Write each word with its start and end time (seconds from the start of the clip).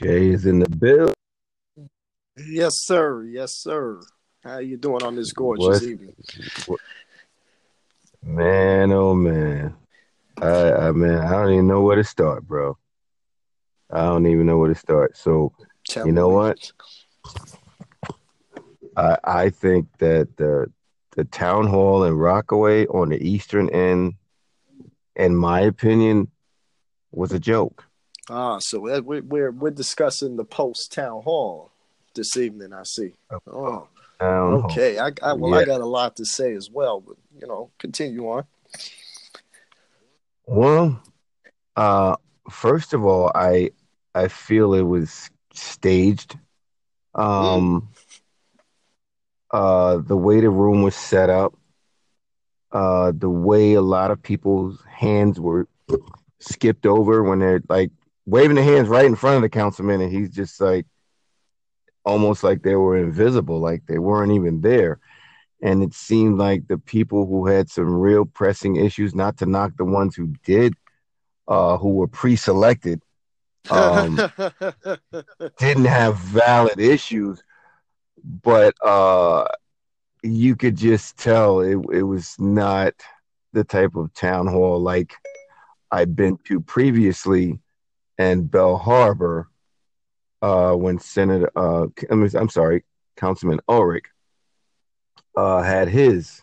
Jay 0.00 0.28
is 0.30 0.46
in 0.46 0.60
the 0.60 0.68
bill. 0.68 1.12
Yes, 2.36 2.74
sir. 2.84 3.24
Yes, 3.24 3.56
sir. 3.56 4.00
How 4.44 4.58
you 4.58 4.76
doing 4.76 5.02
on 5.02 5.16
this 5.16 5.32
gorgeous 5.32 5.66
What? 5.66 5.82
evening? 5.82 6.14
Man, 8.22 8.92
oh 8.92 9.14
man. 9.14 9.74
I, 10.40 10.72
I 10.72 10.92
man, 10.92 11.18
I 11.18 11.30
don't 11.32 11.52
even 11.52 11.66
know 11.66 11.82
where 11.82 11.96
to 11.96 12.04
start, 12.04 12.46
bro. 12.46 12.78
I 13.90 14.02
don't 14.04 14.26
even 14.26 14.46
know 14.46 14.58
where 14.58 14.72
to 14.72 14.78
start. 14.78 15.16
So 15.16 15.52
Tell 15.88 16.06
you 16.06 16.12
know 16.12 16.28
me. 16.28 16.34
what? 16.34 16.72
I 18.96 19.18
I 19.24 19.50
think 19.50 19.88
that 19.98 20.36
the 20.36 20.70
the 21.16 21.24
town 21.24 21.66
hall 21.66 22.04
in 22.04 22.14
Rockaway 22.14 22.86
on 22.86 23.08
the 23.08 23.20
eastern 23.20 23.68
end, 23.70 24.14
in 25.16 25.34
my 25.34 25.62
opinion, 25.62 26.30
was 27.10 27.32
a 27.32 27.40
joke. 27.40 27.87
Ah, 28.30 28.58
so 28.58 28.86
that- 28.86 29.04
we- 29.04 29.20
we're 29.20 29.50
we're 29.50 29.70
discussing 29.70 30.36
the 30.36 30.44
post 30.44 30.92
town 30.92 31.22
hall 31.22 31.70
this 32.14 32.36
evening. 32.36 32.72
I 32.72 32.82
see. 32.82 33.14
Oh, 33.46 33.88
Town 34.20 34.54
okay. 34.64 34.98
I, 34.98 35.12
I 35.22 35.32
well, 35.32 35.54
I 35.54 35.64
got 35.64 35.80
a 35.80 35.86
lot 35.86 36.16
to 36.16 36.24
say 36.24 36.54
as 36.54 36.70
well, 36.70 37.00
but 37.00 37.16
you 37.40 37.46
know, 37.46 37.70
continue 37.78 38.28
on. 38.28 38.44
Well, 40.46 41.02
uh, 41.76 42.16
first 42.50 42.92
of 42.94 43.04
all, 43.04 43.30
I 43.34 43.70
I 44.14 44.28
feel 44.28 44.74
it 44.74 44.82
was 44.82 45.30
staged. 45.54 46.36
Um, 47.14 47.88
uh, 49.50 49.98
the 49.98 50.16
way 50.16 50.40
the 50.40 50.50
room 50.50 50.82
was 50.82 50.94
set 50.94 51.30
up, 51.30 51.54
uh, 52.72 53.12
the 53.16 53.30
way 53.30 53.74
a 53.74 53.82
lot 53.82 54.10
of 54.10 54.22
people's 54.22 54.82
hands 54.82 55.40
were 55.40 55.66
skipped 56.38 56.86
over 56.86 57.22
when 57.22 57.38
they're 57.38 57.62
like 57.68 57.90
waving 58.28 58.56
their 58.56 58.64
hands 58.64 58.88
right 58.88 59.06
in 59.06 59.16
front 59.16 59.36
of 59.36 59.42
the 59.42 59.48
councilman, 59.48 60.02
and 60.02 60.12
he's 60.12 60.30
just 60.30 60.60
like 60.60 60.86
almost 62.04 62.44
like 62.44 62.62
they 62.62 62.76
were 62.76 62.96
invisible, 62.96 63.58
like 63.58 63.86
they 63.86 63.98
weren't 63.98 64.32
even 64.32 64.60
there. 64.60 64.98
And 65.62 65.82
it 65.82 65.94
seemed 65.94 66.38
like 66.38 66.68
the 66.68 66.78
people 66.78 67.26
who 67.26 67.46
had 67.46 67.70
some 67.70 67.92
real 67.92 68.24
pressing 68.24 68.76
issues, 68.76 69.14
not 69.14 69.38
to 69.38 69.46
knock 69.46 69.72
the 69.76 69.84
ones 69.84 70.14
who 70.14 70.34
did, 70.44 70.74
uh, 71.48 71.78
who 71.78 71.94
were 71.94 72.06
pre-selected, 72.06 73.02
um, 73.70 74.16
didn't 75.58 75.86
have 75.86 76.16
valid 76.18 76.78
issues, 76.78 77.42
but 78.42 78.74
uh, 78.84 79.46
you 80.22 80.54
could 80.54 80.76
just 80.76 81.18
tell 81.18 81.60
it, 81.60 81.78
it 81.92 82.02
was 82.02 82.36
not 82.38 82.94
the 83.54 83.64
type 83.64 83.96
of 83.96 84.12
town 84.12 84.46
hall 84.46 84.78
like 84.78 85.14
I've 85.90 86.14
been 86.14 86.36
to 86.44 86.60
previously 86.60 87.58
in 88.18 88.46
Belle 88.46 88.76
Harbor 88.76 89.48
uh, 90.42 90.72
when 90.72 90.98
Senator, 90.98 91.50
uh, 91.56 91.86
I'm 92.10 92.48
sorry, 92.48 92.84
Councilman 93.16 93.60
Ulrich 93.68 94.06
uh, 95.36 95.62
had 95.62 95.88
his 95.88 96.42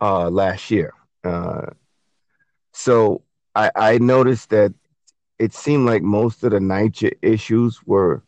uh, 0.00 0.28
last 0.28 0.70
year. 0.70 0.92
Uh, 1.24 1.66
so 2.72 3.22
I, 3.54 3.70
I 3.74 3.98
noticed 3.98 4.50
that 4.50 4.74
it 5.38 5.54
seemed 5.54 5.86
like 5.86 6.02
most 6.02 6.42
of 6.44 6.50
the 6.50 6.58
NYCHA 6.58 7.12
issues 7.22 7.80
were 7.84 8.22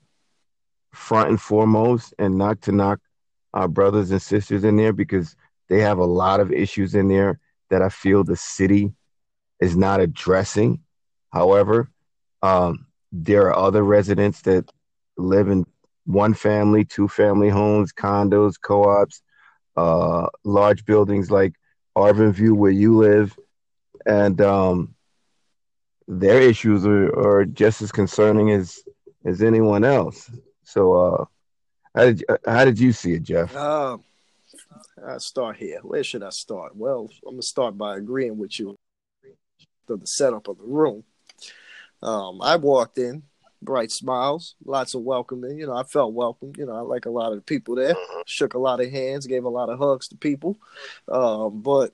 front 0.93 1.29
and 1.31 1.41
foremost, 1.41 2.15
and 2.19 2.37
not 2.37 2.63
to 2.63 2.73
knock 2.73 3.01
our 3.55 3.69
brothers 3.69 4.11
and 4.11 4.23
sisters 4.23 4.65
in 4.65 4.77
there 4.77 4.93
because 4.93 5.37
they 5.69 5.81
have 5.81 5.99
a 5.99 6.05
lot 6.05 6.41
of 6.41 6.53
issues 6.53 6.95
in 6.95 7.09
there 7.09 7.39
that 7.69 7.83
I 7.83 7.89
feel 7.89 8.25
the 8.25 8.37
city 8.37 8.93
is 9.61 9.77
not 9.77 10.01
addressing. 10.01 10.81
However, 11.33 11.91
um, 12.43 12.87
there 13.13 13.49
are 13.49 13.57
other 13.57 13.83
residents 13.83 14.43
that 14.43 14.71
live 15.17 15.49
in 15.49 15.67
one 16.07 16.35
family, 16.35 16.85
two 16.85 17.09
family 17.09 17.49
homes, 17.49 17.93
condos, 17.93 18.55
co 18.61 18.84
ops, 18.84 19.23
uh, 19.77 20.27
large 20.45 20.84
buildings 20.84 21.31
like 21.31 21.55
Arverne 21.97 22.33
View, 22.33 22.55
where 22.55 22.71
you 22.71 22.97
live. 22.97 23.37
And 24.06 24.41
um, 24.41 24.95
their 26.09 26.41
issues 26.41 26.87
are, 26.87 27.09
are 27.19 27.45
just 27.45 27.83
as 27.83 27.93
concerning 27.93 28.50
as, 28.50 28.81
as 29.25 29.43
anyone 29.43 29.84
else. 29.84 30.31
So, 30.65 30.93
uh, 30.95 31.25
how 31.95 32.05
did, 32.05 32.25
how 32.47 32.65
did 32.65 32.79
you 32.79 32.93
see 32.93 33.12
it, 33.15 33.23
Jeff? 33.23 33.55
Um, 33.55 34.05
I 35.06 35.19
start 35.19 35.56
here. 35.56 35.81
Where 35.83 36.05
should 36.05 36.23
I 36.23 36.31
start? 36.31 36.77
Well, 36.77 37.09
I'm 37.27 37.34
gonna 37.34 37.43
start 37.43 37.77
by 37.77 37.97
agreeing 37.97 38.39
with 38.39 38.59
you 38.59 38.77
to 39.89 39.97
the 39.97 40.06
setup 40.06 40.49
of 40.49 40.59
the 40.59 40.65
room. 40.65 41.05
Um, 42.03 42.41
I 42.43 42.56
walked 42.56 42.99
in, 42.99 43.22
bright 43.62 43.91
smiles, 43.91 44.55
lots 44.65 44.94
of 44.94 45.03
welcoming. 45.03 45.59
You 45.59 45.66
know, 45.66 45.77
I 45.77 45.84
felt 45.84 46.15
welcome. 46.15 46.53
You 46.56 46.66
know, 46.66 46.75
I 46.75 46.81
like 46.81 47.06
a 47.06 47.11
lot 47.11 47.33
of 47.33 47.37
the 47.37 47.43
people 47.43 47.75
there. 47.75 47.94
Shook 48.27 48.55
a 48.55 48.59
lot 48.59 48.81
of 48.81 48.91
hands, 48.91 49.27
gave 49.27 49.44
a 49.44 49.49
lot 49.49 49.69
of 49.69 49.78
hugs 49.78 50.09
to 50.09 50.16
people. 50.16 50.59
Um, 51.09 51.61
but 51.61 51.93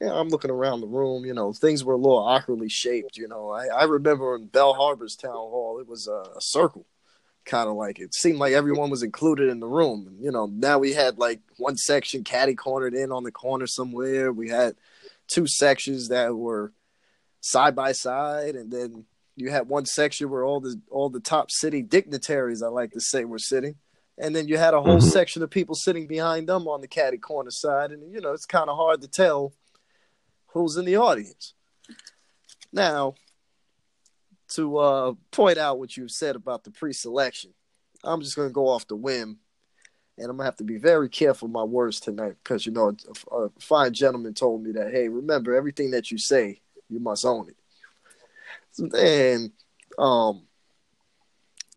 yeah, 0.00 0.12
I'm 0.12 0.28
looking 0.28 0.50
around 0.50 0.80
the 0.80 0.86
room. 0.86 1.24
You 1.24 1.34
know, 1.34 1.52
things 1.52 1.84
were 1.84 1.94
a 1.94 1.98
little 1.98 2.18
awkwardly 2.18 2.68
shaped. 2.68 3.16
You 3.16 3.28
know, 3.28 3.50
I, 3.50 3.66
I 3.66 3.84
remember 3.84 4.34
in 4.34 4.46
Belle 4.46 4.74
Harbor's 4.74 5.16
town 5.16 5.32
hall, 5.32 5.78
it 5.80 5.88
was 5.88 6.08
a, 6.08 6.24
a 6.36 6.40
circle 6.40 6.86
kind 7.44 7.68
of 7.68 7.74
like 7.74 7.98
it 7.98 8.14
seemed 8.14 8.38
like 8.38 8.52
everyone 8.52 8.90
was 8.90 9.02
included 9.02 9.48
in 9.48 9.60
the 9.60 9.66
room. 9.66 10.16
You 10.20 10.30
know, 10.30 10.46
now 10.46 10.78
we 10.78 10.92
had 10.92 11.18
like 11.18 11.40
one 11.56 11.76
section 11.76 12.22
caddy 12.22 12.54
cornered 12.54 12.94
in 12.94 13.12
on 13.12 13.24
the 13.24 13.32
corner 13.32 13.66
somewhere. 13.66 14.32
We 14.32 14.48
had 14.48 14.76
two 15.26 15.46
sections 15.46 16.08
that 16.08 16.34
were 16.34 16.72
side 17.40 17.74
by 17.74 17.92
side, 17.92 18.54
and 18.54 18.70
then 18.70 19.04
you 19.40 19.50
had 19.50 19.68
one 19.68 19.86
section 19.86 20.30
where 20.30 20.44
all 20.44 20.60
the 20.60 20.80
all 20.90 21.08
the 21.08 21.20
top 21.20 21.50
city 21.50 21.82
dignitaries, 21.82 22.62
I 22.62 22.68
like 22.68 22.92
to 22.92 23.00
say, 23.00 23.24
were 23.24 23.38
sitting. 23.38 23.76
And 24.18 24.36
then 24.36 24.48
you 24.48 24.58
had 24.58 24.74
a 24.74 24.82
whole 24.82 24.98
Mhm. 24.98 25.12
section 25.12 25.42
of 25.42 25.50
people 25.50 25.74
sitting 25.74 26.06
behind 26.06 26.46
them 26.48 26.68
on 26.68 26.82
the 26.82 26.88
caddy 26.88 27.16
corner 27.16 27.50
side, 27.50 27.90
and 27.90 28.12
you 28.12 28.20
know 28.20 28.32
it's 28.32 28.46
kind 28.46 28.68
of 28.68 28.76
hard 28.76 29.00
to 29.00 29.08
tell 29.08 29.54
who's 30.48 30.76
in 30.76 30.84
the 30.84 30.96
audience. 30.96 31.54
Now, 32.72 33.14
to 34.48 34.76
uh, 34.78 35.14
point 35.30 35.58
out 35.58 35.78
what 35.78 35.96
you've 35.96 36.10
said 36.10 36.36
about 36.36 36.64
the 36.64 36.70
pre-selection, 36.70 37.54
I'm 38.04 38.20
just 38.20 38.36
going 38.36 38.48
to 38.48 38.52
go 38.52 38.68
off 38.68 38.86
the 38.86 38.96
whim, 38.96 39.38
and 40.18 40.30
I'm 40.30 40.36
gonna 40.36 40.44
have 40.44 40.56
to 40.56 40.64
be 40.64 40.76
very 40.76 41.08
careful 41.08 41.48
with 41.48 41.54
my 41.54 41.64
words 41.64 42.00
tonight 42.00 42.34
because 42.42 42.66
you 42.66 42.72
know 42.72 42.96
a, 43.30 43.36
a 43.36 43.50
fine 43.58 43.92
gentleman 43.92 44.34
told 44.34 44.62
me 44.62 44.72
that 44.72 44.90
hey, 44.90 45.08
remember 45.08 45.54
everything 45.54 45.92
that 45.92 46.10
you 46.10 46.18
say, 46.18 46.60
you 46.88 47.00
must 47.00 47.24
own 47.24 47.48
it. 47.48 47.56
And 48.78 49.52
um, 49.98 50.42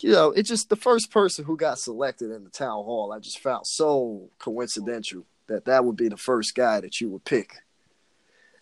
you 0.01 0.11
know, 0.11 0.31
it's 0.31 0.49
just 0.49 0.69
the 0.69 0.75
first 0.75 1.11
person 1.11 1.45
who 1.45 1.55
got 1.55 1.79
selected 1.79 2.31
in 2.31 2.43
the 2.43 2.49
town 2.49 2.83
hall. 2.83 3.13
I 3.13 3.19
just 3.19 3.39
found 3.39 3.65
so 3.65 4.29
coincidental 4.37 5.25
that 5.47 5.65
that 5.65 5.85
would 5.85 5.95
be 5.95 6.09
the 6.09 6.17
first 6.17 6.55
guy 6.55 6.81
that 6.81 6.99
you 6.99 7.09
would 7.09 7.25
pick 7.25 7.53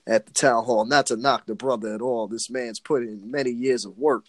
at 0.06 0.26
the 0.26 0.34
town 0.34 0.64
hall. 0.66 0.86
Not 0.86 1.08
to 1.08 1.16
knock 1.16 1.46
the 1.46 1.56
brother 1.56 1.94
at 1.96 2.02
all. 2.02 2.28
This 2.28 2.50
man's 2.50 2.80
put 2.80 3.04
in 3.04 3.32
many 3.32 3.50
years 3.50 3.86
of 3.86 3.98
work 3.98 4.26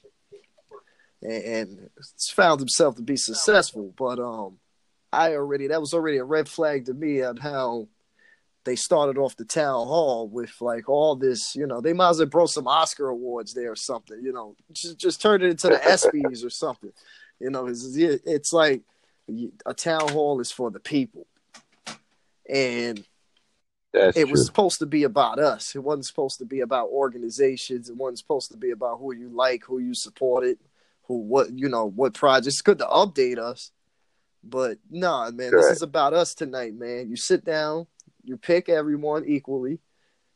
and, 1.22 1.44
and 1.44 1.90
found 2.30 2.60
himself 2.60 2.96
to 2.96 3.02
be 3.02 3.16
successful. 3.16 3.92
But 3.96 4.18
um, 4.18 4.58
I 5.12 5.34
already 5.34 5.66
that 5.66 5.80
was 5.80 5.92
already 5.92 6.16
a 6.16 6.24
red 6.24 6.48
flag 6.48 6.86
to 6.86 6.94
me 6.94 7.22
on 7.22 7.36
how 7.36 7.88
they 8.64 8.76
started 8.76 9.18
off 9.18 9.36
the 9.36 9.44
town 9.44 9.86
hall 9.86 10.28
with 10.28 10.52
like 10.60 10.88
all 10.88 11.16
this. 11.16 11.54
You 11.56 11.66
know, 11.66 11.80
they 11.80 11.92
might 11.92 12.10
as 12.10 12.18
well 12.18 12.28
throw 12.28 12.46
some 12.46 12.68
Oscar 12.68 13.08
awards 13.08 13.54
there 13.54 13.72
or 13.72 13.76
something. 13.76 14.20
You 14.22 14.32
know, 14.32 14.56
just 14.72 14.98
just 14.98 15.20
turn 15.20 15.42
it 15.42 15.50
into 15.50 15.68
the 15.68 15.76
ESPYS 15.84 16.44
or 16.44 16.50
something. 16.50 16.92
You 17.40 17.50
know, 17.50 17.66
it's, 17.66 17.84
it's 17.96 18.52
like 18.52 18.82
a 19.66 19.74
town 19.74 20.08
hall 20.08 20.40
is 20.40 20.52
for 20.52 20.70
the 20.70 20.80
people, 20.80 21.26
and 22.48 23.04
That's 23.92 24.16
it 24.16 24.22
true. 24.24 24.30
was 24.30 24.46
supposed 24.46 24.78
to 24.78 24.86
be 24.86 25.02
about 25.02 25.38
us. 25.38 25.74
It 25.74 25.80
wasn't 25.80 26.06
supposed 26.06 26.38
to 26.38 26.44
be 26.44 26.60
about 26.60 26.88
organizations. 26.90 27.88
It 27.88 27.96
wasn't 27.96 28.18
supposed 28.18 28.52
to 28.52 28.56
be 28.56 28.70
about 28.70 28.98
who 28.98 29.12
you 29.12 29.28
like, 29.28 29.64
who 29.64 29.78
you 29.78 29.94
supported, 29.94 30.58
who 31.04 31.16
what 31.18 31.50
you 31.58 31.68
know 31.68 31.86
what 31.86 32.14
projects. 32.14 32.46
It's 32.46 32.62
good 32.62 32.78
to 32.78 32.86
update 32.86 33.38
us, 33.38 33.72
but 34.44 34.78
nah, 34.90 35.30
man, 35.30 35.50
this 35.50 35.66
is 35.66 35.82
about 35.82 36.14
us 36.14 36.34
tonight, 36.34 36.74
man. 36.74 37.08
You 37.08 37.16
sit 37.16 37.44
down, 37.44 37.86
you 38.24 38.36
pick 38.36 38.68
everyone 38.68 39.24
equally, 39.26 39.80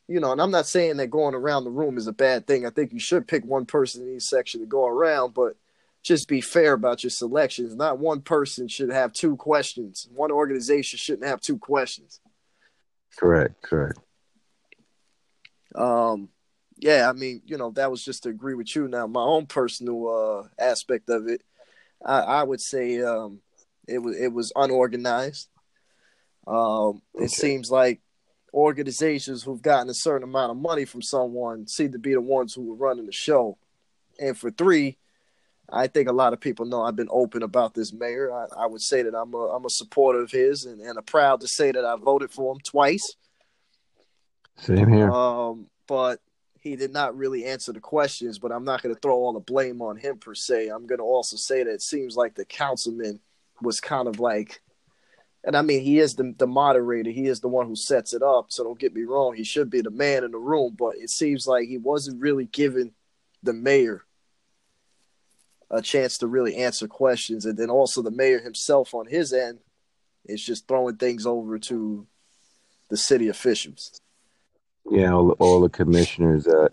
you 0.09 0.21
know. 0.21 0.33
And 0.33 0.41
I'm 0.41 0.51
not 0.51 0.67
saying 0.67 0.97
that 0.99 1.09
going 1.09 1.35
around 1.35 1.65
the 1.65 1.71
room 1.71 1.99
is 1.99 2.07
a 2.07 2.13
bad 2.13 2.47
thing. 2.47 2.67
I 2.67 2.71
think 2.71 2.93
you 2.93 2.99
should 2.99 3.29
pick 3.29 3.45
one 3.45 3.67
person 3.67 4.03
in 4.03 4.17
each 4.17 4.23
section 4.23 4.61
to 4.61 4.67
go 4.67 4.87
around, 4.87 5.35
but 5.35 5.57
just 6.03 6.29
be 6.29 6.41
fair 6.41 6.73
about 6.73 7.03
your 7.03 7.11
selections. 7.11 7.75
Not 7.75 7.99
one 7.99 8.21
person 8.21 8.69
should 8.69 8.91
have 8.91 9.13
two 9.13 9.37
questions. 9.37 10.09
One 10.15 10.31
organization 10.31 10.99
shouldn't 10.99 11.29
have 11.29 11.41
two 11.41 11.59
questions. 11.59 12.21
correct, 13.17 13.61
correct. 13.63 13.99
Um, 15.75 16.29
yeah, 16.79 17.09
I 17.09 17.13
mean, 17.13 17.43
you 17.47 17.57
know, 17.57 17.71
that 17.73 17.91
was 17.91 18.05
just 18.05 18.23
to 18.25 18.29
agree 18.29 18.55
with 18.55 18.75
you. 18.75 18.89
Now, 18.89 19.07
my 19.07 19.23
own 19.23 19.47
personal 19.47 20.09
uh, 20.09 20.63
aspect 20.63 21.09
of 21.09 21.27
it, 21.27 21.43
I, 22.05 22.21
I 22.21 22.43
would 22.43 22.61
say 22.61 23.01
um, 23.01 23.41
it 23.89 23.99
was 23.99 24.17
it 24.17 24.33
was 24.33 24.53
unorganized. 24.55 25.49
Um, 26.47 27.03
Okay. 27.15 27.25
It 27.25 27.31
seems 27.31 27.71
like 27.71 28.01
organizations 28.53 29.43
who've 29.43 29.63
gotten 29.63 29.91
a 29.91 29.95
certain 29.95 30.29
amount 30.29 30.51
of 30.51 30.57
money 30.57 30.85
from 30.85 31.03
someone 31.03 31.67
seem 31.67 31.93
to 31.93 31.99
be 31.99 32.13
the 32.13 32.21
ones 32.21 32.55
who 32.55 32.63
were 32.63 32.75
running 32.75 33.07
the 33.07 33.13
show. 33.13 33.59
And 34.19 34.37
for 34.37 34.51
three, 34.51 34.97
I 35.69 35.89
think 35.89 36.09
a 36.09 36.13
lot 36.13 36.33
of 36.33 36.41
people 36.41 36.65
know 36.65 36.83
I've 36.83 36.97
been 36.97 37.09
open 37.11 37.43
about 37.43 37.75
this 37.75 37.93
mayor. 37.93 38.33
I, 38.33 38.47
I 38.65 38.67
would 38.67 38.81
say 38.81 39.03
that 39.03 39.15
I'm 39.15 39.35
a 39.35 39.57
I'm 39.57 39.65
a 39.65 39.71
supporter 39.71 40.21
of 40.23 40.31
his 40.31 40.65
and, 40.65 40.81
and 40.81 40.97
I'm 40.97 41.05
proud 41.05 41.41
to 41.41 41.49
say 41.49 41.73
that 41.73 41.85
I 41.85 41.97
voted 41.97 42.31
for 42.31 42.53
him 42.53 42.61
twice. 42.65 43.17
Same 44.57 44.91
here. 44.93 45.11
Um, 45.11 45.67
but 45.87 46.21
he 46.61 46.77
did 46.77 46.93
not 46.93 47.17
really 47.17 47.45
answer 47.45 47.73
the 47.73 47.81
questions. 47.81 48.39
But 48.39 48.53
I'm 48.53 48.65
not 48.65 48.83
going 48.83 48.95
to 48.95 49.01
throw 49.01 49.17
all 49.17 49.33
the 49.33 49.41
blame 49.41 49.83
on 49.83 49.97
him 49.97 50.19
per 50.19 50.35
se. 50.35 50.69
I'm 50.69 50.87
going 50.87 50.99
to 50.99 51.05
also 51.05 51.37
say 51.37 51.63
that 51.63 51.73
it 51.73 51.83
seems 51.83 52.17
like 52.17 52.35
the 52.35 52.45
councilman 52.45 53.21
was 53.61 53.81
kind 53.81 54.09
of 54.09 54.21
like, 54.21 54.61
and 55.47 55.57
I 55.57 55.63
mean 55.63 55.81
he 55.81 55.99
is 56.01 56.17
the 56.17 56.35
the 56.37 56.47
moderator. 56.47 57.11
He 57.11 57.27
is 57.27 57.41
the 57.41 57.49
one 57.49 57.67
who 57.69 57.77
sets 57.77 58.13
it 58.13 58.23
up. 58.23 58.47
So 58.49 58.65
don't 58.65 58.79
get 58.79 58.95
me 58.95 59.05
wrong. 59.05 59.35
He 59.35 59.45
should 59.45 59.71
be 59.71 59.81
the 59.81 59.91
man 59.91 60.25
in 60.25 60.33
the 60.33 60.39
room. 60.39 60.75
But 60.77 60.97
it 60.97 61.09
seems 61.09 61.47
like 61.47 61.69
he 61.69 61.79
wasn't 61.79 62.21
really 62.21 62.47
giving 62.47 62.93
the 63.43 63.53
mayor 63.53 64.03
a 65.71 65.81
chance 65.81 66.19
to 66.19 66.27
really 66.27 66.57
answer 66.57 66.87
questions, 66.87 67.47
and 67.47 67.57
then 67.57 67.71
also 67.71 68.03
the 68.03 68.11
mayor 68.11 68.41
himself 68.41 68.93
on 68.93 69.07
his 69.07 69.33
end 69.33 69.61
is 70.25 70.45
just 70.45 70.67
throwing 70.69 70.97
things 70.97 71.27
over 71.27 71.59
to 71.59 72.07
the 72.89 72.97
city 72.97 73.29
officials. 73.29 74.01
Yeah, 74.91 75.13
all, 75.13 75.31
all 75.33 75.61
the 75.61 75.69
commissioners 75.69 76.45
that 76.45 76.71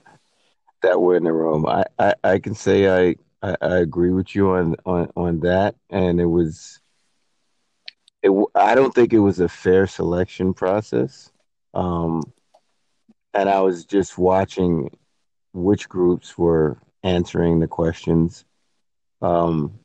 that 0.81 0.99
were 0.99 1.15
in 1.15 1.23
the 1.23 1.31
room. 1.31 1.65
I, 1.65 1.85
I, 1.97 2.13
I 2.23 2.39
can 2.39 2.55
say 2.55 2.87
I, 2.87 3.15
I, 3.41 3.55
I 3.61 3.77
agree 3.77 4.11
with 4.11 4.35
you 4.35 4.51
on, 4.51 4.75
on, 4.85 5.09
on 5.15 5.39
that, 5.41 5.75
and 5.89 6.19
it 6.19 6.25
was. 6.25 6.79
It, 8.23 8.31
I 8.55 8.73
don't 8.73 8.95
think 8.95 9.13
it 9.13 9.19
was 9.19 9.39
a 9.39 9.49
fair 9.49 9.85
selection 9.85 10.53
process, 10.53 11.31
um, 11.73 12.23
and 13.33 13.49
I 13.49 13.59
was 13.61 13.85
just 13.85 14.17
watching 14.17 14.89
which 15.53 15.87
groups 15.89 16.37
were 16.37 16.79
answering 17.03 17.59
the 17.59 17.67
questions 17.67 18.45
um, 19.23 19.79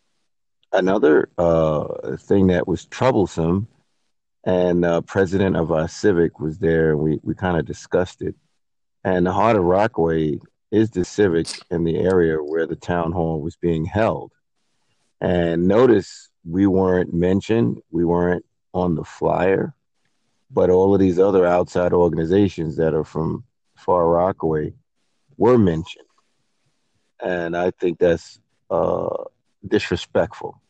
another 0.72 1.30
uh, 1.38 2.16
thing 2.16 2.48
that 2.48 2.66
was 2.66 2.84
troublesome, 2.86 3.68
and 4.44 4.84
uh, 4.84 5.00
president 5.02 5.56
of 5.56 5.70
our 5.70 5.88
civic 5.88 6.40
was 6.40 6.58
there, 6.58 6.90
and 6.90 6.98
we, 6.98 7.20
we 7.22 7.34
kind 7.34 7.56
of 7.56 7.64
discussed 7.64 8.20
it. 8.20 8.34
And 9.04 9.24
the 9.24 9.32
heart 9.32 9.56
of 9.56 9.62
Rockaway 9.62 10.40
is 10.72 10.90
the 10.90 11.04
civic 11.04 11.46
in 11.70 11.84
the 11.84 11.96
area 11.96 12.36
where 12.36 12.66
the 12.66 12.76
town 12.76 13.12
hall 13.12 13.40
was 13.40 13.56
being 13.56 13.84
held. 13.84 14.32
And 15.20 15.68
notice 15.68 16.28
we 16.48 16.66
weren't 16.66 17.12
mentioned, 17.12 17.82
we 17.90 18.04
weren't 18.04 18.44
on 18.72 18.94
the 18.94 19.04
flyer, 19.04 19.74
but 20.50 20.70
all 20.70 20.94
of 20.94 21.00
these 21.00 21.18
other 21.18 21.46
outside 21.46 21.92
organizations 21.92 22.76
that 22.76 22.94
are 22.94 23.04
from 23.04 23.44
Far 23.76 24.08
Rockaway 24.08 24.72
were 25.36 25.58
mentioned. 25.58 26.06
And 27.22 27.56
I 27.56 27.70
think 27.72 27.98
that's 27.98 28.40
uh, 28.70 29.24
disrespectful. 29.66 30.60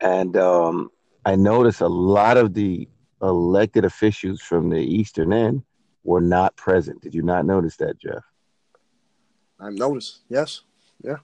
And 0.00 0.36
um, 0.36 0.90
I 1.24 1.36
noticed 1.36 1.80
a 1.80 1.88
lot 1.88 2.36
of 2.36 2.54
the 2.54 2.88
elected 3.22 3.84
officials 3.84 4.40
from 4.40 4.68
the 4.68 4.78
Eastern 4.78 5.32
End 5.32 5.62
were 6.04 6.20
not 6.20 6.56
present. 6.56 7.02
Did 7.02 7.14
you 7.14 7.22
not 7.22 7.46
notice 7.46 7.76
that, 7.76 7.98
Jeff? 7.98 8.24
I've 9.60 9.74
noticed. 9.74 10.20
Yes. 10.28 10.62
Yeah. 11.02 11.16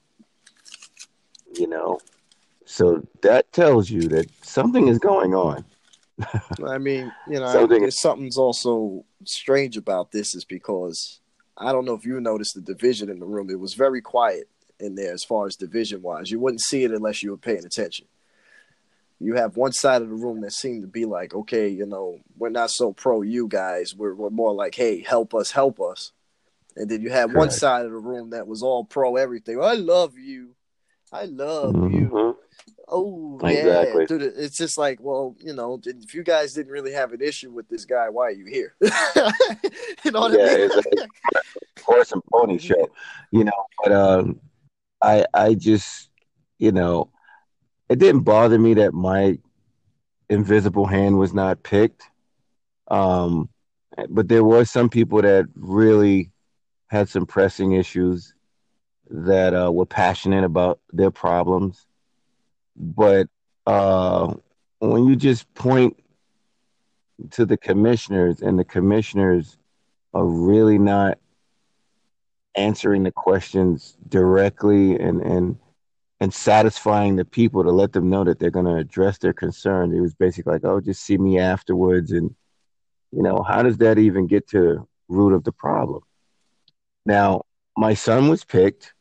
You 1.55 1.67
know, 1.69 1.99
so 2.73 3.07
that 3.21 3.53
tells 3.53 3.91
you 3.91 4.09
that 4.09 4.31
something 4.43 4.89
is 4.89 4.99
going 4.99 5.35
on. 5.35 5.63
I 6.67 6.79
mean, 6.79 7.13
you 7.29 7.39
know, 7.39 7.53
something. 7.53 7.91
something's 7.91 8.39
also 8.39 9.05
strange 9.25 9.77
about 9.77 10.11
this 10.11 10.35
is 10.35 10.47
because 10.47 11.21
I 11.59 11.71
don't 11.71 11.85
know 11.85 11.93
if 11.93 12.07
you 12.07 12.19
noticed 12.19 12.55
the 12.55 12.63
division 12.63 13.11
in 13.11 13.19
the 13.19 13.27
room. 13.27 13.51
It 13.51 13.61
was 13.61 13.75
very 13.75 14.01
quiet 14.01 14.49
in 14.81 14.95
there 14.95 15.13
as 15.13 15.23
far 15.23 15.47
as 15.47 15.55
division 15.55 16.01
wise. 16.01 16.31
You 16.31 16.41
wouldn't 16.41 16.63
see 16.63 16.83
it 16.83 16.93
unless 16.93 17.23
you 17.23 17.33
were 17.33 17.37
paying 17.37 17.67
attention. 17.67 18.07
You 19.21 19.35
have 19.35 19.59
one 19.59 19.73
side 19.73 20.01
of 20.01 20.09
the 20.09 20.15
room 20.15 20.41
that 20.41 20.53
seemed 20.53 20.81
to 20.81 20.89
be 20.89 21.05
like, 21.05 21.35
okay, 21.35 21.69
you 21.69 21.85
know, 21.85 22.21
we're 22.39 22.49
not 22.49 22.71
so 22.71 22.95
pro 22.95 23.21
you 23.21 23.49
guys. 23.49 23.95
We're 23.95 24.15
we're 24.15 24.31
more 24.31 24.55
like, 24.55 24.75
hey, 24.75 25.03
help 25.03 25.35
us, 25.35 25.51
help 25.51 25.79
us. 25.79 26.13
And 26.75 26.91
then 26.91 27.03
you 27.03 27.11
had 27.11 27.35
one 27.35 27.51
side 27.51 27.85
of 27.85 27.93
the 27.93 27.99
room 27.99 28.31
that 28.31 28.47
was 28.47 28.63
all 28.63 28.83
pro 28.83 29.17
everything. 29.17 29.63
I 29.63 29.75
love 29.75 30.17
you. 30.17 30.55
I 31.13 31.27
love 31.27 31.75
mm-hmm. 31.75 31.95
you. 31.95 32.39
Oh 32.95 33.39
exactly. 33.43 34.03
yeah, 34.03 34.07
dude. 34.07 34.23
It's 34.37 34.57
just 34.57 34.77
like, 34.77 34.99
well, 35.01 35.35
you 35.41 35.55
know, 35.55 35.81
if 35.85 36.15
you 36.15 36.23
guys 36.23 36.53
didn't 36.53 36.73
really 36.73 36.93
have 36.93 37.13
an 37.13 37.23
issue 37.23 37.51
with 37.51 37.67
this 37.69 37.87
guy, 37.87 38.11
why 38.11 38.25
are 38.25 38.31
you 38.33 38.45
here? 38.45 38.75
you 40.05 40.11
know 40.11 40.21
what 40.21 40.39
yeah, 40.39 40.45
I 40.45 40.57
mean? 40.57 40.71
it's 40.71 40.77
a 40.77 41.83
horse 41.83 42.13
and 42.13 42.23
pony 42.31 42.59
show, 42.59 42.91
you 43.31 43.45
know. 43.45 43.65
But 43.83 43.93
um, 43.93 44.41
I 45.03 45.25
I 45.33 45.55
just 45.55 46.11
you 46.59 46.71
know 46.71 47.11
it 47.89 47.99
didn't 47.99 48.25
bother 48.25 48.59
me 48.59 48.75
that 48.75 48.93
my 48.93 49.39
invisible 50.29 50.87
hand 50.87 51.19
was 51.19 51.33
not 51.33 51.63
picked. 51.63 52.11
Um, 52.89 53.49
but 54.11 54.29
there 54.29 54.45
were 54.45 54.65
some 54.65 54.89
people 54.89 55.23
that 55.23 55.47
really 55.55 56.31
had 56.89 57.09
some 57.09 57.25
pressing 57.27 57.73
issues 57.73 58.35
that 59.11 59.55
uh, 59.55 59.73
were 59.73 59.87
passionate 59.87 60.45
about 60.45 60.81
their 60.93 61.11
problems. 61.11 61.87
But 62.77 63.29
uh, 63.67 64.35
when 64.79 65.07
you 65.07 65.17
just 65.17 65.53
point 65.55 65.97
to 67.33 67.47
the 67.47 67.57
commissioners 67.57 68.41
and 68.41 68.59
the 68.59 68.65
commissioners 68.65 69.57
are 70.15 70.25
really 70.25 70.79
not 70.79 71.19
answering 72.55 73.03
the 73.03 73.13
questions 73.13 73.97
directly 74.09 74.99
and 74.99 75.23
and 75.23 75.59
and 76.21 76.33
satisfying 76.33 77.17
the 77.17 77.25
people 77.25 77.65
to 77.65 77.71
let 77.73 77.93
them 77.93 78.09
know 78.09 78.23
that 78.23 78.39
they're 78.39 78.51
going 78.51 78.67
to 78.67 78.77
address 78.77 79.19
their 79.19 79.33
concern. 79.33 79.93
It 79.93 80.01
was 80.01 80.15
basically 80.15 80.53
like, 80.53 80.65
oh, 80.65 80.81
just 80.81 81.03
see 81.03 81.19
me 81.19 81.41
afterwards, 81.41 82.13
and 82.13 82.35
you 83.11 83.23
know, 83.23 83.43
how 83.43 83.63
does 83.63 83.79
that 83.79 83.99
even 83.99 84.27
get 84.29 84.49
to 84.51 84.87
root 85.09 85.35
of 85.35 85.43
the 85.43 85.53
problem? 85.53 86.03
Now, 87.05 87.43
my 87.77 87.95
son 87.95 88.29
was 88.29 88.45
picked, 88.45 88.95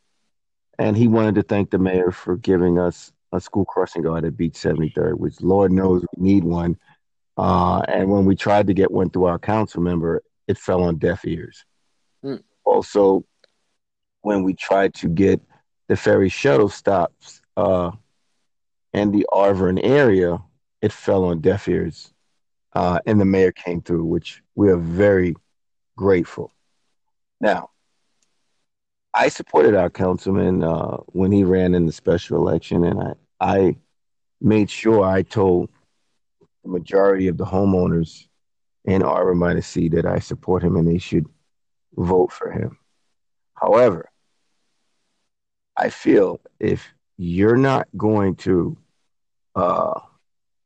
and 0.80 0.98
he 0.98 1.08
wanted 1.08 1.36
to 1.36 1.44
thank 1.44 1.70
the 1.70 1.78
mayor 1.78 2.12
for 2.12 2.38
giving 2.38 2.80
us 2.80 3.12
a 3.32 3.40
school 3.40 3.66
crossing 3.66 4.02
guard 4.02 4.26
at 4.26 4.38
Beach 4.38 4.54
73rd, 4.54 5.18
which 5.18 5.42
Lord 5.42 5.72
knows 5.72 6.06
we 6.16 6.32
need 6.32 6.44
one. 6.44 6.78
Uh, 7.38 7.80
and 7.88 8.10
when 8.10 8.26
we 8.26 8.36
tried 8.36 8.68
to 8.68 8.74
get 8.74 8.92
one 8.92 9.10
through 9.10 9.26
our 9.26 9.40
council 9.40 9.82
member, 9.82 10.22
it 10.48 10.58
fell 10.58 10.84
on 10.84 10.98
deaf 10.98 11.26
ears. 11.26 11.66
Hmm. 12.22 12.38
Also, 12.66 13.26
when 14.22 14.44
we 14.44 14.54
tried 14.54 14.94
to 14.96 15.08
get 15.08 15.42
the 15.88 15.96
ferry 15.96 16.30
shuttle 16.30 16.70
stops 16.70 17.42
uh, 17.58 17.92
in 18.94 19.12
the 19.12 19.26
Arverne 19.32 19.80
area, 19.84 20.38
it 20.82 20.92
fell 20.92 21.26
on 21.26 21.40
deaf 21.40 21.68
ears. 21.68 22.14
Uh, 22.74 23.00
and 23.06 23.20
the 23.20 23.26
mayor 23.26 23.52
came 23.52 23.82
through, 23.82 24.06
which 24.06 24.42
we 24.56 24.70
are 24.70 24.78
very 24.78 25.36
grateful. 25.98 26.54
Now, 27.42 27.71
I 29.14 29.28
supported 29.28 29.76
our 29.76 29.90
councilman 29.90 30.64
uh, 30.64 30.98
when 31.08 31.32
he 31.32 31.44
ran 31.44 31.76
in 31.76 31.86
the 31.86 31.92
special 31.92 32.38
election, 32.38 32.86
and 32.86 33.02
I, 33.02 33.14
I 33.40 33.76
made 34.40 34.70
sure 34.70 35.04
I 35.04 35.24
told 35.24 35.70
the 36.64 36.70
majority 36.70 37.28
of 37.28 37.38
the 37.38 37.46
homeowners 37.46 38.28
in 38.86 39.04
Arbor 39.04 39.54
the 39.54 39.62
Sea 39.62 39.90
that 39.90 40.06
I 40.06 40.20
support 40.20 40.64
him 40.64 40.76
and 40.76 40.88
they 40.88 40.98
should 40.98 41.26
vote 41.96 42.32
for 42.32 42.52
him. 42.52 42.78
However, 43.54 44.10
I 45.78 45.90
feel 45.90 46.42
if 46.60 46.88
you're 47.18 47.58
not 47.58 47.88
going 47.96 48.36
to 48.38 48.78
uh, 49.56 50.00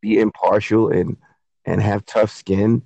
be 0.02 0.20
impartial 0.20 0.90
and 0.90 1.18
and 1.66 1.82
have 1.82 2.06
tough 2.06 2.32
skin 2.32 2.84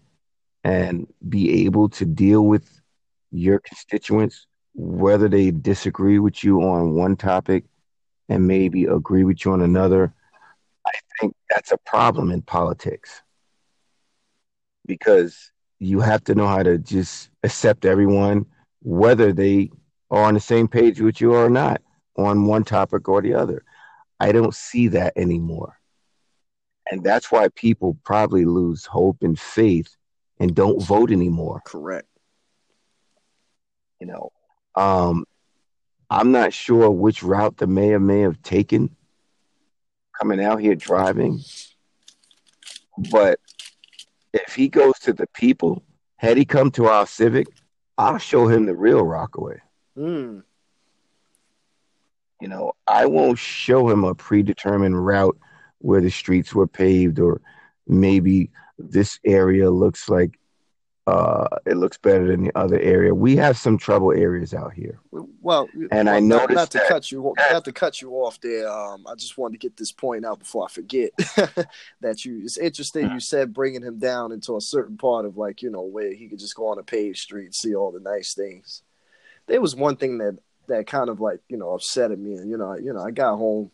and 0.64 1.06
be 1.28 1.66
able 1.66 1.90
to 1.90 2.06
deal 2.06 2.46
with 2.46 2.82
your 3.32 3.60
constituents, 3.60 4.48
whether 4.74 5.28
they 5.28 5.52
disagree 5.52 6.20
with 6.20 6.44
you 6.44 6.62
on 6.62 6.94
one 6.94 7.16
topic 7.16 7.66
and 8.30 8.48
maybe 8.48 8.86
agree 8.86 9.24
with 9.24 9.44
you 9.44 9.52
on 9.52 9.62
another, 9.62 10.14
I 10.86 10.92
think 11.20 11.36
that's 11.50 11.72
a 11.72 11.78
problem 11.78 12.32
in 12.32 12.42
politics 12.42 13.22
because 14.86 15.52
you 15.80 16.00
have 16.00 16.24
to 16.26 16.36
know 16.36 16.48
how 16.48 16.64
to 16.64 16.78
just 16.78 17.30
accept 17.44 17.86
everyone, 17.86 18.46
whether 18.82 19.32
they 19.32 19.72
are 20.12 20.24
on 20.24 20.34
the 20.34 20.40
same 20.40 20.68
page 20.68 21.00
with 21.00 21.22
you 21.22 21.34
or 21.34 21.50
not 21.50 21.82
on 22.18 22.46
one 22.46 22.64
topic 22.64 23.08
or 23.08 23.22
the 23.22 23.34
other. 23.34 23.64
I 24.20 24.32
don't 24.32 24.54
see 24.54 24.88
that 24.90 25.14
anymore. 25.16 25.78
And 26.92 27.04
that's 27.04 27.32
why 27.32 27.50
people 27.50 27.98
probably 28.04 28.46
lose 28.46 28.86
hope 28.86 29.18
and 29.22 29.40
faith 29.40 29.96
and 30.40 30.56
don't 30.56 30.82
vote 30.82 31.12
anymore. 31.12 31.62
Correct. 31.66 32.08
You 34.02 34.08
know, 34.08 34.32
um, 34.80 35.26
I'm 36.10 36.32
not 36.32 36.54
sure 36.54 36.90
which 36.90 37.22
route 37.22 37.58
the 37.58 37.68
mayor 37.68 38.00
may 38.00 38.22
have 38.22 38.42
taken 38.42 38.96
coming 40.18 40.44
out 40.44 40.60
here 40.60 40.76
driving, 40.76 41.42
but 43.12 43.40
if 44.34 44.56
he 44.56 44.70
goes 44.70 44.98
to 45.00 45.14
the 45.14 45.28
people, 45.28 45.84
had 46.16 46.38
he 46.38 46.46
come 46.46 46.72
to 46.72 46.88
our 46.88 47.06
civic, 47.06 47.48
I'll 47.98 48.18
show 48.18 48.48
him 48.48 48.66
the 48.66 48.76
real 48.76 49.04
Rockaway. 49.04 49.60
Mm. 49.98 50.44
You 52.42 52.48
know, 52.48 52.74
I 52.88 53.06
won't 53.06 53.38
show 53.38 53.90
him 53.90 54.04
a 54.04 54.16
predetermined 54.16 55.06
route 55.06 55.38
where 55.80 56.02
the 56.02 56.10
streets 56.10 56.56
were 56.56 56.68
paved 56.68 57.20
or 57.20 57.42
maybe 57.88 58.50
this 58.78 59.20
area 59.26 59.70
looks 59.70 60.08
like 60.08 60.40
uh, 61.10 61.48
it 61.66 61.76
looks 61.76 61.98
better 61.98 62.28
than 62.28 62.44
the 62.44 62.58
other 62.58 62.80
area. 62.80 63.16
We 63.16 63.36
have 63.38 63.58
some 63.58 63.78
trouble 63.78 64.12
areas 64.12 64.54
out 64.54 64.74
here. 64.74 65.00
Well, 65.12 65.68
and 65.92 66.06
well, 66.06 66.16
I 66.16 66.20
not, 66.20 66.50
noticed 66.50 66.56
not 66.56 66.72
to 66.72 66.78
that- 66.78 66.88
cut 66.88 67.12
you 67.12 67.34
not 67.52 67.66
to 67.66 67.72
cut 67.72 68.02
you 68.02 68.12
off 68.12 68.40
there. 68.42 68.70
Um, 68.70 69.06
I 69.08 69.16
just 69.16 69.38
wanted 69.38 69.60
to 69.60 69.68
get 69.68 69.76
this 69.76 69.92
point 69.92 70.24
out 70.24 70.40
before 70.40 70.66
I 70.66 70.68
forget 70.70 71.10
that 72.02 72.26
you. 72.26 72.42
It's 72.44 72.58
interesting 72.58 73.10
you 73.10 73.20
said 73.20 73.54
bringing 73.54 73.82
him 73.82 73.98
down 73.98 74.32
into 74.32 74.56
a 74.56 74.62
certain 74.62 74.98
part 74.98 75.26
of 75.26 75.36
like 75.36 75.64
you 75.64 75.72
know 75.72 75.82
where 75.82 76.14
he 76.14 76.28
could 76.28 76.40
just 76.40 76.56
go 76.56 76.68
on 76.68 76.78
a 76.78 76.84
paved 76.84 77.18
street 77.18 77.46
and 77.46 77.56
see 77.56 77.74
all 77.74 77.92
the 77.92 78.00
nice 78.00 78.36
things. 78.36 78.84
There 79.48 79.62
was 79.62 79.76
one 79.76 79.96
thing 79.96 80.20
that 80.20 80.38
that 80.68 80.86
kind 80.86 81.10
of 81.10 81.20
like 81.20 81.40
you 81.50 81.58
know 81.58 81.72
upset 81.72 82.12
me, 82.18 82.36
and 82.36 82.50
you 82.50 82.58
know 82.58 82.76
you 82.76 82.94
know 82.94 83.02
I 83.02 83.10
got 83.10 83.38
home, 83.38 83.72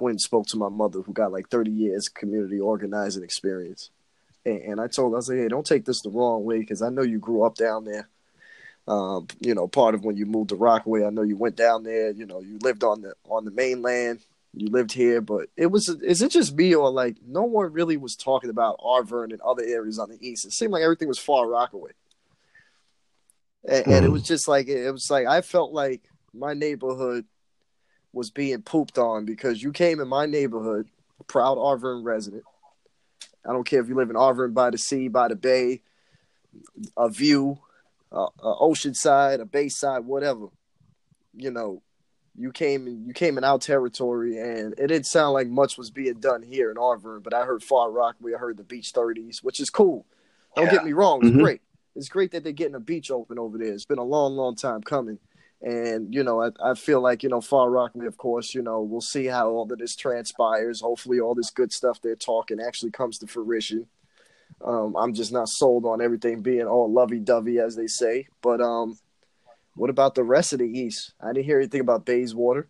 went 0.00 0.14
and 0.14 0.20
spoke 0.20 0.46
to 0.48 0.56
my 0.56 0.68
mother 0.68 1.00
who 1.00 1.12
got 1.12 1.32
like 1.32 1.48
thirty 1.48 1.72
years 1.72 2.08
community 2.08 2.60
organizing 2.60 3.24
experience. 3.24 3.90
And, 4.44 4.58
and 4.62 4.80
I 4.80 4.86
told 4.86 5.12
her, 5.12 5.18
I 5.18 5.20
said, 5.20 5.34
like, 5.34 5.42
hey, 5.42 5.48
don't 5.48 5.66
take 5.66 5.84
this 5.84 6.00
the 6.02 6.10
wrong 6.10 6.44
way 6.44 6.58
because 6.58 6.82
I 6.82 6.88
know 6.90 7.02
you 7.02 7.18
grew 7.18 7.44
up 7.44 7.56
down 7.56 7.84
there. 7.84 8.08
Um, 8.88 9.28
you 9.40 9.54
know, 9.54 9.68
part 9.68 9.94
of 9.94 10.04
when 10.04 10.16
you 10.16 10.26
moved 10.26 10.48
to 10.48 10.56
Rockaway, 10.56 11.04
I 11.04 11.10
know 11.10 11.22
you 11.22 11.36
went 11.36 11.56
down 11.56 11.84
there. 11.84 12.10
You 12.10 12.26
know, 12.26 12.40
you 12.40 12.58
lived 12.60 12.82
on 12.82 13.02
the 13.02 13.14
on 13.28 13.44
the 13.44 13.50
mainland. 13.50 14.20
You 14.52 14.68
lived 14.68 14.90
here, 14.92 15.20
but 15.20 15.48
it 15.56 15.66
was 15.66 15.88
is 15.88 16.22
it 16.22 16.32
just 16.32 16.56
me 16.56 16.74
or 16.74 16.90
like 16.90 17.18
no 17.24 17.42
one 17.44 17.72
really 17.72 17.96
was 17.96 18.16
talking 18.16 18.50
about 18.50 18.80
Arverne 18.80 19.30
and 19.30 19.40
other 19.42 19.62
areas 19.62 19.98
on 20.00 20.08
the 20.08 20.18
east? 20.20 20.44
It 20.44 20.52
seemed 20.52 20.72
like 20.72 20.82
everything 20.82 21.06
was 21.06 21.20
far 21.20 21.46
Rockaway, 21.46 21.92
and, 23.68 23.86
and 23.86 24.04
it 24.04 24.08
Mhm. 24.08 24.12
was 24.12 24.22
just 24.24 24.48
like 24.48 24.66
it 24.66 24.90
was 24.90 25.08
like 25.08 25.26
I 25.26 25.40
felt 25.42 25.72
like 25.72 26.02
my 26.34 26.52
neighborhood 26.54 27.26
was 28.12 28.32
being 28.32 28.62
pooped 28.62 28.98
on 28.98 29.24
because 29.24 29.62
you 29.62 29.70
came 29.70 30.00
in 30.00 30.08
my 30.08 30.26
neighborhood, 30.26 30.88
proud 31.28 31.58
Arverne 31.58 32.02
resident. 32.02 32.42
I 33.46 33.52
don't 33.52 33.64
care 33.64 33.80
if 33.80 33.88
you 33.88 33.94
live 33.94 34.10
in 34.10 34.16
Arverne 34.16 34.54
by 34.54 34.70
the 34.70 34.78
sea, 34.78 35.08
by 35.08 35.28
the 35.28 35.36
bay, 35.36 35.82
a 36.96 37.08
view, 37.08 37.58
uh, 38.12 38.28
a 38.42 38.54
ocean 38.60 38.94
side, 38.94 39.40
a 39.40 39.46
bayside, 39.46 40.04
whatever. 40.04 40.48
You 41.34 41.50
know, 41.50 41.82
you 42.36 42.52
came 42.52 42.86
in, 42.86 43.06
you 43.06 43.14
came 43.14 43.38
in 43.38 43.44
our 43.44 43.58
territory, 43.58 44.38
and 44.38 44.74
it 44.74 44.88
didn't 44.88 45.06
sound 45.06 45.32
like 45.34 45.48
much 45.48 45.78
was 45.78 45.90
being 45.90 46.20
done 46.20 46.42
here 46.42 46.70
in 46.70 46.76
Arverne. 46.76 47.22
But 47.22 47.34
I 47.34 47.44
heard 47.44 47.62
Far 47.62 47.90
Rockaway, 47.90 48.34
I 48.34 48.38
heard 48.38 48.56
the 48.56 48.64
Beach 48.64 48.90
Thirties, 48.90 49.42
which 49.42 49.60
is 49.60 49.70
cool. 49.70 50.06
Don't 50.54 50.66
Yeah. 50.66 50.72
get 50.72 50.84
me 50.84 50.92
wrong, 50.92 51.22
it's 51.22 51.30
Mhm. 51.34 51.40
great. 51.40 51.60
It's 51.96 52.08
great 52.08 52.30
that 52.32 52.44
they're 52.44 52.52
getting 52.52 52.74
a 52.74 52.80
beach 52.80 53.10
open 53.10 53.38
over 53.38 53.58
there. 53.58 53.72
It's 53.72 53.84
been 53.84 53.98
a 53.98 54.04
long, 54.04 54.36
long 54.36 54.54
time 54.54 54.82
coming. 54.82 55.18
And, 55.62 56.14
you 56.14 56.24
know, 56.24 56.42
I, 56.42 56.50
I 56.64 56.74
feel 56.74 57.02
like, 57.02 57.22
you 57.22 57.28
know, 57.28 57.42
Far 57.42 57.68
Rockaway, 57.70 58.06
of 58.06 58.16
course, 58.16 58.54
you 58.54 58.62
know, 58.62 58.80
we'll 58.80 59.02
see 59.02 59.26
how 59.26 59.50
all 59.50 59.70
of 59.70 59.78
this 59.78 59.94
transpires. 59.94 60.80
Hopefully, 60.80 61.20
all 61.20 61.34
this 61.34 61.50
good 61.50 61.70
stuff 61.72 62.00
they're 62.00 62.16
talking 62.16 62.60
actually 62.60 62.92
comes 62.92 63.18
to 63.18 63.26
fruition. 63.26 63.86
Um, 64.64 64.96
I'm 64.96 65.12
just 65.12 65.32
not 65.32 65.48
sold 65.48 65.84
on 65.84 66.00
everything 66.00 66.40
being 66.40 66.66
all 66.66 66.90
lovey 66.90 67.18
dovey, 67.18 67.58
as 67.58 67.76
they 67.76 67.86
say. 67.86 68.26
But 68.42 68.60
um, 68.60 68.98
what 69.74 69.90
about 69.90 70.14
the 70.14 70.24
rest 70.24 70.52
of 70.52 70.60
the 70.60 70.66
East? 70.66 71.12
I 71.20 71.32
didn't 71.32 71.44
hear 71.44 71.58
anything 71.58 71.80
about 71.80 72.06
Bayswater. 72.06 72.68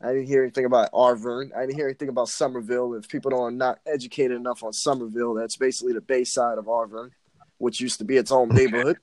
I 0.00 0.08
didn't 0.08 0.26
hear 0.26 0.42
anything 0.42 0.64
about 0.64 0.90
Arverne. 0.92 1.54
I 1.56 1.60
didn't 1.60 1.76
hear 1.76 1.86
anything 1.86 2.08
about 2.08 2.28
Somerville. 2.28 2.94
If 2.94 3.08
people 3.08 3.30
don't 3.30 3.56
not 3.56 3.78
educated 3.86 4.36
enough 4.36 4.64
on 4.64 4.72
Somerville, 4.72 5.34
that's 5.34 5.56
basically 5.56 5.92
the 5.92 6.00
bay 6.00 6.24
side 6.24 6.58
of 6.58 6.66
Arverne, 6.66 7.12
which 7.58 7.80
used 7.80 7.98
to 7.98 8.04
be 8.04 8.16
its 8.16 8.32
own 8.32 8.48
neighborhood. 8.48 8.98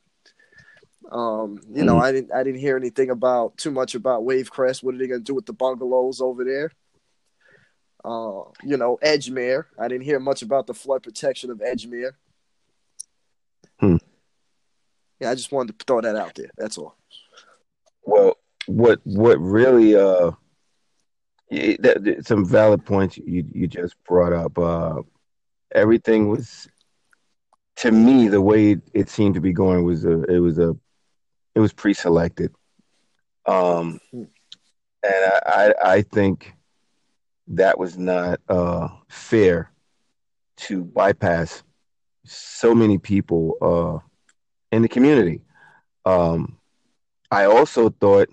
Um, 1.12 1.60
you 1.74 1.84
know, 1.84 1.98
I 1.98 2.12
didn't 2.12 2.32
I 2.34 2.44
didn't 2.44 2.60
hear 2.60 2.78
anything 2.78 3.10
about 3.10 3.58
too 3.58 3.72
much 3.72 3.96
about 3.96 4.24
Wavecrest. 4.24 4.84
What 4.84 4.94
are 4.96 4.98
they 4.98 5.08
gonna 5.08 5.20
do 5.22 5.34
with 5.36 5.46
the 5.46 5.54
bungalows 5.54 6.22
over 6.22 6.44
there? 6.44 6.72
Uh, 8.06 8.44
you 8.64 8.78
know, 8.78 8.98
Edgemere. 9.04 9.66
I 9.78 9.88
didn't 9.88 10.06
hear 10.06 10.20
much 10.20 10.42
about 10.42 10.68
the 10.68 10.74
flood 10.74 11.04
protection 11.04 11.50
of 11.50 11.58
Edgemere. 11.60 12.12
Hmm. 13.80 13.98
Yeah, 15.20 15.32
I 15.32 15.36
just 15.36 15.52
wanted 15.52 15.78
to 15.80 15.86
throw 15.86 16.02
that 16.02 16.16
out 16.16 16.36
there. 16.36 16.50
That's 16.58 16.78
all. 16.78 16.96
Well, 18.04 18.38
what 18.68 19.00
what 19.04 19.40
really 19.40 19.96
uh, 19.96 20.32
that, 21.50 22.04
that- 22.04 22.28
some 22.28 22.46
valid 22.46 22.86
points 22.86 23.18
you 23.18 23.46
you 23.52 23.68
just 23.68 23.96
brought 24.04 24.34
up. 24.34 24.58
Uh, 24.58 25.02
everything 25.74 26.30
was 26.30 26.70
to 27.78 27.92
me 27.92 28.28
the 28.28 28.42
way 28.42 28.72
it, 28.72 28.82
it 28.94 29.10
seemed 29.10 29.34
to 29.36 29.42
be 29.42 29.54
going 29.54 29.84
was 29.84 30.06
a 30.06 30.22
it 30.24 30.40
was 30.40 30.60
a 30.60 30.76
it 31.60 31.62
was 31.62 31.74
pre-selected. 31.74 32.54
Um, 33.46 34.00
and 34.14 34.26
I, 35.04 35.74
I 35.84 36.02
think 36.04 36.54
that 37.48 37.78
was 37.78 37.98
not 37.98 38.40
uh 38.48 38.88
fair 39.10 39.72
to 40.56 40.86
bypass 40.86 41.64
so 42.24 42.74
many 42.74 42.98
people 42.98 43.58
uh 43.62 44.08
in 44.72 44.84
the 44.84 44.88
community. 44.88 45.42
Um, 46.06 46.58
I 47.30 47.46
also 47.46 47.90
thought 47.90 48.30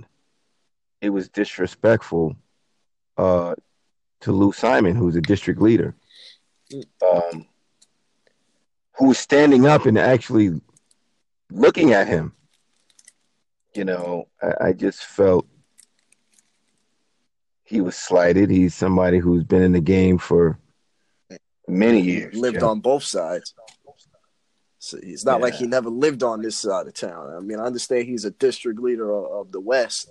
it 1.01 1.11
was 1.11 1.29
disrespectful 1.29 2.37
uh, 3.19 3.57
to 4.21 4.33
Lou 4.33 4.53
Simon, 4.53 4.95
who's 4.95 5.17
a 5.17 5.21
district 5.21 5.61
leader, 5.61 5.97
um, 7.03 7.47
who 8.97 9.09
was 9.09 9.19
standing 9.19 9.67
up 9.67 9.87
and 9.87 9.99
actually 9.99 10.61
looking 11.51 11.93
at 11.93 12.07
him. 12.07 12.33
You 13.77 13.85
know, 13.85 14.29
I, 14.43 14.69
I 14.69 14.73
just 14.73 15.05
felt 15.05 15.47
he 17.65 17.81
was 17.81 17.97
slighted. 17.97 18.51
He's 18.51 18.75
somebody 18.75 19.19
who's 19.19 19.45
been 19.45 19.63
in 19.63 19.73
the 19.73 19.81
game 19.81 20.19
for 20.19 20.59
many 21.69 22.01
years. 22.01 22.35
lived 22.37 22.63
on 22.63 22.81
both 22.81 23.03
sides. 23.03 23.55
So 24.79 24.99
it's 25.03 25.25
not 25.25 25.41
like 25.41 25.55
he 25.55 25.67
never 25.67 25.91
lived 25.91 26.23
on 26.23 26.43
this 26.43 26.57
side 26.57 26.87
of 26.87 26.95
town. 26.95 27.35
I 27.37 27.41
mean, 27.41 27.59
I 27.59 27.65
understand 27.65 28.07
he's 28.07 28.25
a 28.25 28.31
district 28.31 28.79
leader 28.79 29.11
of, 29.11 29.47
of 29.47 29.53
the 29.53 29.61
West, 29.61 30.11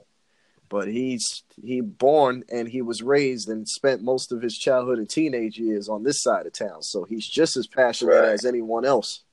but 0.67 0.89
he's 0.89 1.43
he 1.63 1.79
born 1.79 2.43
and 2.51 2.67
he 2.67 2.81
was 2.81 3.01
raised 3.01 3.47
and 3.47 3.67
spent 3.67 4.01
most 4.03 4.33
of 4.33 4.41
his 4.41 4.57
childhood 4.57 4.97
and 4.97 5.09
teenage 5.09 5.57
years 5.57 5.87
on 5.87 6.03
this 6.03 6.21
side 6.21 6.45
of 6.45 6.51
town. 6.51 6.81
So 6.83 7.05
he's 7.05 7.25
just 7.25 7.55
as 7.55 7.67
passionate 7.67 8.15
Right. 8.19 8.29
as 8.31 8.43
anyone 8.43 8.83
else 8.83 9.23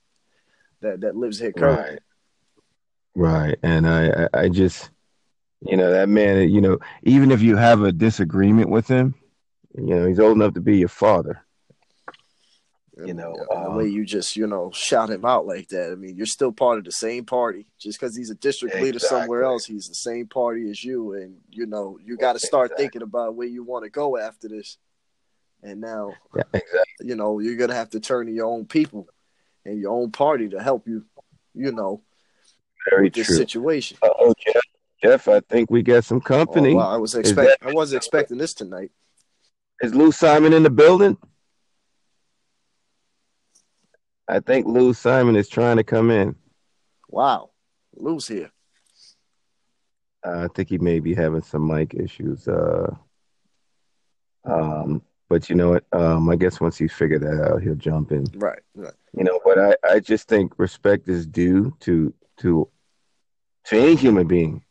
that 0.81 1.01
that 1.01 1.17
lives 1.17 1.41
here 1.41 1.53
currently. 1.53 1.95
Right. 1.95 2.03
Right. 3.15 3.59
And 3.63 3.87
I, 3.89 4.09
I, 4.35 4.43
I 4.43 4.49
just, 4.49 4.91
you 5.61 5.77
know, 5.77 5.91
that 5.93 6.09
man, 6.09 6.49
you 6.51 6.61
know, 6.61 6.79
even 7.03 7.31
if 7.31 7.43
you 7.43 7.57
have 7.57 7.83
a 7.83 7.93
disagreement 7.93 8.71
with 8.71 8.89
him, 8.89 9.15
you 9.77 9.95
know, 9.95 10.07
he's 10.07 10.21
old 10.21 10.37
enough 10.37 10.55
to 10.55 10.61
be 10.61 10.79
your 10.79 10.89
father. 10.89 11.45
You 13.05 13.15
know, 13.15 13.35
And 13.51 13.65
the 13.65 13.71
um, 13.71 13.77
way 13.77 13.87
you 13.89 14.05
just 14.05 14.37
you 14.37 14.47
know 14.47 14.71
shout 14.73 15.11
him 15.11 15.25
out 15.25 15.47
like 15.47 15.69
that. 15.69 15.93
I 15.93 15.95
mean, 15.95 16.15
you're 16.15 16.27
still 16.27 16.53
part 16.53 16.79
of 16.79 16.85
the 16.85 16.93
same 16.93 17.25
party. 17.25 17.67
Just 17.79 17.99
because 17.99 18.15
he's 18.15 18.31
a 18.31 18.35
district 18.35 18.77
leader 18.77 18.99
somewhere 18.99 19.43
else, 19.45 19.65
he's 19.65 19.89
the 19.89 19.95
same 19.95 20.27
party 20.27 20.69
as 20.71 20.85
you. 20.85 21.15
And 21.15 21.39
you 21.51 21.67
know, 21.67 21.99
you 22.05 22.17
got 22.19 22.35
to 22.35 22.39
start 22.39 22.67
Exactly. 22.67 22.85
thinking 22.85 23.03
about 23.03 23.35
where 23.35 23.49
you 23.49 23.65
want 23.65 23.85
to 23.85 23.91
go 23.91 24.19
after 24.19 24.47
this. 24.49 24.77
And 25.63 25.81
now, 25.81 26.13
Yeah, 26.37 26.43
exactly. 26.53 26.83
you 27.01 27.17
know, 27.17 27.39
you're 27.39 27.57
gonna 27.57 27.75
have 27.75 27.91
to 27.91 28.01
turn 28.01 28.27
to 28.27 28.33
your 28.33 28.47
own 28.47 28.67
people 28.67 29.09
and 29.65 29.81
your 29.81 29.93
own 29.93 30.11
party 30.13 30.51
to 30.51 30.63
help 30.63 30.87
you. 30.87 31.05
You 31.55 31.73
know, 31.73 32.03
Very 32.91 33.05
with 33.05 33.15
this 33.15 33.29
true. 33.29 33.37
situation. 33.37 33.99
Uh, 34.03 34.09
oh, 34.19 34.35
Jeff, 34.45 34.63
Jeff, 35.03 35.29
I 35.29 35.41
think 35.41 35.71
we 35.71 35.83
got 35.83 36.05
some 36.05 36.21
company. 36.21 36.73
Oh, 36.73 36.77
wow, 36.77 36.91
I 36.91 36.97
was 36.97 37.15
expect 37.15 37.63
I 37.63 37.73
wasn't 37.73 37.99
expecting 37.99 38.39
this 38.39 38.55
tonight. 38.55 38.91
Is 39.83 39.95
Lou 39.95 40.13
Simon 40.13 40.53
in 40.53 40.63
the 40.63 40.71
building? 40.71 41.17
I 44.29 44.41
think 44.41 44.67
Lou 44.67 44.95
Simon 44.95 45.37
is 45.37 45.49
trying 45.49 45.77
to 45.77 45.85
come 45.85 46.11
in. 46.11 46.37
Wow, 47.09 47.51
Lou's 47.95 48.29
here. 48.29 48.51
Uh, 50.25 50.45
I 50.45 50.49
think 50.55 50.69
he 50.69 50.79
may 50.79 51.01
be 51.01 51.15
having 51.15 51.43
some 51.43 51.67
mic 51.67 51.95
issues. 51.95 52.47
Uh, 52.47 52.95
um, 54.45 55.03
but 55.29 55.51
you 55.51 55.57
know 55.57 55.71
what? 55.71 55.85
Um, 55.93 56.29
I 56.31 56.37
guess 56.37 56.61
once 56.61 56.77
he 56.77 56.87
figured 56.87 57.23
that 57.23 57.43
out, 57.43 57.63
he'll 57.63 57.75
jump 57.75 58.13
in. 58.13 58.27
Right, 58.35 58.63
right. 58.75 58.93
You 59.17 59.25
know, 59.25 59.41
but 59.45 59.59
I, 59.59 59.75
I 59.95 60.01
just 60.01 60.29
think 60.29 60.59
respect 60.59 61.09
is 61.09 61.27
due 61.27 61.77
to 61.81 62.15
to 62.39 62.69
to 63.67 63.79
any 63.79 63.95
human 63.95 64.27
being. 64.27 64.63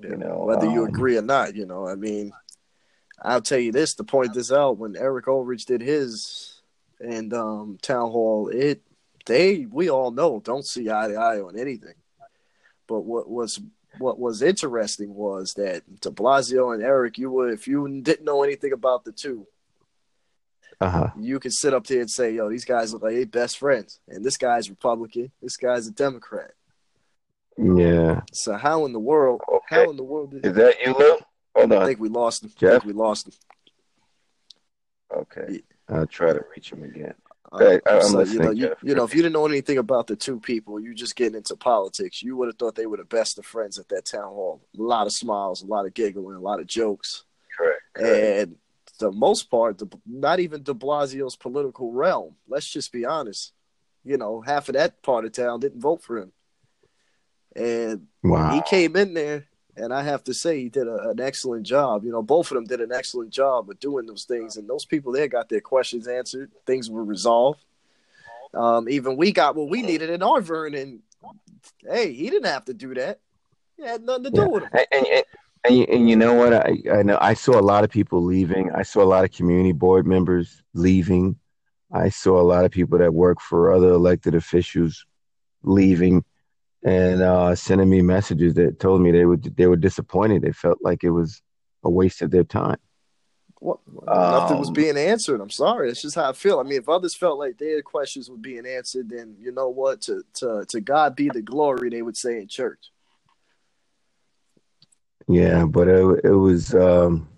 You 0.00 0.16
know, 0.16 0.44
whether 0.44 0.70
you 0.70 0.82
um, 0.82 0.88
agree 0.88 1.16
or 1.16 1.22
not. 1.22 1.54
You 1.54 1.66
know, 1.66 1.88
I 1.88 1.94
mean, 1.94 2.32
I'll 3.22 3.40
tell 3.40 3.58
you 3.58 3.72
this 3.72 3.94
to 3.94 4.04
point 4.04 4.34
this 4.34 4.52
out. 4.52 4.78
When 4.78 4.96
Eric 4.96 5.28
Ulrich 5.28 5.64
did 5.64 5.80
his 5.80 6.60
and 7.00 7.32
um, 7.32 7.78
town 7.80 8.10
hall, 8.10 8.48
it 8.48 8.82
they 9.24 9.66
we 9.70 9.90
all 9.90 10.10
know 10.10 10.40
don't 10.40 10.66
see 10.66 10.90
eye 10.90 11.08
to 11.08 11.14
eye 11.14 11.40
on 11.40 11.58
anything. 11.58 11.94
But 12.86 13.00
what 13.00 13.28
was 13.28 13.60
what 13.98 14.18
was 14.18 14.42
interesting 14.42 15.14
was 15.14 15.54
that 15.54 15.82
De 16.00 16.10
Blasio 16.10 16.74
and 16.74 16.82
Eric, 16.82 17.18
you 17.18 17.30
were 17.30 17.48
if 17.48 17.66
you 17.66 17.88
didn't 18.02 18.24
know 18.24 18.42
anything 18.42 18.72
about 18.72 19.04
the 19.04 19.12
two, 19.12 19.46
Uh 20.80 20.90
huh. 20.90 21.10
you 21.18 21.40
could 21.40 21.52
sit 21.54 21.72
up 21.72 21.86
there 21.86 22.00
and 22.00 22.10
say, 22.10 22.32
"Yo, 22.32 22.48
these 22.50 22.64
guys 22.66 22.92
look 22.92 23.02
like 23.02 23.14
they 23.14 23.24
best 23.24 23.56
friends," 23.58 23.98
and 24.08 24.22
this 24.24 24.36
guy's 24.36 24.68
Republican, 24.68 25.30
this 25.40 25.56
guy's 25.56 25.86
a 25.86 25.90
Democrat. 25.90 26.52
Yeah. 27.56 28.20
So 28.32 28.54
how 28.56 28.84
in 28.84 28.92
the 28.92 29.00
world? 29.00 29.40
Okay. 29.50 29.84
How 29.84 29.90
in 29.90 29.96
the 29.96 30.02
world 30.04 30.32
did 30.32 30.44
Is 30.44 30.54
that 30.54 30.74
you, 30.84 30.92
Lou? 30.98 31.16
Hold 31.56 31.72
I 31.72 31.76
on. 31.76 31.86
think 31.86 31.98
we 32.00 32.10
lost 32.10 32.44
him? 32.44 32.50
I 32.56 32.60
Jeff? 32.60 32.70
think 32.82 32.84
we 32.84 32.92
lost 32.92 33.28
him. 33.28 33.32
Okay. 35.14 35.62
I'll 35.88 36.06
try 36.06 36.32
to 36.32 36.44
reach 36.54 36.70
him 36.72 36.82
again. 36.82 37.14
Uh, 37.52 37.56
Okay, 37.56 37.80
I- 37.86 37.94
I'm 37.96 38.02
so 38.02 38.08
you 38.10 38.16
listening, 38.18 38.42
know, 38.44 38.50
you, 38.50 38.74
you 38.82 38.94
know, 38.94 39.04
if 39.04 39.14
you 39.14 39.22
didn't 39.22 39.34
know 39.34 39.46
anything 39.46 39.78
about 39.78 40.08
the 40.08 40.16
two 40.16 40.40
people, 40.40 40.80
you 40.80 40.94
just 40.94 41.14
getting 41.16 41.36
into 41.36 41.54
politics. 41.56 42.20
You 42.22 42.36
would 42.36 42.48
have 42.48 42.56
thought 42.56 42.74
they 42.74 42.86
were 42.86 42.96
the 42.96 43.04
best 43.04 43.38
of 43.38 43.46
friends 43.46 43.78
at 43.78 43.88
that 43.90 44.04
town 44.04 44.24
hall. 44.24 44.60
A 44.78 44.82
lot 44.82 45.06
of 45.06 45.12
smiles, 45.12 45.62
a 45.62 45.66
lot 45.66 45.86
of 45.86 45.94
giggling, 45.94 46.36
a 46.36 46.40
lot 46.40 46.58
of 46.60 46.66
jokes, 46.66 47.24
Correct. 47.56 47.80
correct. 47.94 48.18
and 48.42 48.56
the 48.96 49.10
most 49.12 49.50
part, 49.50 49.78
the, 49.78 49.88
not 50.06 50.40
even 50.40 50.62
De 50.62 50.74
Blasio's 50.74 51.36
political 51.36 51.92
realm. 51.92 52.34
Let's 52.48 52.66
just 52.66 52.92
be 52.92 53.04
honest. 53.04 53.52
You 54.04 54.16
know, 54.16 54.40
half 54.40 54.68
of 54.68 54.74
that 54.74 55.02
part 55.02 55.24
of 55.24 55.32
town 55.32 55.60
didn't 55.60 55.80
vote 55.80 56.02
for 56.02 56.18
him, 56.18 56.32
and 57.54 58.06
Wow. 58.22 58.52
he 58.52 58.60
came 58.62 58.94
in 58.96 59.14
there, 59.14 59.46
and 59.76 59.92
I 59.92 60.02
have 60.02 60.22
to 60.24 60.34
say 60.34 60.60
he 60.60 60.68
did 60.68 60.86
a, 60.86 61.08
an 61.10 61.20
excellent 61.20 61.66
job. 61.66 62.04
You 62.04 62.12
know, 62.12 62.22
both 62.22 62.50
of 62.50 62.54
them 62.54 62.66
did 62.66 62.80
an 62.80 62.92
excellent 62.92 63.30
job 63.30 63.68
of 63.68 63.80
doing 63.80 64.06
those 64.06 64.24
things, 64.24 64.56
and 64.56 64.68
those 64.68 64.84
people 64.84 65.12
there 65.12 65.28
got 65.28 65.48
their 65.48 65.60
questions 65.60 66.06
answered. 66.06 66.52
Things 66.66 66.88
were 66.88 67.04
resolved. 67.04 67.60
Um, 68.54 68.88
even 68.88 69.16
we 69.16 69.32
got 69.32 69.56
what 69.56 69.68
we 69.68 69.82
needed 69.82 70.08
in 70.10 70.22
our 70.22 70.40
Vernon. 70.40 71.02
Hey, 71.82 72.12
he 72.12 72.30
didn't 72.30 72.46
have 72.46 72.64
to 72.66 72.74
do 72.74 72.94
that. 72.94 73.18
He 73.76 73.82
had 73.82 74.02
nothing 74.02 74.24
to 74.24 74.30
do 74.30 74.40
Yeah. 74.42 74.46
with 74.46 74.62
him. 74.62 74.70
And, 74.72 75.06
and, 75.06 75.24
and, 75.66 75.76
you, 75.76 75.84
and 75.84 76.08
you 76.10 76.16
know 76.16 76.34
what? 76.34 76.52
I, 76.54 76.82
I 76.92 77.02
know 77.02 77.18
I 77.20 77.34
saw 77.34 77.58
a 77.58 77.62
lot 77.62 77.84
of 77.84 77.90
people 77.90 78.22
leaving. 78.22 78.70
I 78.72 78.82
saw 78.82 79.02
a 79.02 79.04
lot 79.04 79.24
of 79.24 79.32
community 79.32 79.72
board 79.72 80.06
members 80.06 80.62
leaving. 80.74 81.36
I 81.92 82.08
saw 82.08 82.40
a 82.40 82.42
lot 82.42 82.64
of 82.64 82.70
people 82.70 82.98
that 82.98 83.14
work 83.14 83.40
for 83.40 83.72
other 83.72 83.90
elected 83.90 84.34
officials 84.34 85.06
leaving 85.62 86.24
and 86.84 87.22
uh, 87.22 87.54
sending 87.54 87.88
me 87.90 88.02
messages 88.02 88.54
that 88.54 88.78
told 88.80 89.00
me 89.00 89.10
they 89.10 89.24
would 89.24 89.56
they 89.56 89.66
were 89.66 89.76
disappointed. 89.76 90.42
They 90.42 90.52
felt 90.52 90.78
like 90.82 91.04
it 91.04 91.10
was 91.10 91.42
a 91.82 91.90
waste 91.90 92.22
of 92.22 92.30
their 92.30 92.44
time. 92.44 92.78
What, 93.58 93.78
nothing 94.06 94.58
was 94.58 94.68
Um, 94.68 94.74
being 94.74 94.98
answered. 94.98 95.40
I'm 95.40 95.50
sorry. 95.50 95.90
It's 95.90 96.02
just 96.02 96.14
how 96.14 96.28
I 96.28 96.32
feel. 96.32 96.60
I 96.60 96.62
mean, 96.62 96.78
if 96.78 96.88
others 96.88 97.14
felt 97.14 97.38
like 97.38 97.58
their 97.58 97.82
questions 97.82 98.28
were 98.28 98.36
being 98.36 98.66
answered, 98.66 99.08
then 99.08 99.36
you 99.40 99.50
know 99.50 99.68
what? 99.68 100.02
To 100.02 100.22
to 100.34 100.64
to 100.68 100.80
God 100.80 101.16
be 101.16 101.28
the 101.30 101.42
glory, 101.42 101.88
they 101.88 102.02
would 102.02 102.16
say 102.16 102.38
in 102.40 102.48
church. 102.48 102.90
Yeah, 105.28 105.64
but 105.64 105.88
it, 105.88 106.20
it 106.24 106.30
was 106.30 106.74
um, 106.74 107.28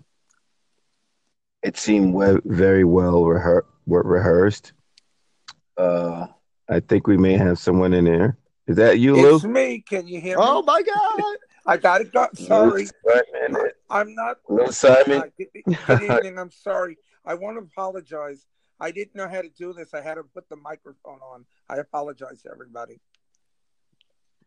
it 1.63 1.77
seemed 1.77 2.13
we- 2.13 2.39
very 2.45 2.83
well 2.83 3.21
rehe- 3.23 3.63
rehearsed. 3.87 4.73
Uh, 5.77 6.27
I 6.69 6.81
think 6.81 7.07
we 7.07 7.17
may 7.17 7.33
have 7.37 7.57
someone 7.57 7.93
in 7.93 8.05
there. 8.05 8.37
Is 8.67 8.75
that 8.75 8.99
you, 8.99 9.15
Lou? 9.15 9.35
It's 9.37 9.45
me. 9.45 9.83
Can 9.87 10.07
you 10.07 10.21
hear 10.21 10.37
me? 10.37 10.43
Oh 10.45 10.61
my 10.61 10.81
God! 10.83 11.37
I 11.65 11.77
got 11.77 12.01
it. 12.01 12.11
Got, 12.13 12.37
sorry, 12.37 12.87
Simon. 13.07 13.71
I'm 13.89 14.13
not. 14.13 14.37
Lou 14.47 14.71
Simon. 14.71 15.31
Good, 15.37 15.47
good 15.87 16.01
evening. 16.03 16.37
I'm 16.37 16.51
sorry. 16.51 16.97
I 17.25 17.33
want 17.33 17.57
to 17.57 17.63
apologize. 17.63 18.45
I 18.79 18.91
didn't 18.91 19.15
know 19.15 19.27
how 19.27 19.41
to 19.41 19.49
do 19.49 19.73
this. 19.73 19.93
I 19.93 20.01
had 20.01 20.15
to 20.15 20.23
put 20.23 20.47
the 20.49 20.55
microphone 20.55 21.19
on. 21.21 21.45
I 21.67 21.77
apologize 21.77 22.43
to 22.43 22.51
everybody. 22.51 22.99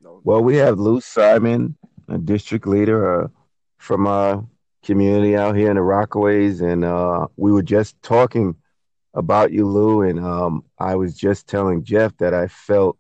No, 0.01 0.21
Well, 0.25 0.43
we 0.43 0.57
have 0.57 0.79
Lou 0.81 1.01
Simon, 1.01 1.77
a 2.09 2.19
district 2.19 2.67
leader 2.67 3.25
uh, 3.25 3.29
from 3.79 4.07
our 4.07 4.47
community 4.83 5.37
out 5.37 5.57
here 5.57 5.71
in 5.71 5.77
the 5.77 5.83
Rockaways, 5.83 6.61
and 6.61 6.85
uh, 6.85 7.29
we 7.37 7.53
were 7.53 7.63
just 7.63 8.01
talking 8.03 8.57
about 9.15 9.53
you, 9.53 9.67
Lou, 9.67 10.03
and 10.03 10.19
um, 10.19 10.65
I 10.79 10.97
was 10.97 11.17
just 11.17 11.47
telling 11.47 11.85
Jeff 11.85 12.17
that 12.19 12.35
I 12.35 12.49
felt 12.49 12.99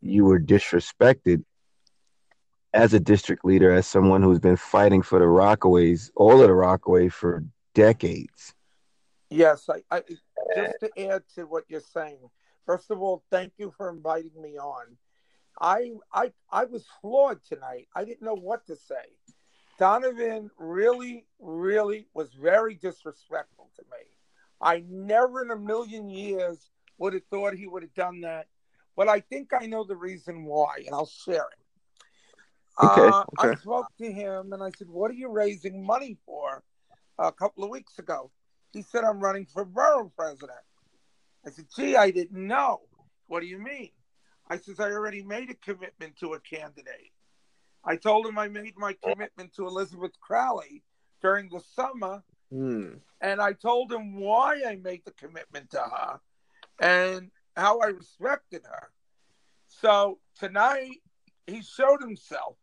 you 0.00 0.24
were 0.24 0.40
disrespected 0.40 1.44
as 2.72 2.94
a 2.94 3.00
district 3.00 3.44
leader, 3.44 3.72
as 3.72 3.86
someone 3.86 4.22
who's 4.22 4.38
been 4.38 4.56
fighting 4.56 5.02
for 5.02 5.18
the 5.18 5.24
Rockaways, 5.24 6.10
all 6.14 6.40
of 6.40 6.48
the 6.48 6.54
Rockaways 6.54 7.12
for 7.12 7.44
decades. 7.74 8.54
Yes, 9.28 9.68
I, 9.68 9.82
I 9.90 10.02
just 10.08 10.22
to 10.80 10.90
add 11.10 11.22
to 11.34 11.44
what 11.44 11.64
you're 11.68 11.80
saying. 11.80 12.18
First 12.66 12.90
of 12.90 13.00
all, 13.00 13.22
thank 13.30 13.52
you 13.58 13.72
for 13.76 13.90
inviting 13.90 14.40
me 14.40 14.58
on. 14.58 14.96
I 15.60 15.92
I 16.12 16.32
I 16.50 16.64
was 16.64 16.86
floored 17.00 17.44
tonight. 17.44 17.88
I 17.94 18.04
didn't 18.04 18.22
know 18.22 18.34
what 18.36 18.66
to 18.66 18.76
say. 18.76 18.94
Donovan 19.78 20.50
really, 20.58 21.26
really 21.38 22.06
was 22.12 22.32
very 22.34 22.74
disrespectful 22.74 23.70
to 23.76 23.82
me. 23.90 24.04
I 24.60 24.84
never 24.88 25.42
in 25.42 25.50
a 25.50 25.56
million 25.56 26.10
years 26.10 26.70
would 26.98 27.14
have 27.14 27.24
thought 27.30 27.54
he 27.54 27.66
would 27.66 27.82
have 27.82 27.94
done 27.94 28.20
that. 28.20 28.46
But 28.94 29.08
I 29.08 29.20
think 29.20 29.52
I 29.58 29.66
know 29.66 29.84
the 29.84 29.96
reason 29.96 30.44
why, 30.44 30.82
and 30.84 30.94
I'll 30.94 31.06
share 31.06 31.46
it. 31.46 32.84
Okay, 32.84 33.08
Uh, 33.08 33.24
I 33.38 33.54
spoke 33.56 33.86
to 33.98 34.12
him 34.12 34.52
and 34.52 34.62
I 34.62 34.70
said, 34.70 34.88
What 34.88 35.10
are 35.10 35.14
you 35.14 35.30
raising 35.30 35.84
money 35.84 36.18
for? 36.26 36.62
a 37.18 37.32
couple 37.32 37.62
of 37.62 37.70
weeks 37.70 37.98
ago. 37.98 38.30
He 38.72 38.82
said, 38.82 39.04
I'm 39.04 39.20
running 39.20 39.46
for 39.46 39.64
borough 39.64 40.10
president. 40.16 40.58
I 41.46 41.50
said, 41.50 41.66
gee, 41.74 41.96
I 41.96 42.10
didn't 42.10 42.46
know. 42.46 42.80
What 43.26 43.40
do 43.40 43.46
you 43.46 43.58
mean? 43.58 43.90
I 44.50 44.58
says, 44.58 44.80
I 44.80 44.90
already 44.90 45.22
made 45.22 45.48
a 45.48 45.54
commitment 45.54 46.16
to 46.18 46.34
a 46.34 46.40
candidate. 46.40 47.12
I 47.84 47.96
told 47.96 48.26
him 48.26 48.36
I 48.36 48.48
made 48.48 48.76
my 48.76 48.94
commitment 49.02 49.54
to 49.54 49.66
Elizabeth 49.66 50.18
Crowley 50.20 50.82
during 51.22 51.48
the 51.48 51.60
summer, 51.60 52.22
Hmm. 52.50 52.94
and 53.20 53.40
I 53.40 53.52
told 53.52 53.92
him 53.92 54.16
why 54.16 54.60
I 54.66 54.74
made 54.74 55.04
the 55.04 55.12
commitment 55.12 55.70
to 55.70 55.80
her 55.80 56.20
and 56.80 57.30
how 57.56 57.78
I 57.78 57.86
respected 57.86 58.62
her. 58.66 58.90
So 59.68 60.18
tonight, 60.34 61.00
he 61.46 61.62
showed 61.62 62.00
himself, 62.00 62.56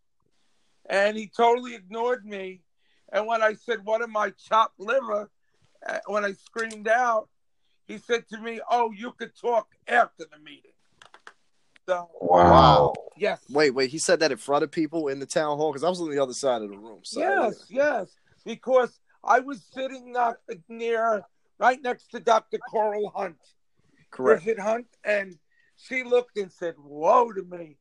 and 0.89 1.15
he 1.17 1.27
totally 1.27 1.73
ignored 1.73 2.25
me. 2.25 2.63
And 3.13 3.25
when 3.27 3.41
I 3.41 3.53
said, 3.53 3.85
What 3.85 4.01
am 4.01 4.17
I, 4.17 4.31
chopped 4.31 4.79
liver? 4.79 5.31
Uh, 5.87 5.99
when 6.07 6.25
I 6.25 6.33
screamed 6.33 6.89
out, 6.89 7.29
he 7.85 7.97
said 7.97 8.27
to 8.29 8.41
me, 8.41 8.59
Oh, 8.69 8.91
you 8.91 9.13
could 9.13 9.35
talk 9.39 9.69
after 9.87 10.25
the 10.29 10.39
meeting. 10.39 10.71
So, 11.87 12.09
Wow. 12.19 12.93
yes. 13.15 13.41
Wait, 13.49 13.71
wait. 13.71 13.89
He 13.89 13.97
said 13.97 14.19
that 14.19 14.31
in 14.31 14.37
front 14.37 14.63
of 14.63 14.71
people 14.71 15.07
in 15.07 15.19
the 15.19 15.25
town 15.25 15.57
hall 15.57 15.71
because 15.71 15.85
I 15.85 15.89
was 15.89 16.01
on 16.01 16.09
the 16.11 16.21
other 16.21 16.33
side 16.33 16.61
of 16.61 16.69
the 16.69 16.77
room. 16.77 16.99
So 17.03 17.21
yes, 17.21 17.65
yes. 17.69 18.13
Because 18.43 18.99
I 19.23 19.39
was 19.39 19.63
sitting 19.73 20.11
not 20.11 20.37
near, 20.67 21.23
right 21.59 21.81
next 21.81 22.11
to 22.11 22.19
Dr. 22.19 22.57
Coral 22.57 23.09
Hunt, 23.15 23.37
correct. 24.11 24.43
Bridget 24.43 24.59
Hunt, 24.61 24.87
and 25.05 25.37
she 25.77 26.03
looked 26.03 26.37
and 26.37 26.51
said, 26.51 26.75
Whoa 26.77 27.31
to 27.31 27.43
me. 27.43 27.77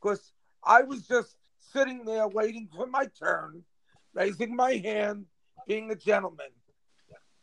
Because 0.00 0.32
I 0.62 0.82
was 0.82 1.02
just 1.08 1.34
sitting 1.58 2.04
there 2.04 2.28
waiting 2.28 2.68
for 2.74 2.86
my 2.86 3.06
turn, 3.18 3.64
raising 4.14 4.54
my 4.54 4.74
hand, 4.74 5.26
being 5.66 5.90
a 5.90 5.96
gentleman. 5.96 6.46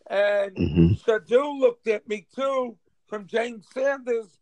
And 0.09 0.55
hmm 0.55 0.93
Shadu 0.93 1.59
looked 1.59 1.87
at 1.87 2.07
me 2.07 2.25
too 2.33 2.77
from 3.07 3.27
James 3.27 3.67
Sanders, 3.73 4.39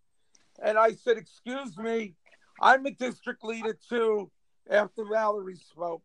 and 0.62 0.78
I 0.78 0.94
said, 0.94 1.18
Excuse 1.18 1.78
me, 1.78 2.16
I'm 2.62 2.86
a 2.86 2.92
district 2.92 3.44
leader 3.44 3.78
too, 3.90 4.30
after 4.70 5.04
Valerie 5.06 5.58
spoke. 5.58 6.04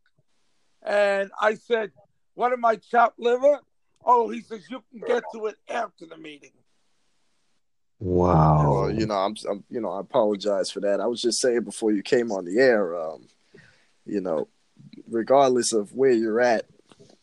And 0.82 1.30
I 1.40 1.54
said, 1.54 1.92
What 2.34 2.52
am 2.52 2.64
I, 2.64 2.76
chopped 2.76 3.18
liver? 3.18 3.60
Oh, 4.04 4.28
he 4.30 4.40
says, 4.40 4.64
You 4.70 4.82
can 4.90 5.00
get 5.06 5.22
to 5.34 5.46
it 5.46 5.56
after 5.68 6.06
the 6.06 6.16
meeting. 6.16 6.52
Wow. 8.00 8.70
Well, 8.70 8.90
you 8.90 9.06
know, 9.06 9.16
I'm, 9.16 9.34
I'm, 9.50 9.64
you 9.68 9.80
know, 9.80 9.90
I 9.90 10.00
apologize 10.00 10.70
for 10.70 10.80
that. 10.80 11.00
I 11.00 11.06
was 11.06 11.20
just 11.20 11.40
saying 11.40 11.64
before 11.64 11.90
you 11.90 12.02
came 12.02 12.30
on 12.30 12.44
the 12.44 12.60
air, 12.60 12.96
um, 12.96 13.26
you 14.06 14.20
know, 14.20 14.48
regardless 15.08 15.72
of 15.72 15.92
where 15.92 16.12
you're 16.12 16.40
at 16.40 16.66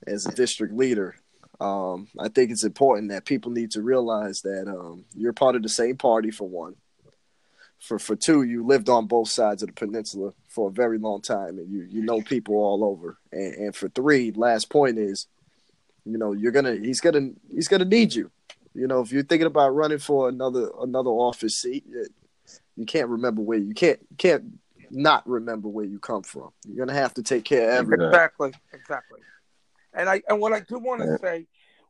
as 0.05 0.25
a 0.25 0.35
district 0.35 0.73
leader, 0.73 1.15
um, 1.61 2.09
I 2.19 2.27
think 2.27 2.51
it's 2.51 2.65
important 2.65 3.11
that 3.11 3.25
people 3.25 3.51
need 3.51 3.71
to 3.71 3.81
realize 3.81 4.41
that 4.41 4.67
um, 4.67 5.05
you're 5.15 5.33
part 5.33 5.55
of 5.55 5.63
the 5.63 5.69
same 5.69 5.95
party 5.95 6.31
for 6.31 6.47
one. 6.47 6.75
For 7.79 7.99
for 7.99 8.15
two, 8.15 8.43
you 8.43 8.65
lived 8.65 8.89
on 8.89 9.05
both 9.05 9.29
sides 9.29 9.61
of 9.61 9.67
the 9.67 9.73
peninsula 9.73 10.31
for 10.49 10.69
a 10.69 10.71
very 10.71 10.97
long 10.97 11.21
time, 11.21 11.57
and 11.59 11.69
you 11.69 11.85
you 11.89 12.01
know 12.01 12.21
people 12.21 12.55
all 12.55 12.83
over. 12.83 13.17
And, 13.31 13.53
and 13.53 13.75
for 13.75 13.89
three, 13.89 14.31
last 14.31 14.69
point 14.69 14.97
is, 14.97 15.27
you 16.05 16.17
know, 16.17 16.31
you're 16.31 16.51
gonna 16.51 16.75
he's 16.75 17.01
gonna 17.01 17.31
he's 17.53 17.67
gonna 17.67 17.85
need 17.85 18.13
you. 18.13 18.31
You 18.73 18.87
know, 18.87 19.01
if 19.01 19.11
you're 19.11 19.23
thinking 19.23 19.47
about 19.47 19.69
running 19.69 19.99
for 19.99 20.29
another 20.29 20.69
another 20.81 21.09
office 21.09 21.61
seat, 21.61 21.85
you, 21.87 22.05
you 22.75 22.85
can't 22.85 23.09
remember 23.09 23.41
where 23.41 23.57
you 23.59 23.73
can't 23.73 23.99
you 24.09 24.17
can't 24.17 24.43
not 24.91 25.27
remember 25.27 25.67
where 25.67 25.85
you 25.85 25.99
come 25.99 26.23
from. 26.23 26.49
You're 26.65 26.85
gonna 26.85 26.97
have 26.97 27.13
to 27.15 27.23
take 27.23 27.45
care 27.45 27.69
of 27.69 27.75
everything. 27.77 28.07
Exactly, 28.07 28.51
exactly. 28.73 29.19
And 29.93 30.09
I 30.09 30.21
and 30.27 30.39
what 30.39 30.53
I 30.53 30.59
do 30.59 30.77
want 30.77 31.01
to 31.01 31.17
say, 31.21 31.47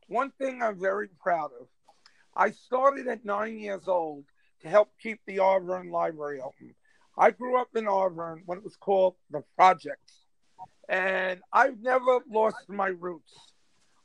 one 0.08 0.30
thing 0.38 0.62
I'm 0.62 0.78
very 0.78 1.08
proud 1.20 1.50
of. 1.60 1.68
I 2.34 2.50
started 2.50 3.08
at 3.08 3.24
nine 3.24 3.58
years 3.58 3.88
old 3.88 4.24
to 4.62 4.68
help 4.68 4.90
keep 5.02 5.20
the 5.26 5.38
Arverne 5.38 5.90
Library 5.90 6.40
open. 6.40 6.74
I 7.18 7.30
grew 7.30 7.60
up 7.60 7.68
in 7.74 7.84
Arverne 7.84 8.42
when 8.46 8.58
it 8.58 8.64
was 8.64 8.76
called 8.76 9.14
the 9.30 9.42
Projects, 9.56 10.24
and 10.88 11.40
I've 11.52 11.80
never 11.80 12.20
lost 12.30 12.68
my 12.68 12.88
roots. 12.88 13.32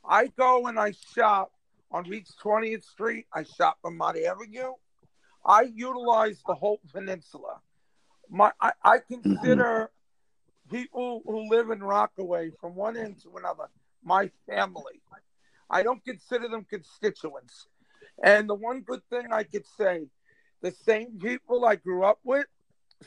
I 0.04 0.28
go 0.28 0.66
and 0.66 0.78
I 0.78 0.92
shop 1.14 1.52
on 1.90 2.08
Beach 2.08 2.28
20th 2.42 2.84
Street. 2.84 3.26
I 3.32 3.44
shop 3.44 3.78
on 3.84 3.96
Mott 3.96 4.18
Avenue. 4.18 4.72
I 5.44 5.62
utilize 5.62 6.42
the 6.46 6.54
whole 6.54 6.80
peninsula. 6.92 7.60
My, 8.30 8.52
I, 8.60 8.72
I 8.82 8.98
consider 8.98 9.90
people 10.70 11.22
who 11.26 11.50
live 11.50 11.70
in 11.70 11.82
Rockaway 11.82 12.50
from 12.60 12.74
one 12.74 12.96
end 12.96 13.22
to 13.22 13.36
another, 13.36 13.68
my 14.02 14.30
family. 14.48 15.02
I 15.68 15.82
don't 15.82 16.04
consider 16.04 16.48
them 16.48 16.66
constituents. 16.68 17.66
And 18.22 18.48
the 18.48 18.54
one 18.54 18.80
good 18.80 19.02
thing 19.10 19.32
I 19.32 19.42
could 19.42 19.66
say, 19.78 20.06
the 20.62 20.70
same 20.70 21.18
people 21.18 21.64
I 21.64 21.76
grew 21.76 22.04
up 22.04 22.20
with 22.24 22.46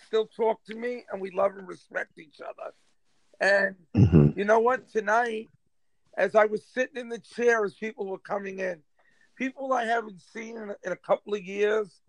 still 0.08 0.28
talk 0.28 0.64
to 0.66 0.76
me 0.76 1.06
and 1.10 1.22
we 1.22 1.32
love 1.32 1.56
and 1.58 1.68
respect 1.68 2.20
each 2.20 2.42
other. 2.42 2.74
And 3.40 3.76
Mhm. 3.96 4.38
you 4.38 4.44
know 4.44 4.60
what? 4.60 4.90
Tonight, 4.90 5.50
as 6.18 6.36
I 6.36 6.46
was 6.46 6.66
sitting 6.66 6.98
in 6.98 7.10
the 7.10 7.20
chair 7.20 7.64
as 7.64 7.74
people 7.74 8.06
were 8.06 8.20
coming 8.20 8.60
in, 8.60 8.84
people 9.36 9.74
I 9.74 9.86
haven't 9.86 10.22
seen 10.22 10.58
in 10.58 10.70
a, 10.70 10.76
in 10.84 10.92
a 10.92 10.98
couple 10.98 11.34
of 11.34 11.44
years 11.44 12.02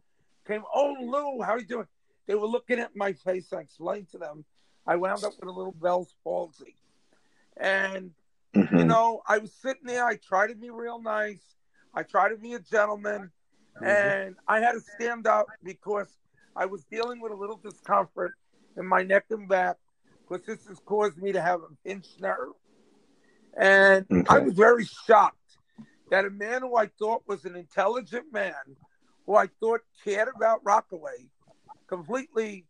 came, 0.46 0.64
Oh, 0.74 0.96
Lou, 1.00 1.42
how 1.42 1.52
are 1.52 1.60
you 1.60 1.66
doing? 1.66 1.86
They 2.26 2.34
were 2.34 2.46
looking 2.46 2.80
at 2.80 2.96
my 2.96 3.12
face. 3.12 3.52
I 3.52 3.60
explained 3.60 4.10
to 4.10 4.18
them 4.18 4.44
I 4.86 4.96
wound 4.96 5.24
up 5.24 5.32
with 5.38 5.48
a 5.48 5.52
little 5.52 5.72
Bell's 5.72 6.14
palsy. 6.24 6.76
And, 7.56 8.14
you 8.52 8.62
Mhm. 8.62 8.86
know, 8.86 9.22
I 9.26 9.38
was 9.38 9.52
sitting 9.52 9.86
there. 9.86 10.04
I 10.04 10.16
tried 10.16 10.48
to 10.48 10.54
be 10.54 10.70
real 10.70 11.00
nice. 11.00 11.56
I 11.94 12.02
tried 12.02 12.30
to 12.30 12.36
be 12.36 12.54
a 12.54 12.60
gentleman. 12.60 13.32
Mm-hmm. 13.76 13.84
And 13.84 14.36
I 14.48 14.60
had 14.60 14.72
to 14.72 14.80
stand 14.80 15.26
up 15.26 15.46
because 15.62 16.08
I 16.54 16.66
was 16.66 16.84
dealing 16.84 17.20
with 17.20 17.32
a 17.32 17.36
little 17.36 17.56
discomfort 17.56 18.34
in 18.76 18.86
my 18.86 19.02
neck 19.02 19.24
and 19.30 19.48
back 19.48 19.76
because 20.28 20.46
this 20.46 20.66
has 20.66 20.78
caused 20.80 21.18
me 21.18 21.32
to 21.32 21.40
have 21.40 21.60
a 21.60 21.88
pinched 21.88 22.20
nerve. 22.20 22.52
And 23.58 24.26
I 24.28 24.38
was 24.38 24.54
very 24.54 24.84
shocked 24.84 25.36
that 26.10 26.24
a 26.24 26.30
man 26.30 26.62
who 26.62 26.76
I 26.76 26.86
thought 26.98 27.22
was 27.26 27.44
an 27.44 27.56
intelligent 27.56 28.32
man, 28.32 28.54
who 29.26 29.34
I 29.34 29.48
thought 29.60 29.80
cared 30.04 30.28
about 30.34 30.60
Rockaway, 30.64 31.28
completely 31.86 32.66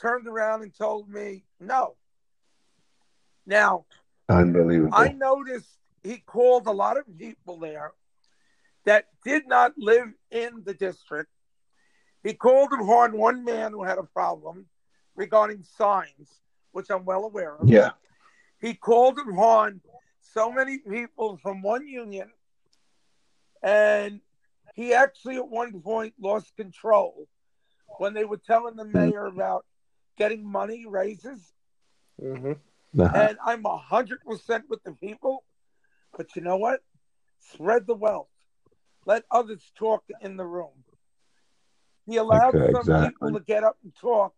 turned 0.00 0.26
around 0.26 0.62
and 0.62 0.74
told 0.76 1.08
me 1.08 1.44
no. 1.58 1.96
Now, 3.46 3.86
Unbelievable. 4.28 4.92
I 4.94 5.08
noticed 5.08 5.76
he 6.04 6.18
called 6.18 6.66
a 6.66 6.72
lot 6.72 6.96
of 6.96 7.04
people 7.18 7.58
there 7.58 7.92
that 8.84 9.06
did 9.24 9.46
not 9.46 9.72
live 9.76 10.08
in 10.30 10.62
the 10.64 10.74
district. 10.74 11.30
He 12.22 12.34
called 12.34 12.72
upon 12.72 13.16
one 13.16 13.44
man 13.44 13.72
who 13.72 13.82
had 13.82 13.98
a 13.98 14.02
problem 14.02 14.66
regarding 15.14 15.62
signs, 15.62 16.40
which 16.72 16.90
I'm 16.90 17.04
well 17.04 17.24
aware 17.24 17.56
of. 17.56 17.68
yeah. 17.68 17.90
He 18.60 18.74
called 18.74 19.18
upon 19.18 19.80
so 20.20 20.52
many 20.52 20.78
people 20.78 21.38
from 21.38 21.62
one 21.62 21.86
union, 21.86 22.30
and 23.62 24.20
he 24.74 24.92
actually 24.92 25.36
at 25.36 25.48
one 25.48 25.80
point 25.80 26.14
lost 26.20 26.54
control 26.56 27.26
when 27.98 28.14
they 28.14 28.24
were 28.24 28.36
telling 28.36 28.76
the 28.76 28.84
mayor 28.84 29.26
about 29.26 29.64
getting 30.16 30.44
money 30.44 30.84
raises. 30.86 31.52
Mm-hmm. 32.22 32.52
Uh-huh. 33.00 33.16
And 33.16 33.38
I'm 33.44 33.64
a 33.64 33.76
hundred 33.78 34.22
percent 34.24 34.64
with 34.68 34.82
the 34.84 34.92
people, 34.92 35.44
but 36.16 36.34
you 36.36 36.42
know 36.42 36.56
what? 36.56 36.80
Spread 37.38 37.86
the 37.86 37.94
wealth. 37.94 38.28
Let 39.06 39.24
others 39.30 39.72
talk 39.76 40.04
in 40.20 40.36
the 40.36 40.44
room. 40.44 40.84
He 42.06 42.16
allowed 42.16 42.54
Okay, 42.54 42.72
some 42.72 42.80
exactly. 42.80 43.08
people 43.30 43.38
to 43.38 43.44
get 43.44 43.64
up 43.64 43.76
and 43.82 43.94
talk, 43.96 44.34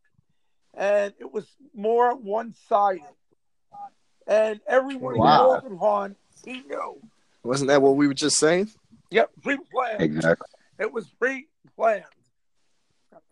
and 0.75 1.14
it 1.18 1.33
was 1.33 1.46
more 1.75 2.14
one-sided. 2.16 3.03
And 4.27 4.61
everyone 4.68 5.16
Wow. 5.16 5.59
he 5.61 5.61
called 5.62 5.72
upon, 5.72 6.16
he 6.44 6.62
knew. 6.62 7.01
Wasn't 7.44 7.68
that 7.68 7.83
what 7.83 7.96
we 7.96 8.07
were 8.07 8.14
just 8.14 8.38
saying? 8.38 8.70
Yep, 9.11 9.31
pre-planned. 9.42 10.03
Exactly. 10.03 10.46
It 10.79 10.92
was 10.92 11.09
pre-planned. 11.09 12.05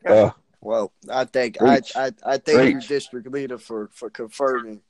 Okay? 0.05 0.21
Uh, 0.21 0.31
Well, 0.61 0.93
I 1.11 1.25
thank 1.25 1.63
I, 1.63 1.81
I 1.95 2.13
I 2.25 2.37
thank 2.39 2.75
you, 2.75 2.81
district 2.89 3.31
leader, 3.31 3.57
for 3.59 3.89
for 3.95 4.11
confirming. 4.11 4.83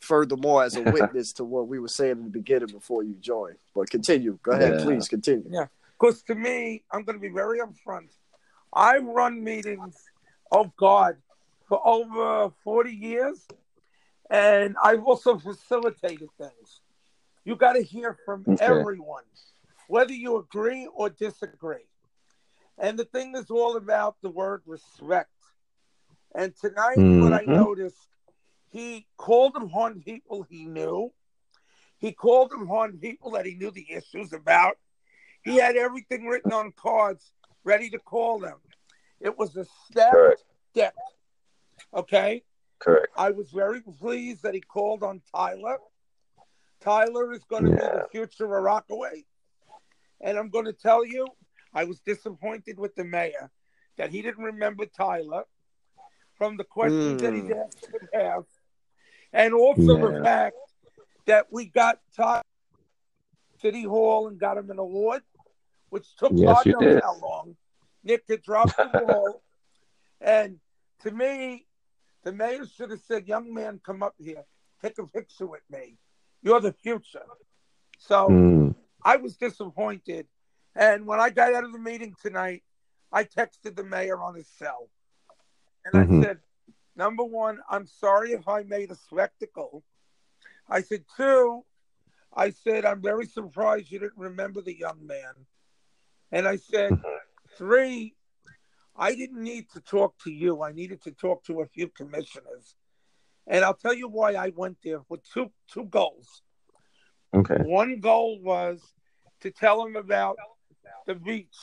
Furthermore, 0.00 0.64
as 0.64 0.76
a 0.76 0.82
witness 0.92 1.32
to 1.34 1.44
what 1.44 1.68
we 1.68 1.78
were 1.78 1.88
saying 1.88 2.12
in 2.18 2.24
the 2.24 2.30
beginning 2.30 2.68
before 2.68 3.02
you 3.02 3.14
joined. 3.14 3.56
But 3.74 3.90
continue. 3.90 4.38
Go 4.42 4.52
ahead, 4.52 4.74
Yeah. 4.78 4.82
please 4.84 5.08
continue. 5.08 5.46
Yeah. 5.50 5.66
Because 5.98 6.22
to 6.24 6.34
me, 6.34 6.84
I'm 6.90 7.04
going 7.04 7.16
to 7.16 7.20
be 7.22 7.32
very 7.32 7.60
upfront. 7.60 8.10
I 8.72 8.98
run 8.98 9.42
meetings, 9.42 9.96
oh 10.52 10.70
God, 10.76 11.16
for 11.68 11.80
over 11.86 12.52
40 12.62 12.92
years, 12.92 13.46
and 14.30 14.76
I've 14.82 15.04
also 15.04 15.38
facilitated 15.38 16.28
things. 16.36 16.80
You 17.44 17.56
got 17.56 17.74
to 17.74 17.82
hear 17.82 18.18
from 18.26 18.44
Okay. 18.46 18.64
everyone, 18.64 19.22
whether 19.88 20.12
you 20.12 20.36
agree 20.36 20.88
or 20.92 21.08
disagree. 21.08 21.86
And 22.78 22.98
the 22.98 23.04
thing 23.06 23.34
is 23.36 23.50
all 23.50 23.76
about 23.76 24.16
the 24.20 24.28
word 24.28 24.62
respect. 24.66 25.30
And 26.34 26.54
tonight, 26.60 26.96
what 26.96 27.32
I 27.32 27.44
Mhm. 27.44 27.56
noticed, 27.56 28.08
he 28.70 29.06
called 29.16 29.56
upon 29.56 30.00
people 30.02 30.42
he 30.48 30.64
knew. 30.66 31.12
He 31.98 32.12
called 32.12 32.52
upon 32.52 32.98
people 32.98 33.30
that 33.32 33.46
he 33.46 33.54
knew 33.54 33.70
the 33.70 33.86
issues 33.90 34.32
about. 34.32 34.76
He 35.42 35.56
had 35.56 35.76
everything 35.76 36.26
written 36.26 36.52
on 36.52 36.72
cards, 36.72 37.32
ready 37.64 37.88
to 37.90 37.98
call 37.98 38.38
them. 38.38 38.58
It 39.20 39.38
was 39.38 39.56
a 39.56 39.64
step 39.90 40.12
Correct. 40.12 40.44
deck. 40.74 40.94
Okay. 41.94 42.42
correct. 42.78 43.08
I 43.16 43.30
was 43.30 43.50
very 43.50 43.80
pleased 43.80 44.42
that 44.42 44.54
he 44.54 44.60
called 44.60 45.02
on 45.02 45.22
Tyler. 45.34 45.78
Tyler 46.80 47.32
is 47.32 47.44
going 47.44 47.64
to 47.64 47.70
be 47.70 47.76
the 47.76 48.06
future 48.12 48.44
of 48.56 48.62
Rockaway. 48.62 49.24
And 50.20 50.36
I'm 50.36 50.50
going 50.50 50.66
to 50.66 50.72
tell 50.72 51.04
you, 51.04 51.28
I 51.72 51.84
was 51.84 52.00
disappointed 52.00 52.78
with 52.78 52.94
the 52.94 53.04
mayor 53.04 53.50
that 53.96 54.10
he 54.10 54.20
didn't 54.20 54.44
remember 54.44 54.84
Tyler 54.86 55.44
from 56.36 56.56
the 56.56 56.64
questions 56.64 57.22
that 57.22 57.32
he's 57.32 57.44
Mm. 57.44 57.64
asked 57.64 57.92
the 57.92 58.06
past. 58.12 58.55
And 59.36 59.52
also 59.52 59.98
the 59.98 60.24
fact 60.24 60.56
that 61.26 61.46
we 61.52 61.66
got 61.66 62.00
Tyler 62.16 62.40
City 63.60 63.82
Hall 63.82 64.28
and 64.28 64.38
got 64.40 64.56
him 64.56 64.70
an 64.70 64.78
award, 64.78 65.22
which 65.90 66.16
took 66.16 66.32
Yes, 66.34 66.64
God 66.64 66.66
knows 66.80 67.00
how 67.02 67.18
long. 67.20 67.56
Nick 68.02 68.24
had 68.30 68.42
dropped 68.42 68.78
the 68.78 68.86
ball. 69.06 69.42
And 70.22 70.58
to 71.02 71.10
me, 71.10 71.66
the 72.24 72.32
mayor 72.32 72.64
should 72.64 72.90
have 72.90 73.02
said, 73.02 73.28
Young 73.28 73.52
man, 73.52 73.78
come 73.84 74.02
up 74.02 74.14
here. 74.18 74.42
Take 74.80 74.98
a 74.98 75.06
picture 75.06 75.46
with 75.46 75.62
me. 75.70 75.98
You're 76.42 76.60
the 76.60 76.72
future. 76.72 77.26
So 77.98 78.28
Mm. 78.30 78.74
I 79.04 79.16
was 79.16 79.36
disappointed. 79.36 80.26
And 80.74 81.06
when 81.06 81.20
I 81.20 81.28
got 81.28 81.54
out 81.54 81.64
of 81.64 81.72
the 81.72 81.78
meeting 81.78 82.14
tonight, 82.22 82.62
I 83.12 83.24
texted 83.24 83.76
the 83.76 83.84
mayor 83.84 84.18
on 84.22 84.34
his 84.34 84.48
cell. 84.48 84.88
And 85.84 85.94
Mhm. 85.94 86.20
I 86.20 86.24
said, 86.24 86.40
number 86.96 87.24
one, 87.24 87.58
I'm 87.70 87.86
sorry 87.86 88.32
if 88.32 88.48
I 88.48 88.62
made 88.62 88.90
a 88.90 88.94
spectacle. 88.94 89.84
I 90.68 90.82
said, 90.82 91.04
two, 91.16 91.64
I 92.34 92.50
said, 92.50 92.84
I'm 92.84 93.00
very 93.00 93.26
surprised 93.26 93.90
you 93.90 93.98
didn't 93.98 94.18
remember 94.18 94.60
the 94.60 94.76
young 94.76 95.06
man. 95.06 95.32
And 96.32 96.46
I 96.48 96.56
said, 96.56 96.92
three, 97.56 98.14
I 98.96 99.14
didn't 99.14 99.42
need 99.42 99.70
to 99.70 99.80
talk 99.80 100.18
to 100.24 100.30
you. 100.30 100.62
I 100.62 100.72
needed 100.72 101.02
to 101.02 101.12
talk 101.12 101.44
to 101.44 101.60
a 101.60 101.66
few 101.66 101.88
commissioners. 101.88 102.74
And 103.46 103.64
I'll 103.64 103.74
tell 103.74 103.94
you 103.94 104.08
why 104.08 104.32
I 104.34 104.52
went 104.56 104.78
there 104.82 105.00
with 105.08 105.22
two 105.32 105.52
two 105.72 105.84
goals. 105.84 106.42
Okay. 107.32 107.58
One 107.62 108.00
goal 108.00 108.40
was 108.42 108.80
to 109.40 109.50
tell 109.50 109.86
him 109.86 109.94
about 109.96 110.36
the 111.06 111.14
beach. 111.14 111.56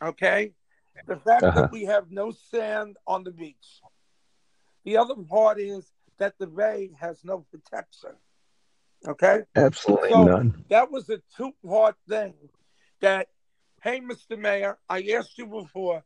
Okay? 0.00 0.54
The 1.06 1.16
fact 1.16 1.42
Uh-huh. 1.42 1.62
that 1.62 1.72
we 1.72 1.84
have 1.84 2.10
no 2.10 2.30
sand 2.30 2.96
on 3.06 3.24
the 3.24 3.32
beach. 3.32 3.82
The 4.84 4.96
other 4.96 5.14
part 5.14 5.58
is 5.60 5.90
that 6.18 6.38
the 6.38 6.46
bay 6.46 6.90
has 6.98 7.24
no 7.24 7.46
protection. 7.50 8.10
Okay? 9.06 9.42
Absolutely 9.56 10.10
So- 10.10 10.24
none. 10.24 10.64
That 10.68 10.90
was 10.90 11.08
a 11.10 11.20
two 11.36 11.52
part 11.66 11.96
thing 12.08 12.34
that, 13.00 13.28
hey, 13.82 14.00
Mr. 14.00 14.38
Mayor, 14.38 14.78
I 14.88 15.02
asked 15.16 15.38
you 15.38 15.46
before, 15.46 16.02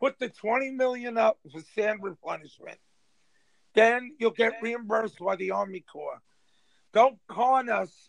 put 0.00 0.18
the 0.18 0.28
20 0.30 0.70
million 0.70 1.18
up 1.18 1.38
for 1.52 1.60
sand 1.74 2.00
replenishment. 2.02 2.78
Then 3.74 4.16
you'll 4.18 4.30
get 4.30 4.54
reimbursed 4.62 5.18
by 5.18 5.36
the 5.36 5.50
Army 5.52 5.80
Corps. 5.80 6.20
Don't 6.92 7.18
con 7.28 7.68
us 7.68 8.08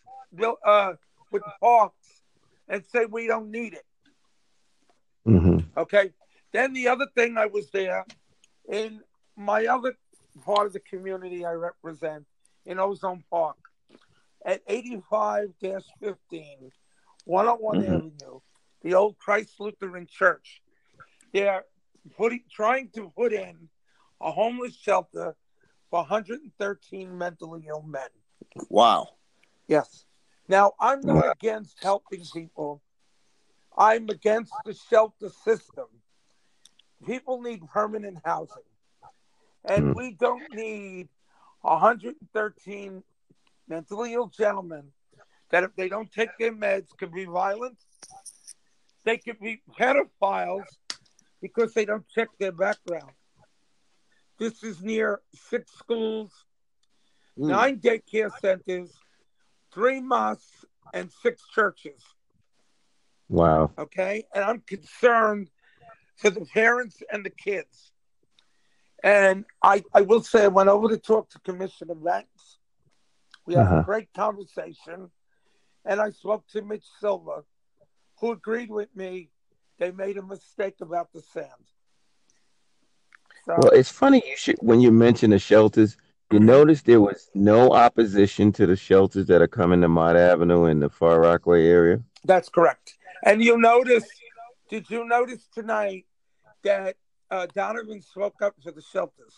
uh, 0.64 0.94
with 1.30 1.42
parks 1.60 2.22
and 2.68 2.84
say 2.86 3.04
we 3.04 3.26
don't 3.26 3.50
need 3.50 3.74
it. 3.74 3.84
hmm 5.24 5.58
Okay. 5.76 6.12
Then 6.52 6.72
the 6.72 6.88
other 6.88 7.06
thing 7.14 7.38
I 7.38 7.46
was 7.46 7.70
there 7.70 8.04
in 8.68 9.02
my 9.36 9.66
other 9.66 9.94
part 10.40 10.66
of 10.66 10.72
the 10.72 10.80
community 10.80 11.44
I 11.44 11.52
represent 11.52 12.26
in 12.64 12.78
Ozone 12.78 13.24
Park 13.30 13.56
at 14.44 14.62
85 14.66 15.54
15, 16.00 16.72
101 17.24 17.78
Mhm. 17.78 17.88
Avenue, 17.88 18.40
the 18.80 18.94
old 18.94 19.18
Christ 19.18 19.60
Lutheran 19.60 20.06
Church. 20.06 20.62
They're 21.32 21.64
putting, 22.16 22.44
trying 22.50 22.90
to 22.90 23.10
put 23.10 23.32
in 23.32 23.68
a 24.20 24.32
homeless 24.32 24.74
shelter 24.74 25.36
for 25.90 26.00
113 26.00 27.16
mentally 27.16 27.66
ill 27.68 27.82
men. 27.82 28.08
Wow. 28.68 29.16
Yes. 29.66 30.06
Now, 30.48 30.72
I'm 30.80 31.00
not 31.02 31.24
Wow. 31.24 31.32
against 31.32 31.82
helping 31.82 32.24
people. 32.26 32.82
I'm 33.76 34.08
against 34.10 34.52
the 34.64 34.74
shelter 34.74 35.30
system. 35.30 36.02
People 37.06 37.40
need 37.40 37.66
permanent 37.68 38.18
housing. 38.24 38.62
And 39.64 39.88
Hmm. 39.88 39.92
we 39.94 40.12
don't 40.12 40.52
need 40.54 41.08
113 41.60 43.02
mentally 43.68 44.14
ill 44.14 44.26
gentlemen 44.26 44.92
that 45.50 45.64
if 45.64 45.74
they 45.76 45.88
don't 45.88 46.10
take 46.10 46.36
their 46.38 46.52
meds 46.52 46.96
could 46.96 47.12
be 47.12 47.24
violent. 47.24 47.78
They 49.04 49.18
could 49.18 49.38
be 49.40 49.62
pedophiles 49.78 50.66
because 51.40 51.74
they 51.74 51.84
don't 51.84 52.08
check 52.08 52.28
their 52.38 52.52
background. 52.52 53.12
This 54.38 54.62
is 54.62 54.82
near 54.82 55.20
six 55.34 55.72
schools, 55.72 56.46
Mm. 57.38 57.48
nine 57.48 57.80
daycare 57.80 58.30
centers, 58.40 58.92
three 59.72 60.00
mosques, 60.00 60.64
and 60.92 61.10
six 61.10 61.46
churches. 61.48 62.02
Wow. 63.28 63.72
Okay. 63.78 64.26
And 64.34 64.44
I'm 64.44 64.60
concerned 64.60 65.50
for 66.16 66.30
the 66.30 66.44
parents 66.46 67.02
and 67.10 67.24
the 67.24 67.30
kids. 67.30 67.91
And 69.02 69.44
I, 69.62 69.82
I 69.92 70.02
will 70.02 70.22
say, 70.22 70.44
I 70.44 70.48
went 70.48 70.68
over 70.68 70.88
to 70.88 70.96
talk 70.98 71.28
to 71.30 71.40
Commissioner 71.40 71.94
Banks. 71.94 72.58
We 73.46 73.54
had 73.54 73.64
Uh-huh. 73.66 73.80
a 73.80 73.84
great 73.84 74.12
conversation. 74.14 75.10
And 75.84 76.00
I 76.00 76.10
spoke 76.10 76.46
to 76.52 76.62
Mitch 76.62 76.86
Silver, 77.00 77.44
who 78.20 78.30
agreed 78.32 78.70
with 78.70 78.94
me 78.94 79.30
they 79.78 79.90
made 79.90 80.16
a 80.16 80.22
mistake 80.22 80.76
about 80.80 81.12
the 81.12 81.20
sand. 81.22 81.48
So, 83.44 83.56
Well, 83.58 83.70
it's 83.70 83.90
funny 83.90 84.22
you 84.24 84.36
should 84.36 84.56
when 84.60 84.80
you 84.80 84.92
mention 84.92 85.30
the 85.30 85.38
shelters. 85.40 85.96
You 86.30 86.38
notice 86.38 86.82
there 86.82 87.00
was 87.00 87.28
no 87.34 87.72
opposition 87.72 88.52
to 88.52 88.66
the 88.66 88.76
shelters 88.76 89.26
that 89.26 89.42
are 89.42 89.48
coming 89.48 89.80
to 89.82 89.88
Mott 89.88 90.16
Avenue 90.16 90.66
in 90.66 90.78
the 90.80 90.88
Far 90.88 91.20
Rockaway 91.20 91.66
area. 91.66 92.00
That's 92.24 92.48
correct. 92.48 92.94
And 93.24 93.42
you 93.42 93.58
notice, 93.58 94.04
did 94.70 94.88
you 94.88 95.04
notice 95.04 95.48
tonight 95.52 96.06
that 96.62 96.96
uh, 97.32 97.46
Donovan 97.54 98.02
spoke 98.02 98.42
up 98.42 98.54
for 98.62 98.70
the 98.70 98.82
shelters? 98.82 99.34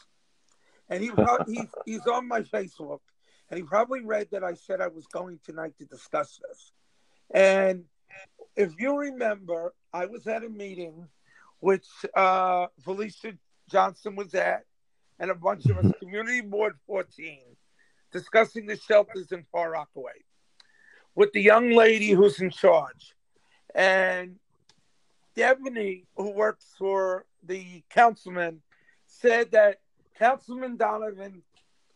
And 0.90 1.02
he 1.02 1.10
he's, 1.46 1.68
he's 1.86 2.06
on 2.06 2.28
my 2.28 2.42
Facebook, 2.42 3.00
and 3.50 3.56
he 3.56 3.62
probably 3.62 4.02
read 4.02 4.28
that 4.32 4.44
I 4.44 4.54
said 4.54 4.80
I 4.80 4.88
was 4.88 5.06
going 5.06 5.38
tonight 5.44 5.74
to 5.78 5.84
discuss 5.86 6.40
this. 6.48 6.72
And 7.30 7.84
if 8.56 8.72
you 8.78 8.98
remember, 8.98 9.72
I 9.92 10.06
was 10.06 10.26
at 10.26 10.44
a 10.44 10.48
meeting 10.48 11.08
which 11.60 11.86
uh, 12.14 12.66
Felicia 12.82 13.32
Johnson 13.70 14.16
was 14.16 14.34
at, 14.34 14.64
and 15.18 15.30
a 15.30 15.34
bunch 15.34 15.66
of 15.66 15.78
us, 15.78 15.92
Community 15.98 16.42
Board 16.42 16.74
14, 16.86 17.38
discussing 18.12 18.66
the 18.66 18.76
shelters 18.76 19.32
in 19.32 19.44
Far 19.50 19.70
Rockaway 19.70 20.24
with 21.14 21.32
the 21.32 21.40
young 21.40 21.70
lady 21.70 22.10
who's 22.10 22.40
in 22.40 22.50
charge. 22.50 23.14
And 23.74 24.36
Devony, 25.36 26.04
who 26.16 26.30
works 26.30 26.66
for 26.78 27.24
the 27.46 27.82
councilman, 27.90 28.60
said 29.06 29.50
that 29.52 29.78
Councilman 30.18 30.76
Donovan 30.76 31.42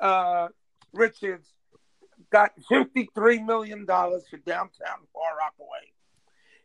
uh, 0.00 0.48
Richards 0.92 1.48
got 2.30 2.52
$53 2.70 3.44
million 3.46 3.87
for 3.87 4.37
downtown 4.44 4.98
Far 5.12 5.37
Rockaway. 5.38 5.92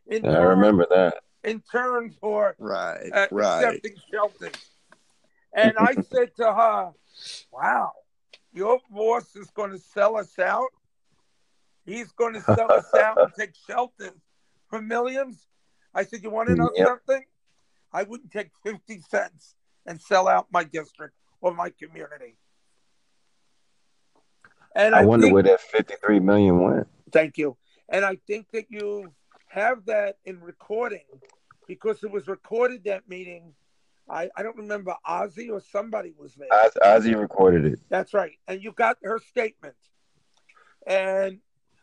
In 0.08 0.26
I 0.26 0.32
turn- 0.34 0.48
remember 0.60 0.86
that. 0.90 1.16
In 1.44 1.62
turn 1.72 2.10
for 2.22 2.56
Right, 2.58 3.10
uh, 3.14 3.28
right. 3.32 3.66
accepting 3.66 3.96
shelters. 4.12 4.52
And 5.54 5.78
I 5.78 5.94
said 6.12 6.36
to 6.38 6.54
her, 6.54 6.92
Wow, 7.52 7.92
your 8.54 8.80
boss 8.90 9.36
is 9.36 9.50
going 9.52 9.72
to 9.72 9.78
sell 9.80 10.16
us 10.18 10.40
out. 10.40 10.70
He's 11.86 12.12
going 12.14 12.34
to 12.34 12.42
sell 12.42 12.72
us 12.72 12.94
out 12.96 13.18
and 13.22 13.32
take 13.38 13.52
shelters 13.68 14.12
for 14.70 14.82
millions. 14.82 15.46
I 15.94 16.04
said, 16.06 16.24
You 16.24 16.30
want 16.32 16.50
to 16.50 16.56
know 16.56 16.72
Yep. 16.76 16.88
something? 16.88 17.24
I 17.94 18.04
wouldn't 18.04 18.32
take 18.32 18.50
50 18.64 19.00
cents 19.10 19.56
and 19.86 20.02
sell 20.02 20.28
out 20.28 20.48
my 20.52 20.64
district 20.64 21.14
or 21.42 21.54
my 21.54 21.70
community. 21.70 22.38
And 24.76 24.96
I, 24.96 25.02
I 25.02 25.06
wonder 25.06 25.26
think- 25.26 25.34
where 25.34 25.44
that 25.44 25.62
53 25.62 26.20
million 26.20 26.60
went. 26.60 26.88
Thank 27.12 27.38
you. 27.38 27.58
And 27.90 28.04
I 28.04 28.18
think 28.28 28.48
that 28.54 28.66
you 28.70 29.14
have 29.50 29.86
that 29.86 30.18
in 30.26 30.40
recording 30.42 31.06
because 31.68 32.04
it 32.04 32.10
was 32.12 32.28
recorded 32.28 32.86
that 32.86 33.08
meeting. 33.08 33.54
I, 34.10 34.30
I 34.36 34.42
don't 34.42 34.58
remember 34.58 34.96
Ozzy 35.08 35.52
or 35.52 35.62
somebody 35.62 36.14
was 36.18 36.34
there. 36.34 36.48
Oz, 36.52 36.72
Ozzy 36.84 37.16
recorded 37.16 37.66
it. 37.66 37.80
That's 37.90 38.14
right. 38.14 38.34
And 38.48 38.64
you 38.64 38.72
got 38.72 38.98
her 39.04 39.20
statement. 39.20 39.76
And 40.88 41.40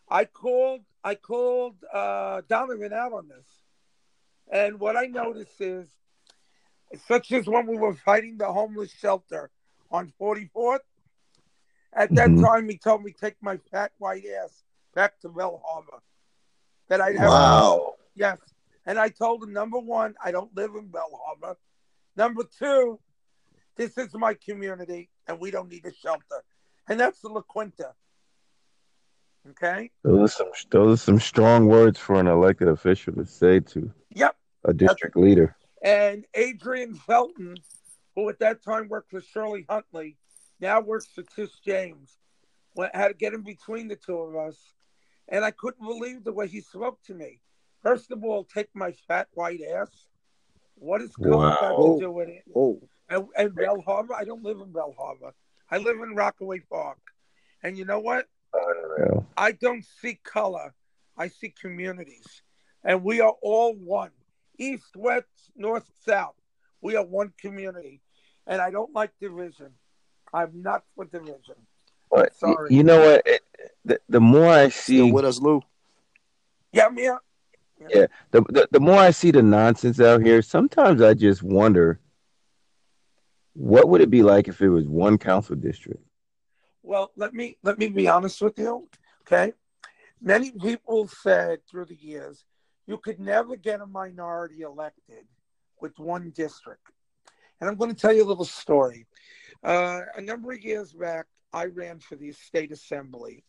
I 0.09 0.25
called 0.25 0.81
I 1.03 1.15
called 1.15 1.77
uh, 1.95 2.43
Donovan 2.49 2.93
out 2.93 3.13
on 3.13 3.29
this. 3.29 3.47
And 4.53 4.81
what 4.81 4.97
I 4.97 5.07
noticed 5.07 5.61
is 5.61 5.89
such 7.07 7.33
as 7.33 7.47
when 7.47 7.67
we 7.67 7.77
were 7.77 7.95
fighting 7.95 8.37
the 8.37 8.53
homeless 8.53 8.91
shelter 8.91 9.51
on 9.91 10.13
44th, 10.19 10.81
at 11.93 12.15
that 12.15 12.31
Mhm. 12.31 12.45
time 12.45 12.69
he 12.69 12.79
told 12.79 13.03
me 13.03 13.13
take 13.13 13.37
my 13.41 13.57
fat 13.71 13.93
white 13.99 14.25
ass 14.27 14.65
back 14.95 15.19
to 15.21 15.29
Belle 15.29 15.63
Harbor. 15.65 16.03
That 16.89 17.01
I'd 17.01 17.17
have 17.17 17.29
Wow. 17.31 17.97
Yes. 18.15 18.39
And 18.87 18.99
I 18.99 19.09
told 19.09 19.43
him 19.43 19.53
number 19.53 19.79
one, 19.79 20.17
I 20.23 20.31
don't 20.33 20.55
live 20.57 20.75
in 20.75 20.89
Belle 20.89 21.21
Harbor. 21.25 21.57
Number 22.17 22.45
two, 22.45 23.01
this 23.77 23.97
is 23.99 24.13
my 24.15 24.35
community 24.35 25.11
and 25.27 25.39
we 25.39 25.51
don't 25.51 25.69
need 25.69 25.87
a 25.87 25.93
shelter. 25.93 26.43
And 26.89 26.99
that's 26.99 27.21
the 27.21 27.29
La 27.29 27.43
Quinta. 27.43 27.95
Okay? 29.51 29.91
Those 30.03 30.35
are 30.35 30.37
some 30.37 30.53
those 30.71 31.01
are 31.01 31.05
some 31.05 31.21
strong 31.21 31.67
words 31.67 31.99
for 31.99 32.17
an 32.17 32.27
elected 32.27 32.69
official 32.69 33.15
to 33.15 33.25
say 33.25 33.61
to 33.61 33.93
Yep. 34.11 34.37
a 34.65 34.75
district 34.75 35.17
leader. 35.17 35.57
And 35.83 36.27
Adrian 36.35 36.95
Felton, 36.95 37.57
who 38.15 38.29
at 38.29 38.39
that 38.41 38.63
time 38.63 38.89
worked 38.89 39.11
for 39.11 39.21
Shirley 39.21 39.65
Huntley, 39.69 40.17
now 40.61 40.81
works 40.81 41.09
for 41.15 41.23
Tish 41.23 41.59
James, 41.65 42.19
went, 42.75 42.95
had 42.95 43.09
to 43.09 43.15
get 43.15 43.33
in 43.33 43.43
between 43.43 43.89
the 43.89 43.97
two 43.97 44.19
of 44.19 44.37
us. 44.37 44.59
And 45.29 45.45
I 45.45 45.53
couldn't 45.53 45.87
believe 45.87 46.25
the 46.25 46.33
way 46.33 46.49
he 46.49 46.61
spoke 46.61 47.03
to 47.05 47.15
me. 47.15 47.41
First 47.83 48.11
of 48.11 48.25
all, 48.25 48.45
take 48.45 48.69
my 48.75 48.93
fat 49.09 49.29
white 49.33 49.61
ass. 49.75 49.89
What 50.75 51.01
is 51.01 51.15
color 51.17 51.51
got 51.61 51.79
Wow. 51.79 51.95
to 51.99 52.05
do 52.05 52.11
with 52.11 52.29
it? 52.29 52.43
Oh. 52.55 52.81
oh, 52.83 52.89
And, 53.09 53.27
and 53.37 53.55
Belle 53.55 53.81
Harbor, 53.81 54.15
I 54.15 54.25
don't 54.25 54.43
live 54.43 54.61
in 54.61 54.73
Belle 54.73 54.95
Harbor. 54.99 55.33
I 55.71 55.79
live 55.79 55.97
in 56.03 56.15
Rockaway 56.15 56.61
Park. 56.71 56.99
And 57.63 57.79
you 57.79 57.85
know 57.85 58.01
what? 58.01 58.27
I 59.37 59.53
don't 59.53 59.85
see 59.85 60.19
color. 60.25 60.75
I 61.17 61.29
see 61.29 61.55
communities. 61.61 62.43
And 62.85 63.05
we 63.05 63.21
are 63.21 63.35
all 63.43 63.75
one. 63.75 64.11
East, 64.61 64.95
west, 64.95 65.27
north, 65.57 65.91
south. 66.07 66.35
We 66.83 66.95
are 66.95 67.05
one 67.05 67.33
community. 67.41 68.03
And 68.47 68.61
I 68.61 68.71
don't 68.71 68.95
like 68.95 69.11
division. 69.21 69.71
I'm 70.33 70.63
not 70.63 70.85
for 70.95 71.07
division. 71.07 71.57
But 72.11 72.33
y- 72.43 72.53
Sorry. 72.53 72.75
you 72.75 72.85
know 72.85 73.01
what? 73.01 73.23
It, 73.27 73.43
the, 73.85 74.01
the 74.09 74.21
more 74.21 74.49
I 74.49 74.69
see, 74.69 74.99
still 74.99 75.13
with 75.13 75.25
us, 75.25 75.41
Lou? 75.41 75.63
Yeah, 76.73 76.89
Mia? 76.89 77.19
the, 77.89 78.43
the 78.43 78.69
the 78.71 78.81
more 78.81 78.99
I 78.99 79.11
see 79.11 79.31
the 79.31 79.43
nonsense 79.43 80.01
out 80.01 80.23
here, 80.23 80.43
sometimes 80.43 81.01
I 81.01 81.15
just 81.15 81.43
wonder, 81.43 81.99
what 83.55 83.89
would 83.89 84.03
it 84.03 84.11
be 84.11 84.23
like 84.23 84.49
if 84.49 84.61
it 84.61 84.69
was 84.69 84.87
one 84.87 85.17
council 85.17 85.57
district? 85.57 86.03
Well, 86.83 87.11
let 87.17 87.33
me 87.33 87.57
let 87.63 87.79
me 87.79 87.89
be 87.89 88.07
honest 88.07 88.41
with 88.43 88.59
you. 88.59 88.89
Okay. 89.23 89.55
Many 90.21 90.51
people 90.51 91.09
said 91.09 91.61
through 91.67 91.87
the 91.87 91.97
years 91.97 92.45
you 92.91 92.99
could 92.99 93.21
never 93.21 93.55
get 93.55 93.81
a 93.81 93.87
minority 93.87 94.63
elected 94.63 95.25
with 95.81 95.97
one 96.01 96.31
district. 96.31 96.89
And 97.61 97.71
I'm 97.71 97.77
going 97.77 97.95
to 97.95 97.97
tell 97.97 98.13
you 98.13 98.25
a 98.25 98.27
little 98.27 98.45
story. 98.45 99.07
Uh, 99.63 100.01
a 100.17 100.21
number 100.21 100.51
of 100.51 100.61
years 100.61 100.93
back, 100.93 101.27
I 101.53 101.67
ran 101.67 102.01
for 102.01 102.17
the 102.17 102.33
state 102.33 102.73
assembly, 102.73 103.45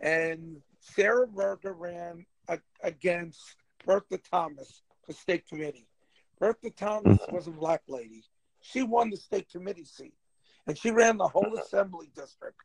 and 0.00 0.62
Sarah 0.80 1.26
Berger 1.26 1.74
ran 1.74 2.24
a- 2.48 2.60
against 2.82 3.56
Bertha 3.84 4.18
Thomas 4.30 4.80
for 5.04 5.12
state 5.12 5.46
committee. 5.46 5.86
Bertha 6.40 6.70
Thomas 6.70 7.18
was 7.30 7.48
a 7.48 7.50
black 7.50 7.82
lady. 7.88 8.24
She 8.62 8.82
won 8.82 9.10
the 9.10 9.18
state 9.18 9.50
committee 9.50 9.84
seat 9.84 10.14
and 10.66 10.78
she 10.78 10.90
ran 10.90 11.18
the 11.18 11.28
whole 11.28 11.58
assembly 11.58 12.10
district. 12.16 12.56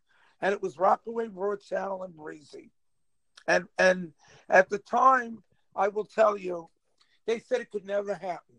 And 0.42 0.54
it 0.54 0.62
was 0.62 0.78
Rockaway, 0.78 1.28
Broad 1.28 1.62
Channel, 1.62 2.04
and 2.04 2.16
Breezy. 2.16 2.72
And 3.48 3.68
and 3.80 4.14
at 4.50 4.70
the 4.70 4.78
time, 4.78 5.44
I 5.78 5.90
will 5.90 6.06
tell 6.06 6.38
you, 6.38 6.70
they 7.28 7.40
said 7.40 7.62
it 7.62 7.70
could 7.70 7.86
never 7.86 8.16
happen. 8.16 8.56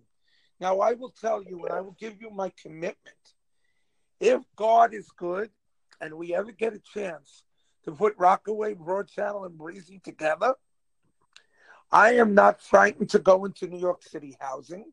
Now 0.60 0.80
I 0.80 0.92
will 0.92 1.10
tell 1.10 1.42
you, 1.42 1.64
and 1.64 1.74
I 1.74 1.80
will 1.80 1.96
give 1.98 2.20
you 2.20 2.30
my 2.30 2.52
commitment. 2.60 3.16
If 4.20 4.42
God 4.56 4.94
is 4.94 5.08
good, 5.16 5.50
and 6.00 6.14
we 6.14 6.34
ever 6.34 6.52
get 6.52 6.74
a 6.74 6.78
chance 6.78 7.42
to 7.84 7.92
put 7.92 8.16
Rockaway, 8.18 8.74
Broad 8.74 9.08
Channel, 9.08 9.44
and 9.44 9.58
Breezy 9.58 10.00
together, 10.04 10.54
I 11.90 12.14
am 12.14 12.34
not 12.34 12.60
frightened 12.62 13.10
to 13.10 13.18
go 13.18 13.44
into 13.44 13.66
New 13.66 13.78
York 13.78 14.02
City 14.02 14.36
housing, 14.40 14.92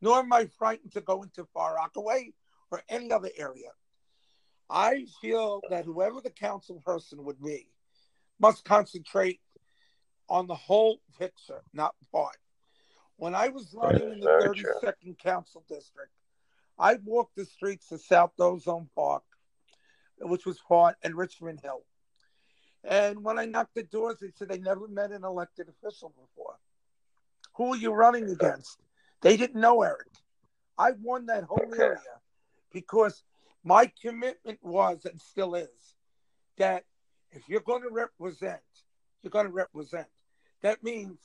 nor 0.00 0.20
am 0.20 0.32
I 0.32 0.46
frightened 0.58 0.92
to 0.92 1.00
go 1.00 1.22
into 1.22 1.44
Far 1.54 1.74
Rockaway 1.76 2.32
or 2.70 2.82
any 2.88 3.10
other 3.10 3.30
area. 3.36 3.70
I 4.70 5.06
feel 5.20 5.62
that 5.70 5.86
whoever 5.86 6.20
the 6.20 6.30
council 6.30 6.82
person 6.84 7.24
would 7.24 7.42
be 7.42 7.68
must 8.38 8.64
concentrate 8.64 9.40
on 10.28 10.46
the 10.46 10.54
whole 10.54 11.00
picture, 11.18 11.62
not 11.72 11.94
part. 12.12 12.36
When 13.16 13.34
I 13.34 13.48
was 13.48 13.74
running 13.74 14.12
in 14.12 14.20
the 14.20 14.26
Very 14.26 14.54
true. 14.56 14.72
32nd 14.82 15.18
Council 15.18 15.64
District, 15.68 16.12
I 16.78 16.96
walked 17.04 17.36
the 17.36 17.44
streets 17.44 17.90
of 17.92 18.00
South 18.00 18.32
Ozone 18.38 18.88
Park 18.94 19.22
which 20.20 20.46
was 20.46 20.58
part, 20.60 20.96
and 21.02 21.14
Richmond 21.14 21.60
Hill. 21.62 21.82
And 22.84 23.22
when 23.22 23.38
I 23.38 23.46
knocked 23.46 23.74
the 23.74 23.82
doors, 23.82 24.16
they 24.20 24.30
said 24.34 24.48
they 24.48 24.58
never 24.58 24.88
met 24.88 25.10
an 25.10 25.24
elected 25.24 25.68
official 25.68 26.10
before. 26.10 26.56
Who 27.56 27.74
are 27.74 27.76
you 27.76 27.92
running 27.92 28.30
against? 28.30 28.78
They 29.20 29.36
didn't 29.36 29.60
know 29.60 29.82
Eric. 29.82 30.08
I 30.76 30.92
won 31.02 31.26
that 31.26 31.44
whole 31.44 31.58
Okay. 31.60 31.82
area 31.82 32.20
because 32.72 33.24
my 33.64 33.90
commitment 34.00 34.58
was 34.62 35.04
and 35.04 35.20
still 35.20 35.54
is 35.54 35.94
that 36.56 36.84
if 37.32 37.48
you're 37.48 37.60
going 37.60 37.82
to 37.82 37.90
represent, 37.90 38.60
you're 39.22 39.30
going 39.30 39.46
to 39.46 39.52
represent. 39.52 40.06
That 40.62 40.82
means 40.82 41.18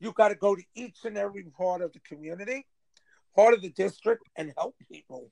you've 0.00 0.14
got 0.14 0.28
to 0.28 0.34
go 0.34 0.54
to 0.54 0.62
each 0.74 1.04
and 1.04 1.16
every 1.16 1.44
part 1.44 1.82
of 1.82 1.92
the 1.92 2.00
community, 2.00 2.66
part 3.34 3.54
of 3.54 3.62
the 3.62 3.70
district, 3.70 4.28
and 4.36 4.52
help 4.56 4.76
people. 4.90 5.30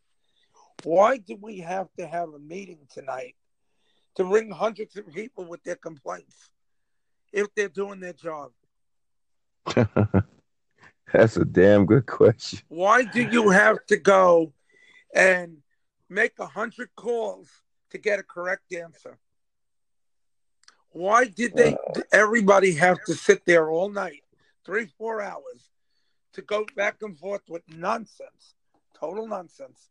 Why 0.85 1.19
do 1.19 1.37
we 1.41 1.59
have 1.59 1.89
to 1.99 2.07
have 2.07 2.31
a 2.31 2.39
meeting 2.39 2.81
tonight 2.93 3.37
to 4.17 4.25
bring 4.25 4.51
hundreds 4.51 4.97
of 4.97 5.13
people 5.13 5.45
with 5.45 5.63
their 5.65 5.77
complaints 5.77 6.51
if 7.33 7.47
they're 7.55 7.69
doing 7.69 8.01
their 8.01 8.15
job? 8.15 8.51
That's 11.13 11.37
a 11.37 11.45
damn 11.45 11.87
good 11.87 12.07
question. 12.07 12.61
Why 12.69 13.05
do 13.05 13.23
you 13.23 13.51
have 13.51 13.85
to 13.87 13.97
go 13.97 14.53
and 15.15 15.59
make 16.09 16.39
a 16.39 16.47
hundred 16.47 16.89
calls 16.97 17.49
to 17.91 17.99
get 17.99 18.19
a 18.19 18.23
correct 18.23 18.73
answer? 18.73 19.19
Why 20.93 21.25
did 21.27 21.57
they? 21.57 21.75
Uh, 21.75 22.01
everybody 22.13 22.75
have 22.75 23.03
to 23.05 23.15
sit 23.15 23.45
there 23.47 23.71
all 23.71 23.89
night, 23.89 24.23
three, 24.65 24.87
four 24.99 25.23
hours, 25.23 25.71
to 26.35 26.43
go 26.43 26.67
back 26.77 26.97
and 27.03 27.19
forth 27.19 27.43
with 27.49 27.63
nonsense, 27.75 28.55
total 28.95 29.27
nonsense. 29.27 29.89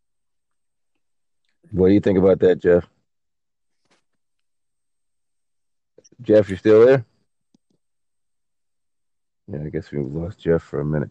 What 1.72 1.88
do 1.88 1.94
you 1.94 2.00
think 2.00 2.20
about 2.20 2.40
that, 2.40 2.58
Jeff? 2.60 2.88
Jeff, 6.22 6.50
you 6.50 6.56
still 6.56 6.86
there? 6.86 7.06
Yeah, 9.48 9.64
I 9.66 9.70
guess 9.70 9.92
we 9.92 10.00
lost 10.00 10.40
Jeff 10.40 10.62
for 10.62 10.82
a 10.82 10.86
minute. 10.86 11.10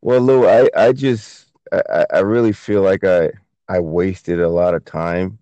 Well, 0.00 0.20
Lou, 0.20 0.46
I, 0.46 0.68
I 0.76 0.92
just 0.92 1.46
I, 1.72 1.82
I- 1.92 2.06
I 2.14 2.18
really 2.20 2.52
feel 2.52 2.82
like 2.82 3.02
I 3.04 3.30
I 3.68 3.80
wasted 3.80 4.40
a 4.40 4.48
lot 4.48 4.74
of 4.74 4.84
time 4.84 5.38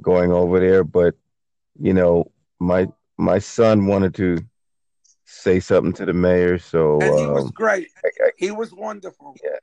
going 0.00 0.32
over 0.32 0.58
there, 0.60 0.84
but 0.84 1.14
you 1.80 1.92
know, 1.92 2.30
my 2.60 2.88
my 3.18 3.38
son 3.38 3.86
wanted 3.86 4.14
to 4.16 4.38
say 5.24 5.60
something 5.60 5.92
to 5.94 6.06
the 6.06 6.12
mayor, 6.12 6.58
so 6.58 7.00
And 7.00 7.18
he 7.18 7.26
was 7.26 7.44
um, 7.44 7.50
great. 7.54 7.88
I, 8.04 8.08
I, 8.24 8.30
He 8.36 8.50
was 8.50 8.72
wonderful. 8.72 9.34
Yeah. 9.42 9.58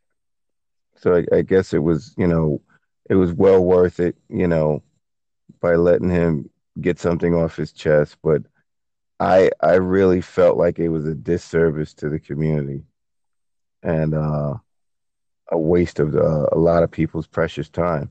So 0.98 1.16
I, 1.16 1.38
I 1.38 1.42
guess 1.42 1.74
it 1.74 1.80
was, 1.80 2.14
you 2.18 2.28
know, 2.28 2.62
it 3.10 3.16
was 3.16 3.34
well 3.34 3.64
worth 3.64 4.00
it, 4.00 4.16
you 4.30 4.48
know, 4.48 4.82
by 5.62 5.76
letting 5.76 6.10
him 6.10 6.50
get 6.82 7.00
something 7.00 7.34
off 7.34 7.56
his 7.56 7.72
chest. 7.72 8.18
But 8.24 8.44
I 9.20 9.52
I 9.62 9.76
really 9.76 10.22
felt 10.22 10.58
like 10.58 10.80
it 10.80 10.90
was 10.90 11.06
a 11.06 11.14
disservice 11.14 11.94
to 11.96 12.10
the 12.10 12.20
community 12.20 12.84
and 13.84 14.14
uh, 14.14 14.56
a 15.52 15.58
waste 15.58 16.00
of 16.00 16.16
uh, 16.16 16.48
a 16.52 16.58
lot 16.58 16.84
of 16.84 16.92
people's 16.92 17.28
precious 17.28 17.70
time, 17.70 18.10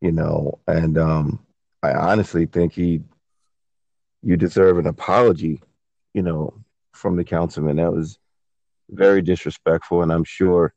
you 0.00 0.12
know. 0.12 0.58
And 0.66 0.98
um, 0.98 1.44
I 1.82 1.92
honestly 1.92 2.46
think 2.46 2.72
he, 2.72 3.02
you 4.24 4.36
deserve 4.36 4.78
an 4.78 4.86
apology, 4.86 5.60
you 6.14 6.22
know, 6.22 6.54
from 6.92 7.16
the 7.16 7.24
councilman. 7.24 7.76
That 7.76 7.92
was 7.92 8.18
very 8.90 9.22
disrespectful, 9.22 10.02
and 10.02 10.12
I'm 10.12 10.24
sure 10.24 10.74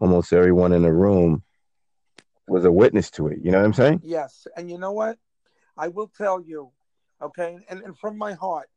almost 0.00 0.32
everyone 0.32 0.72
in 0.72 0.82
the 0.82 0.92
room 0.92 1.42
was 2.46 2.64
a 2.64 2.72
witness 2.72 3.10
to 3.12 3.28
it. 3.28 3.38
You 3.42 3.50
know 3.50 3.58
what 3.58 3.66
I'm 3.66 3.72
saying? 3.72 4.00
Yes. 4.04 4.46
And 4.56 4.70
you 4.70 4.78
know 4.78 4.92
what? 4.92 5.18
I 5.76 5.88
will 5.88 6.08
tell 6.08 6.40
you, 6.40 6.70
okay, 7.20 7.58
and, 7.68 7.82
and 7.82 7.98
from 7.98 8.18
my 8.18 8.34
heart, 8.34 8.68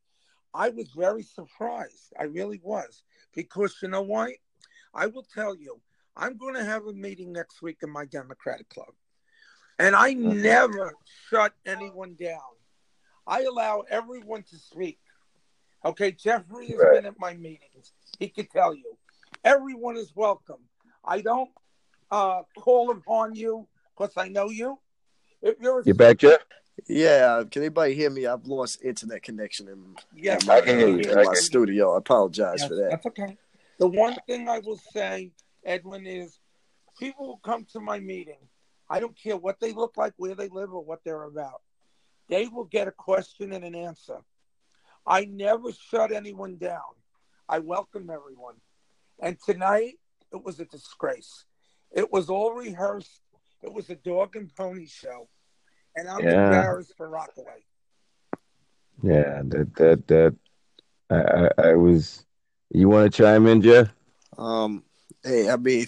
I 0.53 0.69
was 0.69 0.89
very 0.95 1.23
surprised. 1.23 2.13
I 2.17 2.23
really 2.23 2.61
was. 2.63 3.03
Because 3.33 3.75
you 3.81 3.89
know 3.89 4.01
why? 4.01 4.35
I 4.93 5.07
will 5.07 5.25
tell 5.33 5.55
you, 5.55 5.81
I'm 6.15 6.37
going 6.37 6.53
to 6.55 6.63
have 6.63 6.85
a 6.85 6.93
meeting 6.93 7.33
next 7.33 7.61
week 7.61 7.79
in 7.83 7.89
my 7.89 8.05
Democratic 8.05 8.69
Club. 8.69 8.93
And 9.77 9.93
I 9.93 10.13
never 10.13 10.93
shut 11.29 11.53
anyone 11.65 12.15
down. 12.17 12.39
I 13.27 13.43
allow 13.43 13.83
everyone 13.89 14.43
to 14.43 14.57
speak. 14.57 14.99
Okay, 15.83 16.11
Jeffrey 16.11 16.67
has 16.67 16.77
Right. 16.77 16.93
been 16.95 17.05
at 17.05 17.19
my 17.19 17.33
meetings. 17.35 17.93
He 18.19 18.29
could 18.29 18.49
tell 18.49 18.73
you. 18.73 18.97
Everyone 19.43 19.97
is 19.97 20.15
welcome. 20.15 20.61
I 21.03 21.21
don't 21.21 21.49
uh, 22.11 22.43
call 22.57 22.91
upon 22.91 23.35
you 23.35 23.67
because 23.97 24.13
I 24.17 24.27
know 24.29 24.49
you. 24.49 24.79
If 25.41 25.59
you're 25.59 25.81
You 25.85 25.93
back, 25.93 26.17
Jeff? 26.17 26.39
Yeah, 26.87 27.43
can 27.49 27.61
anybody 27.61 27.93
hear 27.93 28.09
me? 28.09 28.25
I've 28.25 28.45
lost 28.47 28.83
internet 28.83 29.21
connection 29.23 29.67
in, 29.69 29.95
Yes, 30.15 30.41
in 30.41 30.47
my, 30.47 30.55
I 30.57 30.61
can 30.61 30.77
hear 30.79 30.87
you. 30.89 31.11
in 31.11 31.17
I 31.17 31.23
my 31.23 31.33
can- 31.33 31.35
studio. 31.35 31.93
I 31.95 31.97
apologize 31.99 32.59
Yes, 32.61 32.67
for 32.67 32.75
that. 32.75 32.89
That's 32.91 33.05
okay. 33.07 33.37
The 33.79 33.87
one 33.87 34.15
thing 34.27 34.49
I 34.49 34.59
will 34.59 34.79
say, 34.93 35.31
Edwin, 35.63 36.05
is 36.05 36.39
people 36.99 37.27
will 37.27 37.37
come 37.43 37.65
to 37.73 37.79
my 37.79 37.99
meeting. 37.99 38.37
I 38.89 38.99
don't 38.99 39.17
care 39.17 39.37
what 39.37 39.59
they 39.59 39.71
look 39.73 39.97
like, 39.97 40.13
where 40.17 40.35
they 40.35 40.47
live, 40.49 40.73
or 40.73 40.83
what 40.83 40.99
they're 41.03 41.23
about. 41.23 41.61
They 42.29 42.47
will 42.47 42.65
get 42.65 42.87
a 42.87 42.91
question 42.91 43.53
and 43.53 43.63
an 43.63 43.75
answer. 43.75 44.17
I 45.05 45.25
never 45.25 45.71
shut 45.71 46.11
anyone 46.11 46.57
down. 46.57 46.81
I 47.47 47.59
welcome 47.59 48.09
everyone. 48.09 48.55
And 49.19 49.37
tonight, 49.45 49.99
it 50.33 50.43
was 50.43 50.59
a 50.59 50.65
disgrace. 50.65 51.45
It 51.91 52.11
was 52.11 52.29
all 52.29 52.53
rehearsed. 52.53 53.21
It 53.61 53.71
was 53.71 53.89
a 53.89 53.95
dog 53.95 54.35
and 54.35 54.53
pony 54.55 54.87
show. 54.87 55.29
And 55.95 56.09
I'm 56.09 56.23
Yeah. 56.23 56.45
embarrassed 56.45 56.93
for 56.97 57.07
Rockaway. 57.09 57.63
Yeah, 59.03 59.41
that 59.45 59.75
that 59.75 60.07
that 60.07 60.35
I 61.09 61.15
I, 61.61 61.69
I 61.69 61.73
was. 61.75 62.25
You 62.71 62.89
want 62.89 63.13
to 63.13 63.23
chime 63.23 63.45
in, 63.45 63.61
Jeff? 63.61 63.89
Um, 64.37 64.83
hey, 65.23 65.49
I 65.49 65.55
mean, 65.55 65.85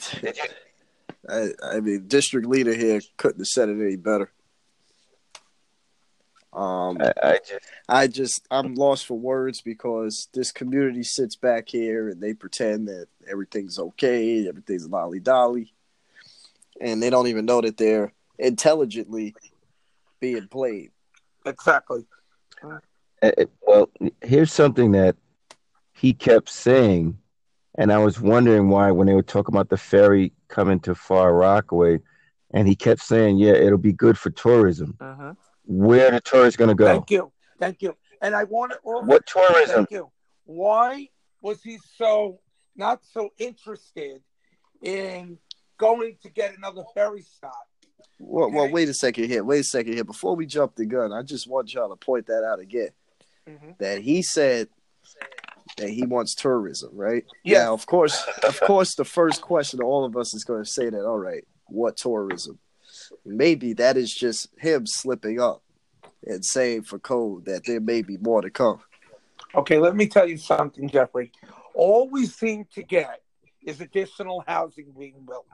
I, 1.27 1.49
I 1.63 1.79
mean, 1.79 2.07
district 2.07 2.47
leader 2.47 2.73
here 2.73 3.01
couldn't 3.17 3.39
have 3.39 3.47
said 3.47 3.69
it 3.69 3.81
any 3.81 3.95
better. 3.95 4.31
Um, 6.57 6.97
I, 6.99 7.13
I 7.21 7.37
just 7.37 7.65
I 7.87 8.07
just 8.07 8.47
I'm 8.49 8.73
lost 8.73 9.05
for 9.05 9.17
words 9.17 9.61
because 9.61 10.27
this 10.33 10.51
community 10.51 11.03
sits 11.03 11.35
back 11.35 11.69
here 11.69 12.09
and 12.09 12.19
they 12.19 12.33
pretend 12.33 12.87
that 12.87 13.07
everything's 13.29 13.77
okay, 13.77 14.47
everything's 14.47 14.89
lolly 14.89 15.19
dolly, 15.19 15.71
and 16.81 17.01
they 17.01 17.11
don't 17.11 17.27
even 17.27 17.45
know 17.45 17.61
that 17.61 17.77
they're 17.77 18.11
intelligently 18.39 19.35
being 20.19 20.47
played. 20.47 20.89
Exactly. 21.45 22.05
Uh, 23.21 23.29
well, 23.61 23.91
here's 24.23 24.51
something 24.51 24.93
that 24.93 25.15
he 25.93 26.11
kept 26.11 26.49
saying, 26.49 27.19
and 27.75 27.93
I 27.93 27.99
was 27.99 28.19
wondering 28.19 28.69
why 28.69 28.89
when 28.89 29.05
they 29.05 29.13
were 29.13 29.21
talking 29.21 29.53
about 29.53 29.69
the 29.69 29.77
ferry 29.77 30.33
coming 30.47 30.79
to 30.81 30.95
Far 30.95 31.35
Rockaway, 31.35 31.99
and 32.49 32.67
he 32.67 32.75
kept 32.75 33.01
saying, 33.01 33.37
"Yeah, 33.37 33.53
it'll 33.53 33.77
be 33.77 33.93
good 33.93 34.17
for 34.17 34.31
tourism." 34.31 34.97
Uh-huh. 34.99 35.33
Where 35.67 36.11
the 36.11 36.21
tour 36.21 36.45
is 36.45 36.55
gonna 36.55 36.75
go? 36.75 36.85
Thank 36.85 37.11
you. 37.11 37.31
Thank 37.59 37.81
you. 37.81 37.95
And 38.21 38.35
I 38.35 38.45
want 38.45 38.71
to 38.71 38.79
also 38.79 39.05
What 39.05 39.25
tourism? 39.27 39.75
Thank 39.75 39.91
you. 39.91 40.09
Why 40.45 41.09
was 41.41 41.61
he 41.61 41.77
so 41.97 42.39
not 42.75 43.01
so 43.03 43.29
interested 43.37 44.21
in 44.81 45.37
going 45.77 46.17
to 46.23 46.29
get 46.29 46.57
another 46.57 46.83
ferry 46.93 47.21
stop? 47.21 47.67
Well, 48.19 48.49
well, 48.51 48.69
wait 48.71 48.89
a 48.89 48.93
second 48.93 49.25
here. 49.25 49.43
Wait 49.43 49.59
a 49.59 49.63
second 49.63 49.93
here. 49.93 50.03
Before 50.03 50.35
we 50.35 50.45
jump 50.45 50.75
the 50.75 50.85
gun, 50.85 51.13
I 51.13 51.21
just 51.21 51.47
want 51.47 51.73
y'all 51.73 51.89
to 51.89 51.95
point 51.95 52.27
that 52.27 52.43
out 52.43 52.59
again. 52.59 52.89
Mm-hmm. 53.47 53.71
That 53.79 54.01
he 54.01 54.23
said 54.23 54.69
that 55.77 55.89
he 55.89 56.05
wants 56.05 56.33
tourism, 56.33 56.91
right? 56.93 57.23
Yes. 57.43 57.63
Now, 57.63 57.73
of 57.73 57.85
course, 57.85 58.25
of 58.43 58.59
course, 58.61 58.95
the 58.95 59.05
first 59.05 59.41
question 59.41 59.79
to 59.79 59.85
all 59.85 60.05
of 60.05 60.17
us 60.17 60.33
is 60.33 60.43
going 60.43 60.63
to 60.63 60.69
say 60.69 60.89
that. 60.89 61.05
All 61.05 61.19
right, 61.19 61.45
what 61.67 61.97
tourism? 61.97 62.59
Maybe 63.25 63.73
that 63.73 63.97
is 63.97 64.13
just 64.13 64.49
him 64.57 64.85
slipping 64.85 65.39
up 65.39 65.61
and 66.25 66.43
saying 66.43 66.83
for 66.83 66.99
code 66.99 67.45
that 67.45 67.65
there 67.65 67.79
may 67.79 68.01
be 68.01 68.17
more 68.17 68.41
to 68.41 68.49
come. 68.49 68.79
Okay, 69.55 69.77
let 69.77 69.95
me 69.95 70.07
tell 70.07 70.27
you 70.27 70.37
something, 70.37 70.89
Jeffrey. 70.89 71.31
All 71.73 72.09
we 72.09 72.25
seem 72.25 72.65
to 72.73 72.83
get 72.83 73.21
is 73.65 73.81
additional 73.81 74.43
housing 74.47 74.93
being 74.97 75.25
built. 75.27 75.45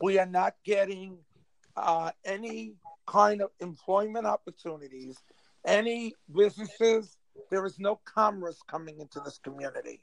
We 0.00 0.18
are 0.18 0.26
not 0.26 0.54
getting 0.64 1.18
uh, 1.76 2.12
any 2.24 2.74
kind 3.06 3.42
of 3.42 3.50
employment 3.60 4.26
opportunities, 4.26 5.16
any 5.64 6.14
businesses. 6.34 7.16
There 7.50 7.64
is 7.66 7.78
no 7.78 8.00
commerce 8.04 8.58
coming 8.66 9.00
into 9.00 9.20
this 9.20 9.38
community. 9.38 10.00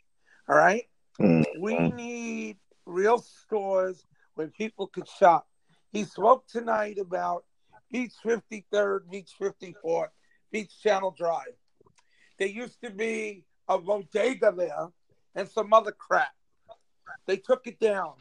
All 0.48 0.56
right? 0.56 0.84
Mm. 1.20 1.44
We 1.60 1.78
need 1.78 2.58
real 2.86 3.20
stores 3.20 4.06
where 4.36 4.48
people 4.48 4.88
could 4.88 5.08
shop. 5.08 5.48
He 5.92 6.04
spoke 6.04 6.48
tonight 6.48 6.98
about 6.98 7.46
Beach 7.94 8.14
53rd, 8.26 9.02
Beach 9.12 9.32
54th, 9.40 10.08
Beach 10.52 10.82
Channel 10.82 11.12
Drive. 11.16 11.54
There 12.40 12.48
used 12.48 12.82
to 12.82 12.90
be 12.90 13.44
a 13.70 13.78
bodega 13.78 14.52
there 14.52 14.88
and 15.36 15.48
some 15.48 15.72
other 15.74 15.92
crap. 15.92 16.34
They 17.28 17.38
took 17.38 17.68
it 17.68 17.80
down. 17.80 18.14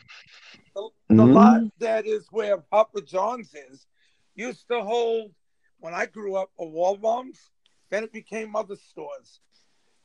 The, 0.75 0.91
the 1.09 1.15
Mhm. 1.15 1.35
lot 1.35 1.61
that 1.79 2.07
is 2.07 2.29
where 2.31 2.59
Papa 2.59 3.01
John's 3.01 3.55
is 3.55 3.87
used 4.35 4.69
to 4.69 4.83
hold 4.83 5.35
when 5.81 5.95
I 5.95 6.05
grew 6.05 6.37
up, 6.37 6.51
a 6.61 6.65
Waldbaum's. 6.65 7.51
Then 7.89 8.05
it 8.05 8.13
became 8.13 8.55
other 8.55 8.77
stores. 8.77 9.41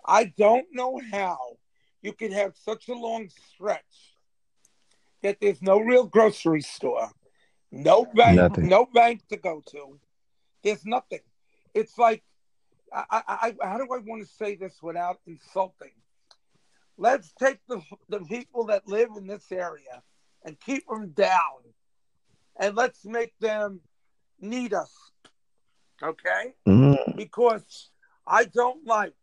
I 0.05 0.25
don't 0.37 0.67
know 0.71 1.01
how 1.11 1.57
you 2.01 2.13
could 2.13 2.31
have 2.31 2.55
such 2.55 2.87
a 2.87 2.93
long 2.93 3.29
stretch 3.29 4.15
that 5.23 5.39
there's 5.41 5.61
no 5.61 5.79
real 5.79 6.05
grocery 6.05 6.61
store, 6.61 7.11
no 7.71 8.05
bank, 8.05 8.37
Nothing. 8.37 8.67
no 8.67 8.85
bank 8.85 9.21
to 9.29 9.37
go 9.37 9.61
to. 9.71 9.99
There's 10.63 10.85
nothing. 10.85 11.19
It's 11.73 11.97
like, 11.97 12.23
I, 12.93 13.21
I, 13.61 13.67
how 13.67 13.77
do 13.77 13.83
I 13.93 13.97
want 13.99 14.23
to 14.25 14.33
say 14.33 14.55
this 14.55 14.81
without 14.81 15.19
insulting? 15.27 15.91
Let's 16.97 17.31
take 17.33 17.59
the 17.67 17.81
the 18.09 18.19
people 18.21 18.65
that 18.67 18.87
live 18.87 19.09
in 19.17 19.27
this 19.27 19.51
area 19.51 20.01
and 20.43 20.59
keep 20.59 20.87
them 20.87 21.09
down, 21.09 21.61
and 22.59 22.75
let's 22.75 23.05
make 23.05 23.33
them 23.39 23.81
need 24.39 24.73
us. 24.73 24.93
Okay 26.01 26.53
Mhm. 26.67 27.15
because 27.15 27.89
I 28.25 28.45
don't 28.45 28.85
like 28.85 29.13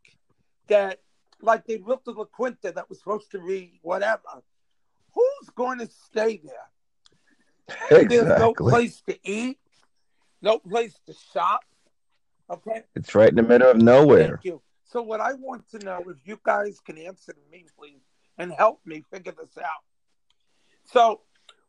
that. 0.68 1.00
Like 1.40 1.66
they 1.66 1.76
built 1.78 2.04
the 2.04 2.12
La 2.12 2.24
Quinta 2.24 2.72
that 2.72 2.88
was 2.88 2.98
supposed 2.98 3.30
to 3.32 3.38
be 3.38 3.78
whatever. 3.82 4.42
Who's 5.14 5.50
going 5.54 5.78
to 5.80 5.88
stay 5.88 6.40
there? 6.44 6.68
There's 7.90 8.38
no 8.38 8.52
place 8.52 9.02
to 9.08 9.18
eat, 9.22 9.58
no 10.42 10.58
place 10.58 10.98
to 11.06 11.14
shop. 11.32 11.60
Okay, 12.50 12.82
It's 12.94 13.14
right 13.14 13.30
in 13.30 13.36
the 13.36 13.42
middle 13.42 13.70
of 13.70 13.78
nowhere. 13.78 14.28
thank 14.28 14.44
you. 14.44 14.60
So 14.84 15.00
what 15.02 15.20
I 15.20 15.32
want 15.32 15.68
to 15.70 15.78
know, 15.78 16.04
if 16.08 16.18
you 16.24 16.38
guys 16.44 16.78
can 16.84 16.98
answer 16.98 17.34
me, 17.50 17.64
please, 17.78 18.02
and 18.38 18.52
help 18.52 18.80
me 18.84 19.02
figure 19.10 19.32
this 19.32 19.56
out. 19.58 19.82
So 20.84 21.22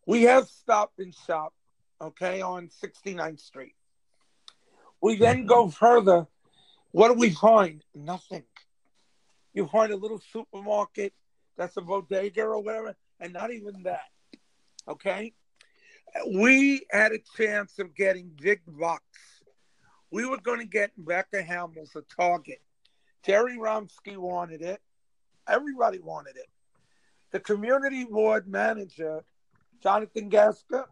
we 0.06 0.24
have 0.24 0.48
Stop 0.48 0.92
and 1.00 1.16
Shop, 1.26 1.54
okay, 2.02 2.42
on 2.42 2.68
69th 2.68 3.40
Street. 3.40 3.76
We 5.02 5.16
then 5.16 5.46
go 5.46 5.64
mm-hmm. 5.66 5.72
further. 5.72 6.28
What 6.92 7.10
do 7.10 7.14
we 7.16 7.30
find? 7.30 7.84
Nothing. 7.94 8.44
You 9.54 9.68
find 9.68 9.92
a 9.92 9.98
little 9.98 10.22
supermarket 10.32 11.14
that's 11.58 11.78
a 11.78 11.82
bodega 11.82 12.44
or 12.44 12.62
whatever, 12.62 12.96
and 13.20 13.34
not 13.34 13.52
even 13.52 13.84
that. 13.84 14.10
Okay? 14.88 15.34
We 16.28 16.86
had 16.92 17.12
a 17.12 17.20
chance 17.36 17.80
of 17.80 17.96
getting 17.96 18.32
big 18.42 18.62
bucks. 18.68 19.44
We 20.12 20.26
were 20.26 20.38
going 20.38 20.60
to 20.60 20.66
get 20.66 20.92
Becca 20.98 21.44
Hammels 21.44 21.96
a 21.96 22.02
Target. 22.16 22.62
Jerry 23.26 23.58
Romsky 23.58 24.18
wanted 24.18 24.62
it. 24.62 24.82
Everybody 25.48 26.00
wanted 26.00 26.38
it. 26.38 26.48
The 27.32 27.40
community 27.40 28.06
board 28.06 28.48
manager, 28.48 29.24
Jonathan 29.82 30.30
Gaska, 30.30 30.86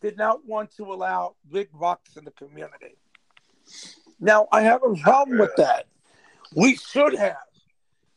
did 0.00 0.16
not 0.16 0.44
want 0.44 0.70
to 0.76 0.84
allow 0.84 1.36
big 1.50 1.68
bucks 1.72 2.16
in 2.16 2.24
the 2.24 2.30
community. 2.32 2.96
Now, 4.20 4.48
I 4.50 4.62
have 4.62 4.82
a 4.82 4.94
problem 4.94 5.38
with 5.38 5.54
that. 5.56 5.86
We 6.54 6.76
should 6.76 7.14
have. 7.14 7.36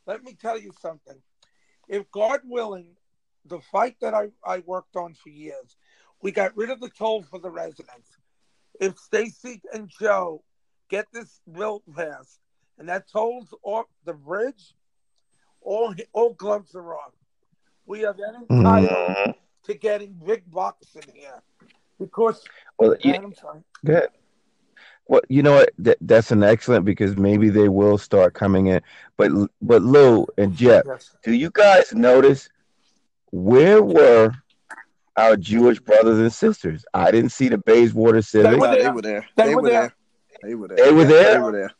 Let 0.06 0.24
me 0.24 0.34
tell 0.34 0.60
you 0.60 0.72
something. 0.82 1.18
If 1.88 2.10
God 2.12 2.42
willing, 2.46 2.88
the 3.46 3.60
fight 3.60 3.96
that 4.02 4.14
I, 4.14 4.30
I 4.46 4.60
worked 4.66 4.96
on 4.96 5.14
for 5.14 5.30
years, 5.30 5.78
we 6.22 6.32
got 6.32 6.56
rid 6.58 6.70
of 6.70 6.80
the 6.80 6.90
toll 6.90 7.24
for 7.24 7.40
the 7.40 7.50
residents. 7.50 8.10
If 8.80 8.98
Stacy 8.98 9.62
and 9.74 9.90
Joe 10.00 10.44
get 10.90 11.06
this 11.14 11.40
bill 11.52 11.84
passed 11.96 12.40
and 12.78 12.88
that 12.90 13.10
tolls 13.12 13.54
off 13.64 13.86
the 14.06 14.14
bridge, 14.14 14.74
all 15.62 15.94
all 16.14 16.34
gloves 16.34 16.76
are 16.76 16.94
off. 16.96 17.14
We 17.86 18.06
are 18.06 18.14
then 18.14 18.46
entitled 18.50 18.92
Mhm. 18.92 19.36
to 19.64 19.74
getting 19.74 20.14
big 20.14 20.50
bucks 20.52 20.96
in 20.96 21.04
here 21.14 21.42
because. 22.00 22.44
Well, 22.78 22.96
you, 23.02 23.14
I'm 23.16 23.34
sorry. 23.34 23.64
Good. 23.86 24.10
Well, 25.08 25.22
you 25.30 25.42
know 25.42 25.54
what? 25.54 25.72
That, 25.80 25.98
that's 26.02 26.32
an 26.32 26.44
excellent 26.44 26.84
because 26.84 27.16
maybe 27.16 27.50
they 27.50 27.70
will 27.70 27.98
start 27.98 28.34
coming 28.34 28.68
in. 28.68 28.82
But 29.16 29.32
but 29.62 29.82
Lou 29.82 30.28
and 30.38 30.54
Jeff, 30.54 30.84
Yes. 30.86 31.16
do 31.24 31.34
you 31.34 31.50
guys 31.50 31.94
notice 31.94 32.50
where 33.32 33.82
were 33.82 34.32
our 35.18 35.36
Jewish 35.36 35.80
brothers 35.80 36.20
and 36.20 36.32
sisters? 36.32 36.86
I 36.94 37.12
didn't 37.12 37.32
see 37.32 37.50
the 37.50 37.58
Bayswater 37.58 38.22
Civic. 38.22 38.60
were 38.60 38.68
Nah, 38.68 38.76
they 38.76 38.90
were 38.90 39.02
there. 39.02 39.28
They 39.36 39.44
They 39.44 39.56
were 39.56 39.62
were 39.64 39.70
there. 39.70 39.82
there. 39.82 39.94
They 40.44 40.56
were 40.56 40.68
there. 40.68 40.78
They 40.78 40.92
were 40.94 41.06
there? 41.06 41.34
They 41.34 41.40
were 41.40 41.52
there. 41.52 41.72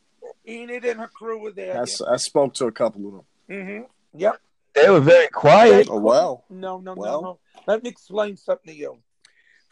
Enid 0.46 0.84
and 0.84 1.00
her 1.00 1.08
crew 1.08 1.40
were 1.40 1.52
there. 1.52 1.82
I 2.08 2.16
spoke 2.16 2.54
to 2.54 2.66
a 2.66 2.72
couple 2.72 3.06
of 3.06 3.24
them. 3.48 3.82
hmm 3.82 4.18
Yep. 4.18 4.40
They 4.74 4.90
were 4.90 5.00
very 5.00 5.28
quiet. 5.28 5.88
Oh, 5.90 5.98
well. 5.98 6.44
No, 6.50 6.78
no, 6.80 6.94
Well. 6.94 7.22
no, 7.22 7.28
no. 7.28 7.38
Let 7.66 7.82
me 7.82 7.90
explain 7.90 8.36
something 8.36 8.72
to 8.72 8.78
you. 8.78 8.98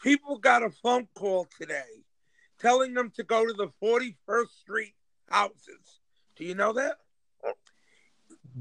People 0.01 0.37
got 0.37 0.63
a 0.63 0.69
phone 0.69 1.07
call 1.15 1.47
today 1.59 1.81
telling 2.59 2.93
them 2.93 3.11
to 3.15 3.23
go 3.23 3.45
to 3.45 3.53
the 3.53 3.69
41st 3.81 4.49
Street 4.61 4.93
houses. 5.29 5.99
Do 6.35 6.43
you 6.45 6.55
know 6.55 6.73
that? 6.73 6.97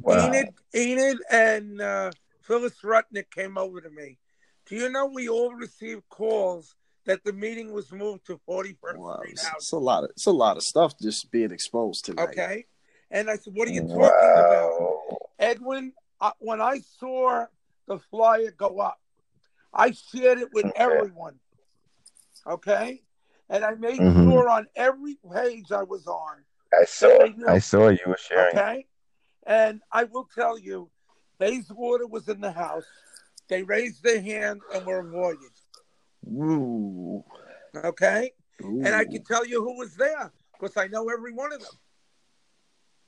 Wow. 0.01 0.27
Enid, 0.27 0.49
Enid 0.75 1.19
and 1.31 1.81
uh, 1.81 2.11
Phyllis 2.43 2.79
Rutnick 2.83 3.31
came 3.31 3.59
over 3.59 3.81
to 3.81 3.91
me. 3.91 4.19
Do 4.67 4.75
you 4.75 4.91
know 4.91 5.07
we 5.07 5.29
all 5.29 5.55
received 5.55 6.03
calls 6.09 6.75
that 7.05 7.23
the 7.25 7.33
meeting 7.33 7.73
was 7.73 7.93
moved 7.93 8.27
to 8.27 8.41
41st 8.49 8.97
Wow, 8.97 9.17
Street 9.21 9.33
it's, 9.33 9.49
it's 9.57 9.73
a 9.73 9.79
lot 9.79 10.05
of 10.05 10.11
it's 10.11 10.27
a 10.27 10.33
lot 10.33 10.57
of 10.57 10.63
stuff 10.65 10.95
just 11.01 11.31
being 11.31 11.53
exposed 11.53 12.05
tonight. 12.05 12.31
Okay. 12.31 12.67
And 13.11 13.31
I 13.31 13.37
said, 13.37 13.55
What 13.55 13.69
are 13.69 13.73
you 13.73 13.83
talking 13.87 14.33
about? 14.35 14.73
Edwin, 15.39 15.93
uh, 16.21 16.33
when 16.41 16.61
I 16.61 16.81
saw 16.99 17.47
the 17.87 18.01
flyer 18.11 18.51
go 18.51 18.81
up, 18.81 18.99
I 19.73 19.93
shared 19.93 20.39
it 20.39 20.53
with 20.53 20.67
Okay. 20.67 20.75
everyone. 20.77 21.39
Okay? 22.47 23.03
And 23.49 23.65
I 23.65 23.75
made 23.75 24.01
Mhm. 24.01 24.25
sure 24.25 24.49
on 24.49 24.67
every 24.75 25.17
page 25.33 25.71
I 25.71 25.85
was 25.85 26.09
on. 26.09 26.45
I 26.77 26.85
saw. 26.85 27.29
I 27.47 27.59
saw 27.59 27.89
you 27.89 28.01
were 28.07 28.17
sharing. 28.17 28.59
Okay? 28.59 28.89
And 29.47 29.81
I 29.93 30.05
will 30.05 30.29
tell 30.35 30.59
you, 30.59 30.91
Bayswater 31.39 32.09
was 32.09 32.29
in 32.29 32.41
the 32.41 32.51
house. 32.51 32.87
They 33.49 33.63
raised 33.63 34.03
their 34.03 34.21
hand 34.21 34.61
and 34.75 34.85
were 34.87 35.01
avoided. 35.01 35.51
Ooh. 36.29 37.25
Okay? 37.77 38.33
And 38.59 38.89
I 38.89 39.05
can 39.05 39.23
tell 39.25 39.47
you 39.47 39.63
who 39.63 39.77
was 39.77 39.95
there 39.97 40.33
because 40.53 40.77
I 40.77 40.87
know 40.89 41.09
every 41.09 41.33
one 41.33 41.53
of 41.53 41.61
them. 41.61 41.73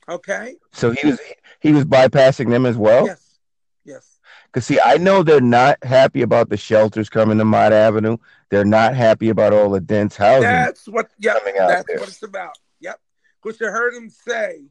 Okay? 0.07 0.55
So 0.71 0.91
he 0.91 1.07
was 1.07 1.19
he 1.59 1.71
was 1.71 1.85
bypassing 1.85 2.49
them 2.49 2.65
as 2.65 2.77
well. 2.77 3.05
Yes. 3.05 3.39
Yes. 3.85 4.19
Because 4.45 4.65
see, 4.65 4.79
I 4.83 4.97
know 4.97 5.23
they're 5.23 5.41
not 5.41 5.83
happy 5.83 6.21
about 6.21 6.49
the 6.49 6.57
shelters 6.57 7.09
coming 7.09 7.37
to 7.37 7.45
Mott 7.45 7.73
Avenue. 7.73 8.17
They're 8.49 8.65
not 8.65 8.95
happy 8.95 9.29
about 9.29 9.53
all 9.53 9.69
the 9.69 9.79
dense 9.79 10.15
housing. 10.15 10.43
That's 10.43 10.87
what. 10.87 11.05
Out 11.05 11.41
that's 11.45 11.87
there. 11.87 11.99
what 11.99 12.09
it's 12.09 12.23
about. 12.23 12.57
Yep. 12.79 12.99
Because 13.41 13.59
you 13.59 13.67
heard 13.67 13.93
him 13.93 14.09
say, 14.09 14.63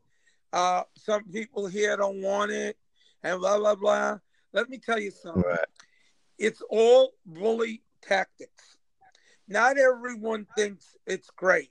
uh, 0.52 0.82
some 0.96 1.24
people 1.24 1.66
here 1.66 1.96
don't 1.96 2.20
want 2.22 2.50
it, 2.50 2.76
and 3.22 3.40
blah 3.40 3.58
blah 3.58 3.74
blah. 3.74 4.18
Let 4.52 4.68
me 4.68 4.78
tell 4.78 4.98
you 4.98 5.10
something. 5.10 5.42
Right. 5.42 5.58
It's 6.38 6.62
all 6.70 7.12
bully 7.26 7.82
tactics. 8.02 8.76
Not 9.46 9.78
everyone 9.78 10.46
thinks 10.54 10.96
it's 11.06 11.30
great. 11.30 11.70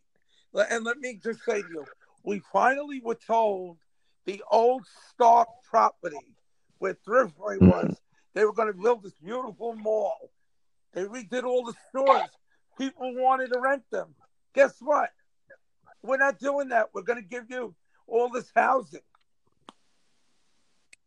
And 0.53 0.83
let 0.83 0.97
me 0.97 1.19
just 1.23 1.43
say 1.43 1.61
to 1.61 1.67
you, 1.69 1.85
we 2.23 2.39
finally 2.51 2.99
were 2.99 3.15
told 3.15 3.77
the 4.25 4.43
old 4.51 4.85
Stark 5.11 5.47
property 5.69 6.35
where 6.79 6.95
Thriftway 6.95 7.57
Mhm. 7.57 7.69
was, 7.69 8.01
they 8.33 8.45
were 8.45 8.53
going 8.53 8.71
to 8.71 8.79
build 8.79 9.03
this 9.03 9.13
beautiful 9.15 9.75
mall. 9.75 10.31
They 10.93 11.03
redid 11.05 11.43
all 11.43 11.63
the 11.63 11.75
stores. 11.89 12.29
People 12.77 13.15
wanted 13.15 13.51
to 13.51 13.59
rent 13.59 13.89
them. 13.89 14.15
Guess 14.53 14.81
what? 14.81 15.11
We're 16.01 16.17
not 16.17 16.39
doing 16.39 16.69
that. 16.69 16.93
We're 16.93 17.01
going 17.03 17.21
to 17.21 17.27
give 17.27 17.49
you 17.49 17.75
all 18.07 18.29
this 18.29 18.51
housing. 18.55 19.01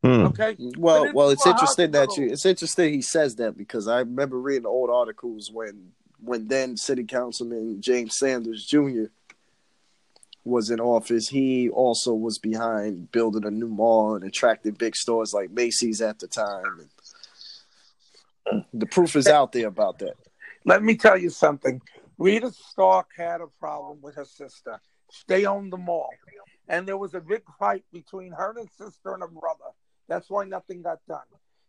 Hmm. 0.02 0.26
Okay. 0.26 0.56
Well, 0.78 1.00
But 1.00 1.08
it's 1.08 1.14
well, 1.14 1.30
it's 1.30 1.42
for 1.42 1.50
interesting 1.50 1.90
that 1.90 2.16
you. 2.16 2.30
It's 2.30 2.46
interesting 2.46 2.94
he 2.94 3.02
says 3.02 3.36
that 3.36 3.56
because 3.56 3.86
I 3.86 3.98
remember 3.98 4.38
reading 4.38 4.66
old 4.66 4.88
articles 4.88 5.50
when 5.52 5.92
when 6.22 6.48
then 6.48 6.76
City 6.76 7.04
Councilman 7.04 7.80
James 7.80 8.16
Sanders 8.16 8.64
Jr. 8.64 9.04
was 10.44 10.70
in 10.70 10.80
office. 10.80 11.28
He 11.28 11.68
also 11.68 12.14
was 12.14 12.38
behind 12.38 13.12
building 13.12 13.44
a 13.44 13.50
new 13.50 13.68
mall 13.68 14.14
and 14.14 14.24
attracting 14.24 14.72
big 14.72 14.96
stores 14.96 15.34
like 15.34 15.50
Macy's 15.50 16.00
at 16.00 16.18
the 16.18 16.26
time. 16.26 16.88
The 18.72 18.86
proof 18.86 19.16
is 19.16 19.26
out 19.26 19.52
there 19.52 19.68
about 19.68 19.98
that. 19.98 20.14
Let 20.64 20.82
me 20.82 20.96
tell 20.96 21.18
you 21.18 21.30
something. 21.30 21.80
Rita 22.18 22.50
Stark 22.52 23.10
had 23.16 23.40
a 23.40 23.46
problem 23.46 23.98
with 24.02 24.14
her 24.16 24.24
sister. 24.24 24.80
They 25.26 25.46
owned 25.46 25.72
the 25.72 25.78
mall. 25.78 26.10
And 26.68 26.86
there 26.86 26.98
was 26.98 27.14
a 27.14 27.20
big 27.20 27.42
fight 27.58 27.84
between 27.92 28.32
her 28.32 28.50
and 28.50 28.68
her 28.68 28.86
sister 28.86 29.14
and 29.14 29.22
her 29.22 29.28
brother. 29.28 29.72
That's 30.10 30.28
why 30.28 30.44
nothing 30.44 30.82
got 30.82 30.98
done. 31.06 31.20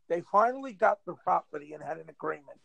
They 0.10 0.22
finally 0.22 0.74
got 0.74 0.98
the 1.06 1.14
property 1.14 1.74
and 1.74 1.84
had 1.84 1.98
an 1.98 2.10
agreement. 2.10 2.60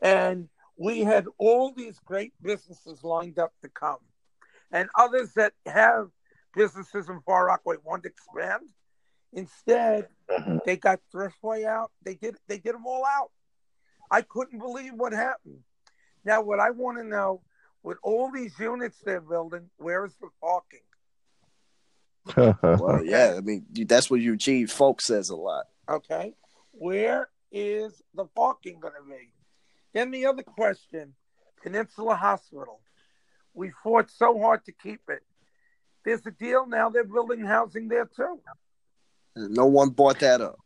And 0.00 0.48
we 0.78 1.00
had 1.00 1.26
all 1.36 1.72
these 1.72 1.98
great 2.00 2.32
businesses 2.42 3.04
lined 3.04 3.38
up 3.38 3.52
to 3.62 3.68
come. 3.68 3.98
And 4.72 4.88
others 4.98 5.34
that 5.34 5.52
have 5.66 6.08
businesses 6.54 7.10
in 7.10 7.20
Far 7.26 7.46
Rockaway 7.46 7.76
want 7.84 8.04
to 8.04 8.08
expand. 8.08 8.70
Instead, 9.34 10.08
Mhm. 10.30 10.64
they 10.64 10.78
got 10.78 11.00
Thriftway 11.12 11.66
out. 11.66 11.92
They 12.02 12.14
did 12.14 12.38
they 12.46 12.58
did 12.58 12.74
them 12.74 12.86
all 12.86 13.04
out. 13.04 13.30
I 14.10 14.22
couldn't 14.22 14.60
believe 14.60 14.94
what 14.94 15.12
happened. 15.12 15.62
Now, 16.24 16.40
what 16.40 16.58
I 16.58 16.70
want 16.70 16.96
to 16.98 17.04
know 17.04 17.42
with 17.82 17.98
all 18.02 18.30
these 18.30 18.58
units 18.58 18.98
they're 19.04 19.20
building, 19.20 19.70
where 19.76 20.06
is 20.06 20.16
the 20.16 20.30
parking? 20.40 20.80
Well, 22.36 23.04
yeah, 23.04 23.34
I 23.36 23.40
mean 23.40 23.66
that's 23.86 24.10
what 24.10 24.20
Eugene 24.20 24.66
Folk 24.66 25.00
says 25.00 25.30
a 25.30 25.36
lot. 25.36 25.66
Okay. 25.88 26.34
Where 26.72 27.28
is 27.52 28.02
the 28.14 28.24
parking 28.24 28.80
going 28.80 28.94
to 28.94 29.08
be? 29.08 29.30
Then 29.92 30.10
the 30.10 30.26
other 30.26 30.42
question 30.42 31.14
Peninsula 31.62 32.16
Hospital. 32.16 32.80
We 33.54 33.72
fought 33.82 34.10
so 34.10 34.38
hard 34.38 34.64
to 34.66 34.72
keep 34.72 35.00
it. 35.08 35.22
There's 36.04 36.24
a 36.26 36.30
deal 36.30 36.66
now, 36.66 36.90
they're 36.90 37.04
building 37.04 37.44
housing 37.44 37.88
there 37.88 38.04
too. 38.04 38.38
No 39.34 39.66
one 39.66 39.90
bought 39.90 40.20
that 40.20 40.40
up. 40.40 40.58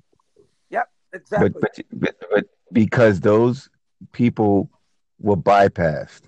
Yep, 0.71 0.89
exactly. 1.13 1.51
but, 1.51 1.63
but, 1.63 1.85
but 1.93 2.31
but 2.31 2.45
because 2.73 3.21
those 3.21 3.69
people 4.13 4.71
were 5.19 5.37
bypassed. 5.37 6.23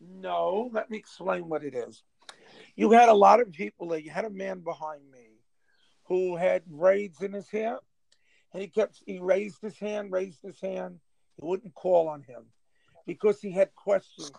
No, 0.00 0.70
let 0.72 0.90
me 0.90 0.96
explain 0.96 1.48
what 1.48 1.64
it 1.64 1.74
is. 1.74 2.02
You 2.76 2.90
had 2.90 3.08
a 3.08 3.14
lot 3.14 3.40
of 3.40 3.52
people 3.52 3.88
there. 3.88 3.98
You 3.98 4.10
had 4.10 4.24
a 4.24 4.30
man 4.30 4.60
behind 4.60 5.02
me 5.10 5.40
who 6.04 6.36
had 6.36 6.66
braids 6.66 7.22
in 7.22 7.32
his 7.32 7.48
hair, 7.48 7.78
and 8.52 8.62
he 8.62 8.68
kept 8.68 9.02
he 9.06 9.18
raised 9.20 9.62
his 9.62 9.78
hand, 9.78 10.12
raised 10.12 10.42
his 10.42 10.60
hand. 10.60 10.98
He 11.36 11.46
wouldn't 11.46 11.74
call 11.74 12.08
on 12.08 12.22
him 12.22 12.44
because 13.06 13.40
he 13.40 13.50
had 13.50 13.74
questions. 13.74 14.32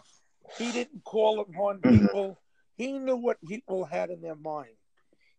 He 0.57 0.71
didn't 0.71 1.03
call 1.03 1.39
upon 1.39 1.79
mm-hmm. 1.79 2.05
people. 2.05 2.39
He 2.75 2.99
knew 2.99 3.15
what 3.15 3.37
people 3.47 3.85
had 3.85 4.09
in 4.09 4.21
their 4.21 4.35
mind. 4.35 4.75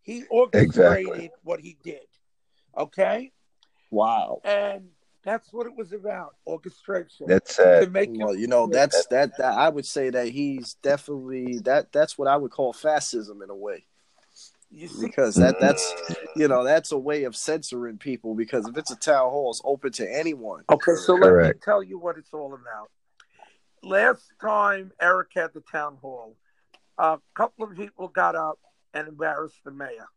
He 0.02 0.24
orchestrated 0.30 0.64
Exactly. 0.68 1.30
what 1.42 1.60
he 1.60 1.76
did. 1.82 2.06
Okay, 2.76 3.32
Wow. 3.90 4.40
and 4.44 4.88
that's 5.26 5.52
what 5.52 5.66
it 5.66 5.76
was 5.76 5.92
about: 5.92 6.36
orchestration. 6.46 7.26
That's 7.26 7.56
to 7.56 7.62
sad. 7.62 7.92
make 7.92 8.10
Well, 8.12 8.34
you 8.34 8.46
know, 8.46 8.68
that's 8.68 9.06
that, 9.08 9.36
that 9.38 9.52
I 9.58 9.68
would 9.68 9.84
say 9.84 10.08
that 10.08 10.28
he's 10.28 10.74
definitely 10.74 11.58
that 11.64 11.92
that's 11.92 12.16
what 12.16 12.28
I 12.28 12.36
would 12.36 12.52
call 12.52 12.72
fascism 12.72 13.42
in 13.42 13.50
a 13.50 13.54
way. 13.54 13.84
you 14.70 14.86
see. 14.86 15.04
Because 15.04 15.34
that 15.34 15.56
that's 15.60 15.82
mm. 16.08 16.16
you 16.36 16.46
know, 16.46 16.62
that's 16.62 16.92
a 16.92 16.98
way 16.98 17.24
of 17.24 17.34
censoring 17.34 17.98
people 17.98 18.36
because 18.36 18.68
if 18.68 18.78
it's 18.78 18.92
a 18.92 18.96
town 18.96 19.28
hall, 19.28 19.50
it's 19.50 19.60
open 19.64 19.90
to 19.92 20.08
anyone. 20.08 20.62
Okay, 20.70 20.94
so 20.94 21.14
let 21.14 21.34
me 21.34 21.52
tell 21.62 21.82
you 21.82 21.98
what 21.98 22.16
it's 22.16 22.32
all 22.32 22.54
about. 22.54 22.90
Last 23.82 24.22
time 24.40 24.92
Eric 25.00 25.30
had 25.34 25.50
the 25.54 25.62
town 25.72 25.98
hall, 26.00 26.36
a 26.98 27.18
couple 27.34 27.64
of 27.64 27.76
people 27.76 28.06
got 28.08 28.36
up 28.36 28.60
and 28.94 29.08
embarrassed 29.08 29.60
the 29.64 29.72
mayor. 29.72 30.08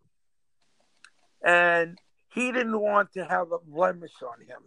And 1.43 1.97
he 2.31 2.51
didn't 2.51 2.79
want 2.79 3.13
to 3.13 3.25
have 3.25 3.51
a 3.51 3.57
blemish 3.59 4.13
on 4.21 4.45
him. 4.45 4.61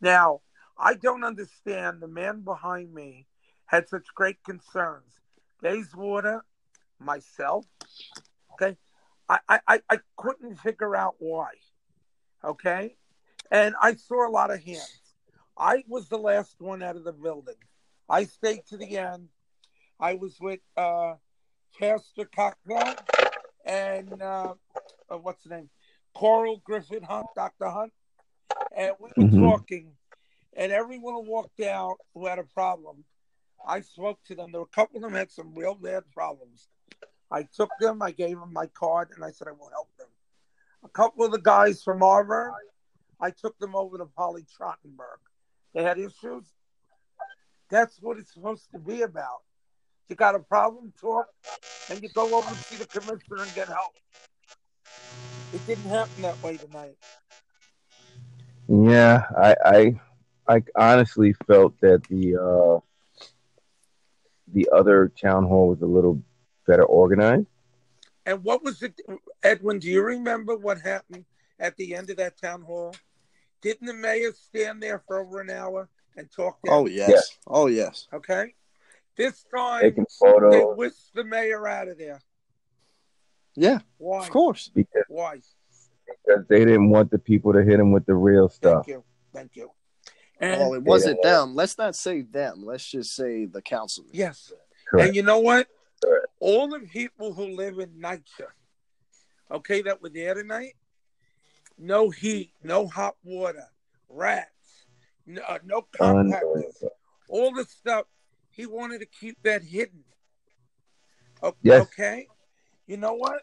Now, 0.00 0.40
I 0.78 0.94
don't 0.94 1.24
understand 1.24 2.00
the 2.00 2.08
man 2.08 2.42
behind 2.42 2.94
me 2.94 3.26
had 3.66 3.88
such 3.88 4.06
great 4.14 4.42
concerns. 4.44 5.12
Bayswater, 5.60 6.44
myself, 7.00 7.66
okay, 8.52 8.76
I, 9.28 9.38
I, 9.48 9.80
I- 9.90 9.98
couldn't 10.16 10.56
figure 10.56 10.96
out 10.96 11.16
why. 11.18 11.50
Okay? 12.44 12.96
And 13.50 13.74
I 13.80 13.94
saw 13.94 14.28
a 14.28 14.30
lot 14.30 14.50
of 14.50 14.62
hands. 14.62 15.14
I 15.56 15.84
was 15.88 16.08
the 16.08 16.18
last 16.18 16.56
one 16.60 16.82
out 16.82 16.96
of 16.96 17.04
the 17.04 17.12
building. 17.12 17.56
I 18.08 18.24
stayed 18.24 18.64
to 18.68 18.76
the 18.76 18.98
end. 18.98 19.28
I 20.00 20.14
was 20.14 20.38
with 20.40 20.60
uh, 20.76 21.14
Pastor 21.78 22.24
Cocknell 22.24 22.94
and 23.64 24.22
uh, 24.22 24.54
uh, 25.10 25.18
what's 25.18 25.42
the 25.44 25.50
name? 25.50 25.70
Coral 26.14 26.62
Griffin 26.64 27.02
Hunt, 27.02 27.26
Dr. 27.34 27.68
Hunt. 27.68 27.92
And 28.78 28.94
we 29.00 29.10
were 29.16 29.24
Mhm. 29.24 29.40
talking, 29.40 29.98
and 30.52 30.70
everyone 30.70 31.14
who 31.14 31.22
walked 31.22 31.58
out 31.58 31.98
who 32.14 32.26
had 32.26 32.38
a 32.38 32.44
problem, 32.44 33.04
I 33.66 33.80
spoke 33.80 34.22
to 34.24 34.36
them. 34.36 34.52
There 34.52 34.60
were 34.60 34.68
a 34.68 34.70
couple 34.70 34.98
of 34.98 35.02
them 35.02 35.14
had 35.14 35.32
some 35.32 35.52
real 35.52 35.74
bad 35.74 36.08
problems. 36.12 36.68
I 37.28 37.42
took 37.42 37.70
them, 37.80 38.00
I 38.00 38.12
gave 38.12 38.38
them 38.38 38.52
my 38.52 38.68
card, 38.68 39.10
and 39.10 39.24
I 39.24 39.32
said 39.32 39.48
I 39.48 39.50
will 39.50 39.68
help 39.70 39.94
them. 39.96 40.08
A 40.84 40.88
couple 40.88 41.24
of 41.24 41.32
the 41.32 41.40
guys 41.40 41.82
from 41.82 42.02
Arverne, 42.02 42.54
I 43.18 43.32
took 43.32 43.58
them 43.58 43.74
over 43.74 43.98
to 43.98 44.06
Polly 44.06 44.44
Trottenberg. 44.44 45.18
They 45.74 45.82
had 45.82 45.98
issues. 45.98 46.54
That's 47.68 48.00
what 48.00 48.16
it's 48.16 48.32
supposed 48.32 48.70
to 48.70 48.78
be 48.78 49.02
about. 49.02 49.42
You 50.08 50.14
got 50.14 50.36
a 50.36 50.38
problem, 50.38 50.92
talk, 50.92 51.26
and 51.88 52.00
you 52.00 52.10
go 52.10 52.32
over 52.32 52.54
to 52.54 52.62
see 52.62 52.76
the 52.76 52.86
commissioner 52.86 53.42
and 53.42 53.54
get 53.56 53.66
help. 53.66 53.96
It 55.50 55.66
didn't 55.66 55.90
happen 55.90 56.22
that 56.22 56.40
way 56.44 56.58
tonight. 56.58 56.96
Yeah, 58.68 59.24
I, 59.36 59.56
I, 59.64 60.00
I 60.46 60.62
honestly 60.76 61.32
felt 61.46 61.80
that 61.80 62.04
the 62.04 62.36
uh, 62.36 62.80
the 64.52 64.68
other 64.72 65.10
town 65.20 65.44
hall 65.44 65.68
was 65.68 65.82
a 65.82 65.86
little 65.86 66.22
better 66.66 66.84
organized. 66.84 67.46
And 68.26 68.44
what 68.44 68.62
was 68.62 68.82
it, 68.82 69.00
Edwin? 69.42 69.78
Do 69.78 69.88
you 69.88 70.02
remember 70.02 70.56
what 70.56 70.80
happened 70.80 71.24
at 71.58 71.76
the 71.76 71.94
end 71.94 72.10
of 72.10 72.18
that 72.18 72.38
town 72.40 72.62
hall? 72.62 72.94
Didn't 73.62 73.86
the 73.86 73.94
mayor 73.94 74.32
stand 74.32 74.82
there 74.82 75.02
for 75.06 75.18
over 75.18 75.40
an 75.40 75.50
hour 75.50 75.88
and 76.16 76.30
talk 76.30 76.60
to 76.62 76.70
Oh 76.70 76.86
yes. 76.86 77.08
Yes. 77.08 77.38
Oh 77.46 77.66
yes. 77.66 78.06
Okay. 78.12 78.54
This 79.16 79.44
time 79.52 79.80
Taking 79.80 80.04
they 80.20 80.26
photos 80.26 80.76
whisked 80.76 81.14
the 81.14 81.24
mayor 81.24 81.66
out 81.66 81.88
of 81.88 81.98
there. 81.98 82.20
Yeah, 83.56 83.80
Why? 83.96 84.20
of 84.20 84.30
course. 84.30 84.70
because, 84.72 85.02
Why? 85.08 85.40
Because 86.24 86.44
they 86.48 86.60
didn't 86.60 86.90
want 86.90 87.10
the 87.10 87.18
people 87.18 87.52
to 87.52 87.62
hit 87.62 87.78
him 87.80 87.92
with 87.92 88.06
the 88.06 88.14
real 88.14 88.48
stuff. 88.48 88.84
Thank 88.86 88.88
you. 88.88 89.04
Thank 89.32 89.56
you. 89.56 89.70
And 90.40 90.60
Well, 90.60 90.74
it 90.74 90.82
wasn't 90.82 91.22
them. 91.22 91.54
Let's 91.54 91.76
not 91.78 91.96
say 91.96 92.22
them. 92.22 92.64
Let's 92.64 92.88
just 92.88 93.14
say 93.14 93.44
the 93.46 93.60
councilman. 93.62 94.10
yes. 94.14 94.52
Correct. 94.88 95.08
And 95.08 95.16
you 95.16 95.22
know 95.22 95.40
what? 95.40 95.66
Correct. 96.02 96.26
All 96.40 96.68
the 96.68 96.80
people 96.80 97.32
who 97.34 97.46
live 97.56 97.78
in 97.78 97.90
NYCHA, 98.00 98.46
okay, 99.50 99.82
that 99.82 100.00
were 100.00 100.08
there 100.08 100.34
tonight, 100.34 100.74
no 101.76 102.10
heat, 102.10 102.52
no 102.62 102.86
hot 102.86 103.16
water, 103.24 103.66
rats, 104.08 104.86
no, 105.26 105.42
uh, 105.46 105.58
no 105.64 105.82
compactors, 105.92 106.84
all 107.28 107.52
the 107.52 107.64
stuff. 107.64 108.06
He 108.50 108.66
wanted 108.66 109.00
to 109.00 109.06
keep 109.06 109.36
that 109.42 109.62
hidden. 109.62 110.04
O- 111.42 111.54
Yes. 111.62 111.82
Okay. 111.82 112.26
You 112.86 112.96
know 112.96 113.14
what? 113.14 113.42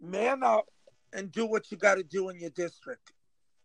Man 0.00 0.42
up 0.42 0.66
and 1.12 1.30
do 1.32 1.46
what 1.46 1.70
you 1.70 1.76
got 1.76 1.96
to 1.96 2.02
do 2.02 2.28
in 2.28 2.38
your 2.38 2.50
district. 2.50 3.12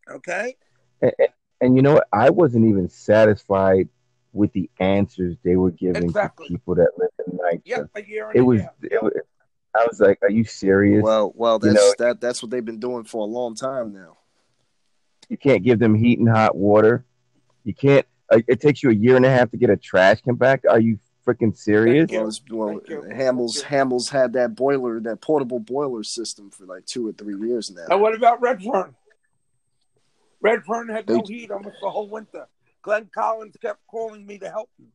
Okay. 0.09 0.55
And, 1.01 1.11
and, 1.19 1.27
and 1.61 1.75
you 1.75 1.81
know 1.81 1.93
what? 1.95 2.07
I 2.13 2.29
wasn't 2.29 2.65
even 2.67 2.89
satisfied 2.89 3.89
with 4.33 4.51
the 4.53 4.69
answers 4.79 5.35
they 5.43 5.55
were 5.55 5.71
giving 5.71 6.03
Exactly. 6.03 6.47
to 6.47 6.53
people 6.53 6.75
that 6.75 6.89
live 6.97 7.09
in 7.25 7.37
NYCHA. 7.37 7.61
Yep. 7.65 7.89
A 7.95 8.03
year 8.03 8.27
and 8.29 8.35
It 8.35 8.41
a 8.41 8.45
was, 8.45 8.61
half. 8.61 8.71
it 8.83 9.01
was. 9.03 9.13
I 9.75 9.85
was 9.87 9.99
like, 9.99 10.17
"Are 10.23 10.31
you 10.31 10.43
serious? 10.43 11.03
Well, 11.03 11.33
well, 11.35 11.59
You 11.61 11.71
that's 11.73 11.75
know- 11.99 12.05
that. 12.07 12.21
That's 12.21 12.41
what 12.41 12.49
they've 12.51 12.65
been 12.65 12.79
doing 12.79 13.03
for 13.03 13.21
a 13.21 13.29
long 13.29 13.53
time 13.55 13.93
now. 13.93 14.17
You 15.29 15.37
can't 15.37 15.61
give 15.63 15.77
them 15.77 15.93
heat 15.93 16.17
and 16.19 16.27
hot 16.29 16.55
water. 16.55 17.05
You 17.63 17.73
can't. 17.75 18.05
Uh, 18.31 18.39
it 18.47 18.59
takes 18.59 18.81
you 18.81 18.89
a 18.89 18.93
year 18.93 19.15
and 19.17 19.25
a 19.25 19.29
half 19.29 19.51
to 19.51 19.57
get 19.57 19.69
a 19.69 19.77
trash 19.77 20.21
compactor. 20.23 20.69
Are 20.69 20.79
you 20.79 20.97
freaking 21.28 21.55
serious? 21.55 22.09
Thank 22.09 22.49
you. 22.49 22.55
Well, 22.57 22.67
well 22.69 22.80
Thank 22.80 22.89
you. 22.89 23.01
Hammels 23.15 23.61
Thank 23.61 23.71
you. 23.71 23.78
Hammels 23.78 24.09
had 24.09 24.34
that 24.34 24.55
boiler, 24.55 24.99
that 25.01 25.21
portable 25.21 25.59
boiler 25.59 26.03
system 26.03 26.49
for 26.51 26.65
like 26.65 26.86
two 26.86 27.07
or 27.07 27.11
three 27.13 27.36
years 27.47 27.69
now. 27.71 27.86
And 27.89 28.01
what 28.01 28.15
about 28.15 28.41
Redfern? 28.41 28.95
Redfern 30.41 30.89
had 30.89 31.09
no 31.09 31.23
heat 31.28 31.51
almost 31.51 31.78
the 31.82 31.89
whole 31.89 32.09
winter. 32.09 32.47
Glenn 32.82 33.09
Collins 33.13 33.55
kept 33.61 33.86
calling 33.88 34.25
me 34.25 34.38
to 34.38 34.49
help 34.49 34.69
him. 34.80 34.88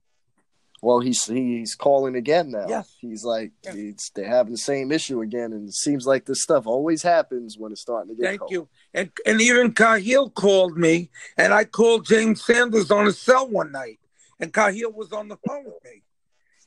Well, 0.81 0.99
he's 0.99 1.25
he's 1.27 1.77
calling 1.77 2.17
again 2.17 2.51
now. 2.51 2.67
Yes. 2.69 2.93
he's 3.01 3.23
like 3.23 3.53
Yes. 3.63 3.75
it's, 3.77 4.11
they're 4.11 4.27
having 4.29 4.53
the 4.53 4.59
same 4.59 4.91
issue 4.91 5.21
again, 5.21 5.53
and 5.53 5.69
it 5.69 5.75
seems 5.75 6.07
like 6.07 6.25
this 6.25 6.43
stuff 6.43 6.67
always 6.67 7.03
happens 7.05 7.57
when 7.57 7.71
it's 7.71 7.81
starting 7.81 8.09
to 8.17 8.21
get 8.21 8.29
Thank 8.29 8.41
cold. 8.41 8.51
you. 8.51 8.69
And 8.93 9.13
and 9.25 9.41
even 9.41 9.75
Cahill 9.75 10.31
called 10.31 10.77
me, 10.77 11.11
and 11.37 11.53
I 11.55 11.65
called 11.65 12.07
James 12.07 12.45
Sanders 12.45 12.91
on 12.91 13.07
his 13.07 13.21
cell 13.21 13.49
one 13.49 13.71
night, 13.71 14.01
and 14.41 14.53
Cahill 14.53 14.91
was 14.93 15.13
on 15.13 15.29
the 15.29 15.37
phone 15.47 15.67
with 15.67 15.85
me, 15.85 16.03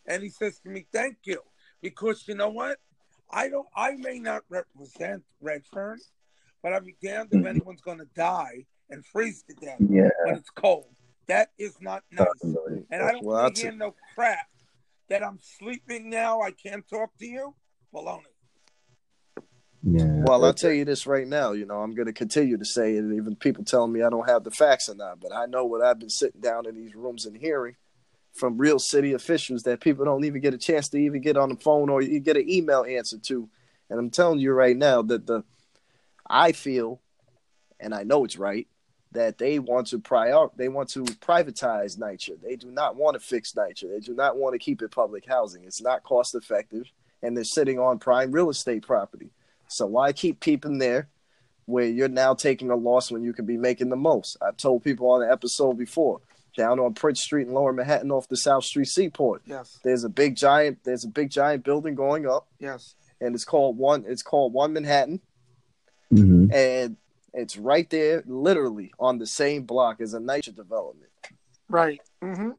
and 0.08 0.24
he 0.24 0.30
says 0.30 0.60
to 0.60 0.70
me, 0.70 0.88
"Thank 0.92 1.18
you," 1.24 1.42
because 1.82 2.28
you 2.28 2.36
know 2.36 2.50
what? 2.50 2.80
I 3.30 3.50
don't. 3.50 3.68
I 3.76 3.96
may 3.96 4.20
not 4.20 4.44
represent 4.50 5.24
Redfern, 5.42 6.00
but 6.62 6.74
I'd 6.74 6.86
be 6.86 6.96
damned 7.02 7.34
if 7.34 7.42
Mhm. 7.42 7.50
anyone's 7.50 7.82
going 7.82 7.98
to 8.00 8.10
die 8.16 8.66
and 8.90 9.06
freeze 9.06 9.44
to 9.44 9.54
death 9.56 9.80
Yeah. 9.80 10.10
when 10.24 10.36
it's 10.36 10.50
cold. 10.52 10.96
That 11.28 11.52
is 11.58 11.82
not 11.82 12.04
nice. 12.12 12.28
Unbelievable. 12.44 12.86
And 12.92 13.02
I 13.02 13.12
don't 13.12 13.26
Well, 13.26 13.38
want 13.38 13.56
that's 13.56 13.62
to 13.62 13.68
hear 13.68 13.76
no 13.76 13.96
crap 14.14 14.48
that 15.10 15.24
I'm 15.24 15.40
sleeping 15.40 16.10
now. 16.10 16.42
I 16.42 16.52
can't 16.52 16.88
talk 16.88 17.18
to 17.18 17.26
you. 17.26 17.56
Baloney. 17.94 18.26
Yeah. 19.82 20.24
Well, 20.26 20.44
I'll 20.44 20.54
tell 20.54 20.72
you 20.72 20.86
this 20.86 21.06
right 21.06 21.28
now. 21.28 21.52
You 21.52 21.66
know, 21.66 21.82
I'm 21.82 21.94
going 21.94 22.08
to 22.08 22.14
continue 22.14 22.58
to 22.58 22.66
say 22.66 22.96
it, 22.96 23.06
even 23.06 23.36
people 23.36 23.64
telling 23.64 23.92
me 23.92 24.02
I 24.02 24.10
don't 24.10 24.28
have 24.28 24.44
the 24.44 24.52
facts 24.52 24.90
or 24.90 24.96
not. 24.96 25.20
But 25.20 25.34
I 25.34 25.46
know 25.46 25.66
what 25.66 25.82
I've 25.82 26.00
been 26.00 26.10
sitting 26.10 26.42
down 26.42 26.68
in 26.68 26.76
these 26.76 26.96
rooms 26.96 27.26
and 27.26 27.38
hearing 27.38 27.76
from 28.36 28.58
real 28.58 28.80
city 28.80 29.14
officials 29.14 29.64
that 29.64 29.80
people 29.80 30.04
don't 30.04 30.26
even 30.26 30.42
get 30.42 30.54
a 30.54 30.58
chance 30.58 30.90
to 30.90 30.98
even 30.98 31.22
get 31.22 31.38
on 31.38 31.50
the 31.50 31.56
phone 31.56 31.90
or 31.90 32.02
you 32.02 32.20
get 32.20 32.36
an 32.36 32.50
email 32.50 32.84
answer 32.84 33.18
to. 33.18 33.50
And 33.90 33.98
I'm 33.98 34.10
telling 34.10 34.40
you 34.40 34.52
right 34.52 34.76
now 34.76 35.02
that 35.04 35.26
the 35.26 35.44
I 36.28 36.52
feel, 36.52 37.02
and 37.80 37.96
I 37.96 38.04
know 38.04 38.26
it's 38.26 38.38
right, 38.38 38.68
that 39.14 39.38
they 39.38 39.60
want 39.60 39.88
to 39.88 40.00
prior 40.00 40.48
they 40.58 40.68
want 40.68 40.90
to 40.90 41.04
privatize 41.04 41.98
NYCHA. 41.98 42.42
They 42.42 42.58
do 42.58 42.70
not 42.70 42.98
want 42.98 43.14
to 43.14 43.20
fix 43.22 43.54
NYCHA. 43.54 43.90
They 43.90 44.00
do 44.00 44.14
not 44.14 44.36
want 44.36 44.54
to 44.54 44.60
keep 44.60 44.82
it 44.82 44.92
public 44.92 45.26
housing. 45.26 45.64
It's 45.64 45.82
not 45.82 46.04
cost 46.04 46.36
effective, 46.36 46.92
and 47.24 47.38
they're 47.38 47.46
sitting 47.46 47.80
on 47.80 48.00
prime 48.00 48.32
real 48.32 48.50
estate 48.50 48.86
property. 48.86 49.30
So 49.70 49.86
why 49.86 50.12
keep 50.12 50.42
people 50.42 50.78
there 50.78 51.08
where 51.68 51.86
you're 51.86 52.10
now 52.10 52.34
taking 52.34 52.70
a 52.70 52.76
loss 52.76 53.12
when 53.12 53.24
you 53.24 53.32
can 53.32 53.46
be 53.46 53.58
making 53.58 53.90
the 53.90 53.96
most? 53.96 54.36
I've 54.42 54.58
told 54.58 54.84
people 54.84 55.10
on 55.12 55.22
the 55.22 55.32
episode 55.32 55.78
before 55.78 56.20
down 56.56 56.80
on 56.80 56.94
Prince 56.94 57.22
Street 57.22 57.48
in 57.48 57.54
Lower 57.54 57.74
Manhattan 57.74 58.12
off 58.12 58.28
the 58.28 58.38
South 58.38 58.64
Street 58.64 58.88
Seaport. 58.88 59.42
Yes. 59.46 59.80
There's 59.84 60.04
a 60.04 60.10
big 60.10 60.36
giant 60.36 60.80
there's 60.84 61.04
a 61.04 61.08
big 61.10 61.30
giant 61.30 61.64
building 61.64 61.96
going 61.96 62.28
up 62.28 62.48
Yes. 62.60 62.96
and 63.22 63.36
it's 63.36 63.46
called 63.46 63.78
one 63.78 64.06
it's 64.08 64.24
called 64.24 64.54
One 64.54 64.74
Manhattan 64.74 65.22
Mm-hmm. 66.14 66.54
and 66.54 66.98
it's 67.34 67.58
right 67.58 67.90
there 67.90 68.24
literally 68.28 68.94
on 69.00 69.18
the 69.18 69.26
same 69.28 69.64
block 69.64 70.00
as 70.00 70.14
a 70.14 70.20
NYCHA 70.20 70.56
development. 70.56 71.10
Right. 71.68 72.00
Mm-hmm. 72.24 72.52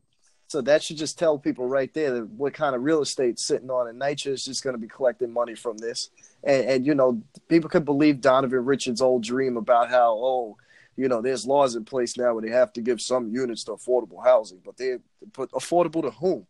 So 0.49 0.61
that 0.62 0.82
should 0.82 0.97
just 0.99 1.18
tell 1.18 1.38
people 1.38 1.66
right 1.66 1.92
there 1.94 2.12
that 2.14 2.28
what 2.28 2.55
kind 2.55 2.74
of 2.76 2.82
real 2.82 3.01
estate 3.03 3.38
sitting 3.38 3.70
on 3.70 3.88
and 3.88 4.01
NYCHA 4.01 4.26
is 4.32 4.44
just 4.44 4.62
going 4.62 4.74
to 4.74 4.80
be 4.80 4.88
collecting 4.88 5.32
money 5.32 5.55
from 5.55 5.78
this. 5.78 6.11
And, 6.44 6.64
and, 6.68 6.86
you 6.86 6.94
know, 6.94 7.22
people 7.49 7.70
could 7.70 7.84
believe 7.84 8.20
Donovan 8.20 8.64
Richards' 8.64 9.01
old 9.01 9.22
dream 9.24 9.57
about 9.57 9.90
how, 9.90 10.12
oh, 10.12 10.57
you 10.97 11.09
know, 11.09 11.20
there's 11.20 11.47
laws 11.47 11.76
in 11.76 11.84
place 11.84 12.16
now 12.16 12.34
where 12.34 12.42
they 12.42 12.51
have 12.51 12.72
to 12.74 12.80
give 12.80 13.01
some 13.01 13.28
units 13.28 13.64
to 13.64 13.72
affordable 13.72 14.22
housing, 14.22 14.61
but 14.64 14.76
they 14.76 14.97
but 15.34 15.51
affordable 15.53 16.03
to 16.03 16.11
whom? 16.11 16.47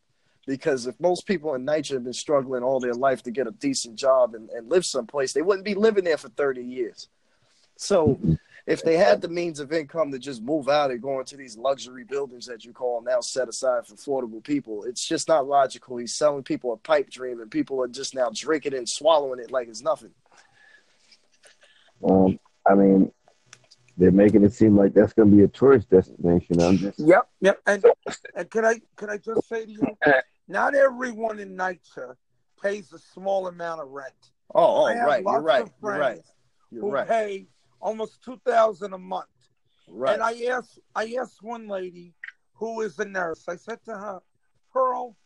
Because 0.47 0.87
if 0.87 0.99
most 1.01 1.27
people 1.27 1.55
in 1.55 1.67
NYCHA 1.67 1.95
have 1.95 2.05
been 2.05 2.13
struggling 2.13 2.63
all 2.63 2.79
their 2.79 2.95
life 2.95 3.25
to 3.25 3.33
get 3.33 3.49
a 3.49 3.51
decent 3.51 3.97
job 3.97 4.35
and, 4.35 4.49
and 4.51 4.71
live 4.71 4.85
someplace, 4.85 5.33
they 5.33 5.43
wouldn't 5.43 5.65
be 5.65 5.75
living 5.75 6.05
there 6.05 6.17
for 6.17 6.29
30 6.29 6.63
years. 6.63 7.09
So 7.77 8.21
if 8.67 8.83
they 8.83 8.97
had 8.97 9.21
the 9.21 9.29
means 9.29 9.59
of 9.59 9.73
income 9.73 10.13
to 10.13 10.19
just 10.19 10.43
move 10.43 10.69
out 10.69 10.93
and 10.93 11.03
go 11.03 11.19
into 11.19 11.37
these 11.37 11.57
luxury 11.57 12.05
buildings 12.05 12.47
that 12.47 12.65
you 12.65 12.73
call 12.73 13.03
now 13.03 13.21
set 13.21 13.49
aside 13.49 13.87
for 13.87 13.95
affordable 13.95 14.43
people, 14.43 14.85
it's 14.85 15.07
just 15.07 15.27
not 15.27 15.47
logical. 15.47 15.97
He's 15.97 16.15
selling 16.15 16.45
people 16.45 16.73
a 16.73 16.77
pipe 16.77 17.11
dream, 17.11 17.41
and 17.41 17.51
people 17.51 17.83
are 17.83 17.89
just 17.89 18.15
now 18.15 18.31
drinking 18.33 18.75
and 18.75 18.89
swallowing 18.89 19.41
it 19.41 19.51
like 19.51 19.69
it's 19.69 19.83
nothing. 19.83 20.11
Um, 22.09 22.39
I 22.67 22.75
mean, 22.75 23.13
they're 23.97 24.13
making 24.13 24.45
it 24.45 24.53
seem 24.53 24.77
like 24.77 24.95
that's 24.95 25.13
going 25.13 25.31
to 25.31 25.37
be 25.37 25.43
a 25.43 25.49
tourist 25.49 25.91
destination. 25.91 26.61
I'm 26.61 26.79
just 26.79 26.99
Yep. 26.99 27.29
Yep. 27.41 27.61
And 27.67 27.85
and 28.35 28.51
can 28.51 28.65
I 28.65 28.81
can 28.97 29.11
I 29.11 29.17
just 29.17 29.49
say 29.49 29.65
to 29.65 29.71
you, 29.71 29.97
not 30.49 30.75
everyone 30.75 31.39
in 31.39 31.57
NYCHA 31.57 32.15
pays 32.63 32.93
a 32.93 32.99
small 32.99 33.49
amount 33.49 33.81
of 33.81 33.89
rent. 33.89 34.13
Oh, 34.55 34.83
oh, 34.83 34.85
right, 34.87 35.23
you're 35.23 35.33
lots 35.33 35.45
right, 35.45 35.69
you're 35.83 35.99
right, 35.99 36.21
you're 36.71 36.81
who 36.83 36.91
right, 36.91 37.09
pay 37.09 37.47
almost 37.81 38.23
two 38.23 38.41
thousand 38.47 38.93
a 38.93 38.99
month. 38.99 39.27
right. 39.89 40.15
And 40.15 40.23
I 40.23 40.45
asked 40.53 40.79
I 40.95 41.17
asked 41.21 41.43
one 41.43 41.69
lady 41.69 42.15
who 42.55 42.83
is 42.83 42.99
a 42.99 43.05
nurse. 43.05 43.45
I 43.49 43.57
said 43.57 43.79
to 43.87 43.93
her, 43.93 44.21
Pearl, 44.73 45.17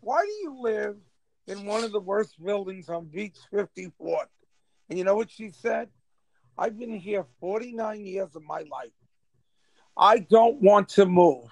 why 0.00 0.24
do 0.24 0.32
you 0.32 0.60
live 0.60 0.96
in 1.46 1.66
one 1.66 1.84
of 1.84 1.92
the 1.92 2.00
worst 2.00 2.42
buildings 2.42 2.88
on 2.88 3.06
Beach 3.06 3.36
54th? 3.52 4.26
And 4.88 4.98
you 4.98 5.04
know 5.04 5.14
what 5.14 5.30
she 5.30 5.50
said? 5.50 5.88
I've 6.60 6.78
been 6.78 6.92
here 6.92 7.24
49 7.40 8.04
years 8.04 8.36
of 8.36 8.42
my 8.42 8.58
life. 8.70 8.92
I 9.96 10.18
don't 10.18 10.60
want 10.60 10.90
to 10.90 11.06
move. 11.06 11.46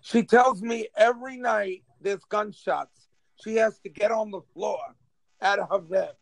She 0.00 0.22
tells 0.22 0.62
me 0.62 0.88
every 0.96 1.36
night 1.36 1.82
there's 2.00 2.24
gunshots. 2.24 3.08
She 3.44 3.56
has 3.56 3.78
to 3.80 3.90
get 3.90 4.10
on 4.10 4.30
the 4.30 4.40
floor 4.54 4.78
out 5.42 5.58
of 5.58 5.68
her 5.70 5.78
bed. 5.78 6.12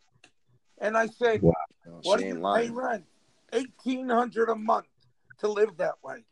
And 0.79 0.97
I 0.97 1.07
say, 1.07 1.39
Wow. 1.39 1.53
What 2.03 2.19
she 2.19 2.25
do 2.25 2.39
you 2.39 2.53
pay 2.57 2.71
rent? 2.71 3.05
Eighteen 3.53 4.09
hundred 4.09 4.49
a 4.49 4.57
month 4.57 4.87
to 5.39 5.49
live 5.49 5.77
that 5.77 5.95
way. 6.03 6.25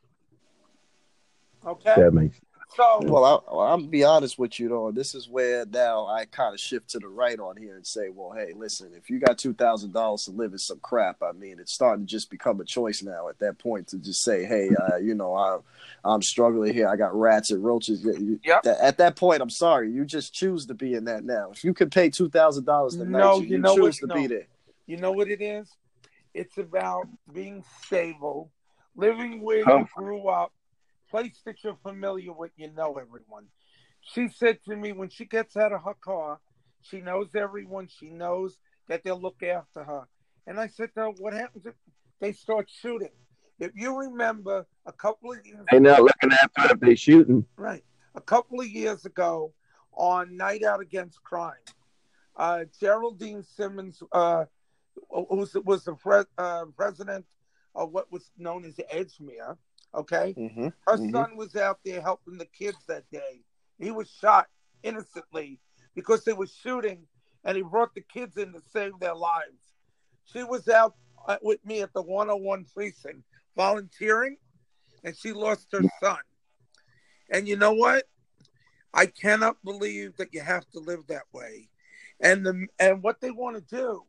Okay, 1.64 1.94
that 1.96 2.12
makes 2.12 2.40
so 2.74 3.00
Well, 3.02 3.24
I, 3.24 3.54
well, 3.54 3.66
I'm 3.66 3.80
gonna 3.80 3.90
be 3.90 4.04
honest 4.04 4.38
with 4.38 4.58
you 4.60 4.68
though. 4.68 4.90
This 4.92 5.14
is 5.14 5.28
where 5.28 5.64
now 5.66 6.06
I 6.06 6.24
kind 6.26 6.54
of 6.54 6.60
shift 6.60 6.90
to 6.90 6.98
the 6.98 7.08
right 7.08 7.38
on 7.38 7.56
here 7.56 7.76
and 7.76 7.86
say, 7.86 8.08
well, 8.10 8.32
hey, 8.32 8.52
listen, 8.54 8.92
if 8.96 9.10
you 9.10 9.18
got 9.18 9.38
two 9.38 9.52
thousand 9.54 9.92
dollars 9.92 10.24
to 10.24 10.30
live 10.30 10.52
in 10.52 10.58
some 10.58 10.78
crap, 10.80 11.22
I 11.22 11.32
mean, 11.32 11.58
it's 11.58 11.72
starting 11.72 12.06
to 12.06 12.10
just 12.10 12.30
become 12.30 12.60
a 12.60 12.64
choice 12.64 13.02
now. 13.02 13.28
At 13.28 13.38
that 13.40 13.58
point, 13.58 13.88
to 13.88 13.98
just 13.98 14.22
say, 14.22 14.44
hey, 14.44 14.70
uh, 14.74 14.96
you 14.96 15.14
know, 15.14 15.34
I, 15.34 15.58
I'm 16.04 16.22
struggling 16.22 16.72
here. 16.74 16.88
I 16.88 16.96
got 16.96 17.14
rats 17.14 17.50
and 17.50 17.62
roaches. 17.64 18.04
You- 18.04 18.12
you- 18.18 18.40
Yep. 18.44 18.66
at 18.66 18.98
that 18.98 19.16
point, 19.16 19.40
I'm 19.42 19.50
sorry. 19.50 19.90
You 19.90 20.04
just 20.04 20.32
choose 20.34 20.66
to 20.66 20.74
be 20.74 20.94
in 20.94 21.04
that 21.04 21.24
now. 21.24 21.50
If 21.52 21.64
you 21.64 21.74
could 21.74 21.92
pay 21.92 22.10
two 22.10 22.28
thousand 22.28 22.64
dollars 22.64 22.96
to 22.96 23.04
No, 23.04 23.38
night, 23.38 23.48
you, 23.48 23.56
you 23.56 23.58
know 23.58 23.74
choose 23.74 24.00
what? 24.02 24.10
to 24.10 24.14
be 24.20 24.26
there. 24.26 24.46
you 24.86 24.96
know 24.96 25.12
what 25.12 25.28
it 25.28 25.40
is? 25.42 25.68
It's 26.34 26.56
about 26.58 27.06
being 27.32 27.62
stable, 27.84 28.50
living 28.96 29.42
where 29.42 29.58
you 29.58 29.86
grew 29.94 30.28
up, 30.28 30.50
place 31.12 31.40
that 31.44 31.62
you're 31.62 31.78
familiar 31.82 32.32
with. 32.32 32.50
You 32.56 32.72
know 32.72 32.98
everyone. 32.98 33.46
She 34.00 34.28
said 34.28 34.58
to 34.64 34.74
me 34.74 34.92
when 34.92 35.10
she 35.10 35.26
gets 35.26 35.56
out 35.56 35.72
of 35.72 35.84
her 35.84 35.94
car, 35.94 36.40
she 36.80 37.00
knows 37.00 37.28
everyone. 37.36 37.88
She 37.88 38.08
knows 38.08 38.58
that 38.88 39.04
they'll 39.04 39.20
look 39.20 39.42
after 39.42 39.84
her. 39.84 40.08
And 40.46 40.58
I 40.58 40.66
said 40.66 40.88
to 40.94 41.00
her, 41.02 41.10
"What 41.10 41.34
happens 41.34 41.66
if 41.66 41.74
they 42.18 42.32
start 42.32 42.68
shooting?" 42.68 43.12
If 43.60 43.72
you 43.76 43.96
remember, 43.96 44.66
a 44.86 44.92
couple 44.92 45.32
of 45.32 45.46
years 45.46 45.64
They're 45.70 45.78
not 45.78 46.02
looking 46.02 46.32
after 46.32 46.72
if 46.72 46.80
they're 46.80 46.96
shooting. 46.96 47.44
Right. 47.56 47.84
A 48.16 48.20
couple 48.20 48.60
of 48.60 48.66
years 48.66 49.04
ago 49.04 49.52
on 49.92 50.36
Night 50.36 50.64
Out 50.64 50.80
Against 50.80 51.22
Crime, 51.22 51.52
uh, 52.36 52.64
Geraldine 52.80 53.44
Simmons, 53.44 54.02
uh, 54.10 54.46
who 55.10 55.36
was, 55.36 55.54
was 55.64 55.84
the 55.84 55.94
pre- 55.94 56.24
uh, 56.38 56.64
president 56.76 57.26
of 57.74 57.92
what 57.92 58.10
was 58.10 58.32
known 58.36 58.64
as 58.64 58.74
Edgemere, 58.92 59.56
okay? 59.94 60.34
Mm-hmm. 60.38 60.68
Her 60.86 60.98
Mhm. 60.98 61.12
son 61.12 61.36
was 61.36 61.56
out 61.56 61.80
there 61.84 62.00
helping 62.00 62.38
the 62.38 62.46
kids 62.46 62.84
that 62.86 63.08
day. 63.10 63.44
He 63.78 63.90
was 63.90 64.08
shot 64.10 64.48
innocently 64.82 65.60
because 65.94 66.24
they 66.24 66.32
were 66.32 66.46
shooting, 66.46 67.06
and 67.44 67.56
he 67.56 67.62
brought 67.62 67.94
the 67.94 68.00
kids 68.00 68.36
in 68.36 68.52
to 68.52 68.60
save 68.60 68.98
their 68.98 69.14
lives. 69.14 69.72
She 70.24 70.42
was 70.44 70.68
out 70.68 70.96
uh, 71.28 71.38
with 71.42 71.64
me 71.64 71.82
at 71.82 71.92
the 71.92 72.02
101 72.02 72.64
precinct 72.64 73.24
volunteering, 73.56 74.38
and 75.04 75.16
she 75.16 75.32
lost 75.32 75.70
her 75.72 75.82
son. 76.00 76.18
And 77.30 77.46
you 77.46 77.56
know 77.56 77.72
what? 77.72 78.08
I 78.94 79.06
cannot 79.06 79.62
believe 79.64 80.16
that 80.16 80.34
you 80.34 80.40
have 80.40 80.68
to 80.70 80.78
live 80.80 81.06
that 81.08 81.24
way. 81.32 81.68
And 82.20 82.44
the 82.44 82.66
and 82.78 83.02
what 83.02 83.20
they 83.20 83.30
want 83.30 83.56
to 83.56 83.76
do, 83.76 84.04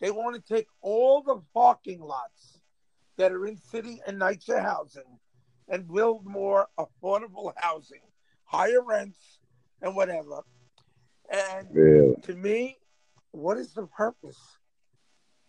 they 0.00 0.10
want 0.10 0.36
to 0.36 0.54
take 0.54 0.68
all 0.80 1.22
the 1.22 1.42
parking 1.54 2.00
lots 2.00 2.57
that 3.18 3.32
are 3.32 3.46
in 3.46 3.56
city 3.58 4.00
and 4.06 4.18
NYCHA 4.18 4.62
housing 4.62 5.18
and 5.68 5.86
build 5.92 6.24
more 6.24 6.68
affordable 6.78 7.52
housing, 7.56 8.00
higher 8.44 8.80
rents, 8.82 9.38
and 9.82 9.94
whatever. 9.94 10.42
And 11.30 11.68
Really? 11.70 12.14
to 12.22 12.34
me, 12.34 12.78
what 13.32 13.58
is 13.58 13.74
the 13.74 13.86
purpose? 13.86 14.38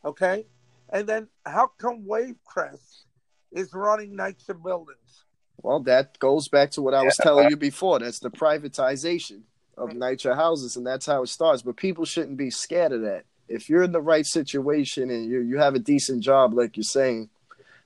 Okay, 0.03 0.45
and 0.89 1.07
then 1.07 1.27
how 1.45 1.67
come 1.77 2.05
Wavecrest 2.05 3.03
is 3.51 3.73
running 3.73 4.15
NYCHA 4.15 4.61
buildings? 4.61 5.25
Well, 5.61 5.81
that 5.81 6.17
goes 6.19 6.47
back 6.47 6.71
to 6.71 6.81
what 6.81 6.93
I 6.93 7.03
was 7.03 7.17
telling 7.17 7.49
you 7.49 7.57
before. 7.57 7.99
That's 7.99 8.19
the 8.19 8.29
privatization 8.29 9.41
of 9.77 9.89
NYCHA 9.89 10.35
houses, 10.35 10.75
and 10.77 10.87
that's 10.87 11.05
how 11.05 11.23
it 11.23 11.27
starts. 11.27 11.61
But 11.61 11.75
people 11.75 12.05
shouldn't 12.05 12.37
be 12.37 12.49
scared 12.49 12.93
of 12.93 13.01
that. 13.01 13.25
If 13.47 13.69
you're 13.69 13.83
in 13.83 13.91
the 13.91 14.01
right 14.01 14.25
situation 14.25 15.09
and 15.09 15.29
you 15.29 15.41
you 15.41 15.57
have 15.57 15.75
a 15.75 15.79
decent 15.79 16.23
job, 16.23 16.53
like 16.53 16.77
you're 16.77 16.83
saying, 16.83 17.29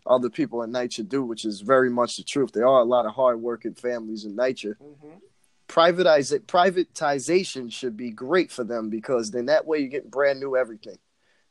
other 0.06 0.30
people 0.30 0.64
in 0.64 0.72
NYCHA 0.72 1.10
do, 1.10 1.24
which 1.24 1.46
is 1.46 1.62
very 1.62 1.90
much 1.90 2.18
the 2.18 2.24
truth. 2.24 2.52
There 2.52 2.68
are 2.68 2.82
a 2.82 2.86
lot 2.86 3.06
of 3.06 3.14
hardworking 3.14 3.76
families 3.76 4.26
in 4.26 4.36
NYCHA. 4.36 4.76
Mm-hmm. 4.82 5.10
Privatize 5.68 6.38
privatization 6.42 7.72
should 7.72 7.96
be 7.96 8.12
great 8.12 8.52
for 8.52 8.64
them 8.64 8.90
because 8.90 9.32
then 9.32 9.46
that 9.48 9.66
way 9.66 9.80
you 9.80 9.88
get 9.88 10.12
brand 10.12 10.40
new 10.40 10.56
everything. 10.56 10.98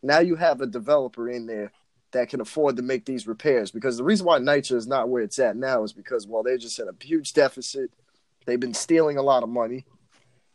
Now 0.03 0.18
you 0.20 0.36
have 0.36 0.61
a 0.61 0.66
developer 0.66 1.28
in 1.28 1.46
there 1.46 1.72
that 2.12 2.28
can 2.28 2.40
afford 2.40 2.76
to 2.76 2.82
make 2.82 3.05
these 3.05 3.26
repairs. 3.26 3.70
Because 3.70 3.96
the 3.96 4.05
reason 4.05 4.26
why 4.26 4.38
NYCHA 4.38 4.76
is 4.76 4.86
not 4.86 5.09
where 5.09 5.22
it's 5.22 5.38
at 5.38 5.57
now 5.57 5.82
is 5.82 5.92
because, 5.92 6.26
well, 6.26 6.42
they're 6.42 6.59
just 6.59 6.78
in 6.78 6.88
a 6.88 7.05
huge 7.05 7.32
deficit. 7.32 7.90
They've 8.46 8.61
been 8.61 8.74
stealing 8.74 9.16
a 9.16 9.22
lot 9.22 9.42
of 9.42 9.48
money. 9.48 9.86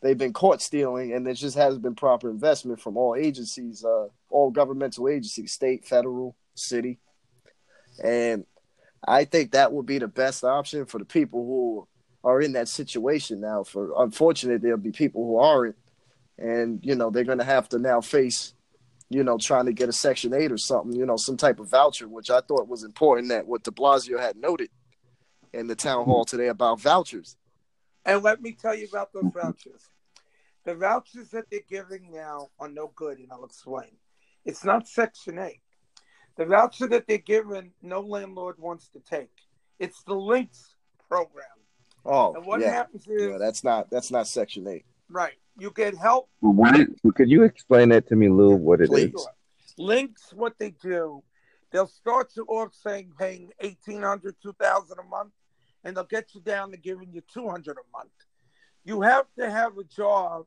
They've 0.00 0.16
been 0.18 0.32
caught 0.32 0.62
stealing, 0.62 1.12
and 1.12 1.26
there 1.26 1.34
just 1.34 1.56
hasn't 1.56 1.82
been 1.82 1.96
proper 1.96 2.30
investment 2.30 2.80
from 2.80 2.96
all 2.96 3.16
agencies, 3.16 3.84
uh, 3.84 4.06
all 4.30 4.50
governmental 4.50 5.08
agencies, 5.08 5.52
state, 5.52 5.84
federal, 5.84 6.36
city. 6.54 7.00
And 8.02 8.44
I 9.06 9.24
think 9.24 9.52
that 9.52 9.72
would 9.72 9.86
be 9.86 9.98
the 9.98 10.08
best 10.08 10.44
option 10.44 10.86
for 10.86 10.98
the 10.98 11.04
people 11.04 11.44
who 11.44 11.88
are 12.24 12.40
in 12.40 12.52
that 12.52 12.68
situation 12.68 13.40
now. 13.40 13.64
For 13.64 13.92
unfortunately, 14.02 14.58
there'll 14.58 14.78
be 14.78 14.92
people 14.92 15.24
who 15.24 15.38
aren't, 15.38 15.76
and 16.38 16.80
you 16.82 16.94
know 16.94 17.10
they're 17.10 17.24
going 17.24 17.38
to 17.38 17.44
have 17.44 17.68
to 17.70 17.78
now 17.78 18.00
face 18.00 18.54
you 19.10 19.24
know, 19.24 19.38
trying 19.38 19.66
to 19.66 19.72
get 19.72 19.88
a 19.88 19.92
Section 19.92 20.34
8 20.34 20.52
or 20.52 20.58
something, 20.58 20.94
you 20.94 21.06
know, 21.06 21.16
some 21.16 21.36
type 21.36 21.60
of 21.60 21.68
voucher, 21.68 22.08
which 22.08 22.30
I 22.30 22.40
thought 22.40 22.68
was 22.68 22.84
important 22.84 23.28
that 23.28 23.46
what 23.46 23.62
de 23.62 23.70
Blasio 23.70 24.20
had 24.20 24.36
noted 24.36 24.70
in 25.52 25.66
the 25.66 25.74
town 25.74 26.04
hall 26.04 26.24
today 26.24 26.48
about 26.48 26.80
vouchers. 26.80 27.36
And 28.04 28.22
let 28.22 28.42
me 28.42 28.52
tell 28.52 28.74
you 28.74 28.86
about 28.90 29.12
those 29.12 29.32
vouchers. 29.32 29.88
The 30.64 30.74
vouchers 30.74 31.30
that 31.30 31.46
they're 31.50 31.60
giving 31.68 32.10
now 32.12 32.48
are 32.60 32.68
no 32.68 32.92
good, 32.94 33.18
and 33.18 33.28
I'll 33.32 33.44
explain. 33.44 33.96
It's 34.44 34.64
not 34.64 34.86
Section 34.86 35.38
8. 35.38 35.60
The 36.38 36.46
voucher 36.46 36.86
that 36.86 37.06
they're 37.06 37.18
given, 37.18 37.72
no 37.82 38.00
landlord 38.00 38.54
wants 38.58 38.88
to 38.90 39.00
take. 39.00 39.30
It's 39.78 40.02
the 40.04 40.14
links 40.14 40.74
program. 41.08 41.44
Oh, 42.06 42.32
And 42.34 42.46
what 42.46 42.60
yeah. 42.60 42.70
happens 42.70 43.06
is 43.06 43.30
yeah. 43.32 43.38
That's 43.38 43.62
not 43.64 43.90
that's 43.90 44.10
not 44.10 44.26
Section 44.26 44.66
Eight. 44.66 44.86
right. 45.10 45.34
You 45.60 45.72
get 45.72 45.96
help. 45.96 46.30
What 46.38 46.76
could 47.16 47.28
you 47.28 47.42
explain 47.42 47.88
that 47.88 48.06
to 48.08 48.16
me, 48.16 48.28
Lou? 48.28 48.54
What 48.54 48.80
it 48.80 48.84
is? 48.84 48.90
Please. 48.90 49.10
Sure. 49.10 49.26
Links, 49.76 50.32
what 50.32 50.54
they 50.60 50.70
do, 50.70 51.20
they'll 51.72 51.88
start 51.88 52.30
you 52.36 52.44
off 52.44 52.72
saying 52.74 53.10
paying 53.18 53.50
eighteen 53.58 54.02
hundred, 54.02 54.36
two 54.40 54.52
thousand 54.60 54.98
a 55.00 55.02
month, 55.02 55.32
and 55.82 55.96
they'll 55.96 56.04
get 56.04 56.32
you 56.34 56.40
down 56.40 56.70
to 56.70 56.76
giving 56.76 57.12
you 57.12 57.22
two 57.34 57.48
hundred 57.48 57.76
a 57.76 57.96
month. 57.96 58.12
You 58.84 59.00
have 59.02 59.26
to 59.36 59.50
have 59.50 59.76
a 59.78 59.82
job 59.84 60.46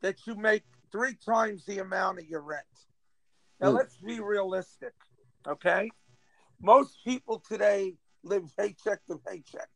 that 0.00 0.26
you 0.26 0.34
make 0.34 0.64
three 0.90 1.14
times 1.24 1.64
the 1.64 1.78
amount 1.78 2.18
of 2.18 2.26
your 2.28 2.40
rent. 2.40 2.64
Now 3.60 3.70
Hmm. 3.70 3.76
let's 3.76 3.96
be 3.98 4.18
realistic, 4.18 4.94
okay? 5.46 5.90
Most 6.60 6.98
people 7.04 7.42
today 7.48 7.94
live 8.22 8.44
paycheck 8.56 9.04
to 9.06 9.20
paycheck. 9.26 9.68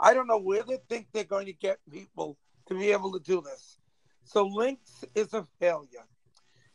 I 0.00 0.14
don't 0.14 0.26
know 0.26 0.38
where 0.38 0.62
they 0.62 0.78
think 0.88 1.08
they're 1.12 1.24
going 1.24 1.46
to 1.46 1.52
get 1.52 1.78
people 1.90 2.36
to 2.68 2.74
be 2.74 2.92
able 2.92 3.12
to 3.12 3.20
do 3.20 3.40
this. 3.40 3.78
So 4.24 4.46
links 4.46 5.04
is 5.14 5.32
a 5.34 5.44
failure. 5.60 6.06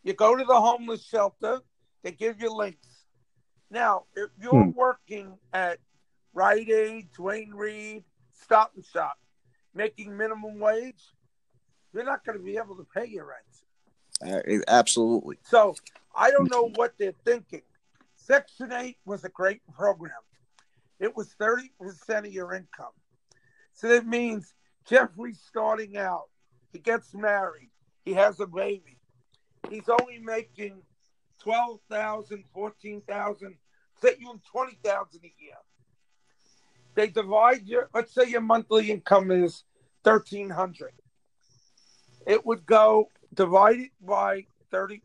You 0.04 0.14
go 0.14 0.36
to 0.36 0.44
the 0.44 0.60
homeless 0.60 1.04
shelter, 1.06 1.60
they 2.04 2.12
give 2.12 2.42
you 2.42 2.54
links. 2.54 3.06
Now, 3.70 4.04
if 4.16 4.30
you're 4.42 4.66
Hmm. 4.66 4.72
working 4.72 5.38
at 5.54 5.80
Rite 6.34 6.70
Aid, 6.70 7.10
Duane 7.16 7.52
Reade, 7.54 8.04
Stop 8.34 8.72
and 8.76 8.86
Shop, 8.86 9.18
making 9.74 10.16
minimum 10.16 10.60
wage, 10.60 11.14
you're 11.94 12.04
not 12.04 12.26
going 12.26 12.38
to 12.38 12.44
be 12.44 12.58
able 12.58 12.76
to 12.76 12.86
pay 12.94 13.06
your 13.06 13.28
rent. 13.28 14.44
Uh, 14.48 14.60
absolutely. 14.68 15.38
So 15.44 15.76
I 16.16 16.32
don't 16.32 16.50
know 16.50 16.70
what 16.76 16.94
they're 16.98 17.14
thinking. 17.26 17.62
Section 18.26 18.72
8 18.72 18.98
was 19.06 19.26
a 19.26 19.30
great 19.30 19.62
program. 19.76 20.12
It 21.00 21.14
was 21.14 21.36
30% 21.40 21.70
of 22.20 22.32
your 22.32 22.54
income. 22.54 22.94
So 23.74 23.90
that 23.90 24.08
means 24.08 24.54
Jeffrey's 24.86 25.42
starting 25.46 25.98
out. 25.98 26.30
He 26.72 26.80
gets 26.80 27.14
married. 27.14 27.70
He 28.06 28.14
has 28.14 28.40
a 28.40 28.48
baby. 28.48 28.98
He's 29.70 29.90
only 29.90 30.20
making 30.20 30.82
12,000, 31.42 32.46
14,000, 32.54 33.56
say 34.02 34.10
even 34.22 34.40
20,000 34.50 35.20
a 35.24 35.44
year. 35.44 35.56
They 36.96 37.08
divide 37.08 37.66
your, 37.66 37.90
let's 37.94 38.14
say 38.14 38.30
your 38.30 38.42
monthly 38.42 38.90
income 38.90 39.32
is 39.32 39.64
1,300. 40.04 40.94
It 42.26 42.46
would 42.46 42.66
go 42.66 43.10
divided 43.34 43.90
by 44.02 44.46
30%. 44.72 45.02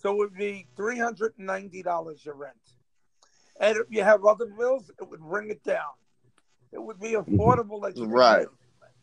So 0.00 0.12
it 0.12 0.16
would 0.16 0.34
be 0.34 0.66
$390 0.78 2.24
your 2.24 2.34
rent. 2.34 2.54
And 3.60 3.76
if 3.76 3.86
you 3.90 4.02
have 4.02 4.24
other 4.24 4.46
bills, 4.46 4.90
it 4.98 5.08
would 5.08 5.20
bring 5.20 5.50
it 5.50 5.62
down. 5.62 5.90
It 6.72 6.82
would 6.82 6.98
be 6.98 7.12
mm-hmm. 7.12 7.36
affordable 7.36 7.86
as 7.86 7.96
you 7.96 8.04
can 8.04 8.12
Right. 8.12 8.46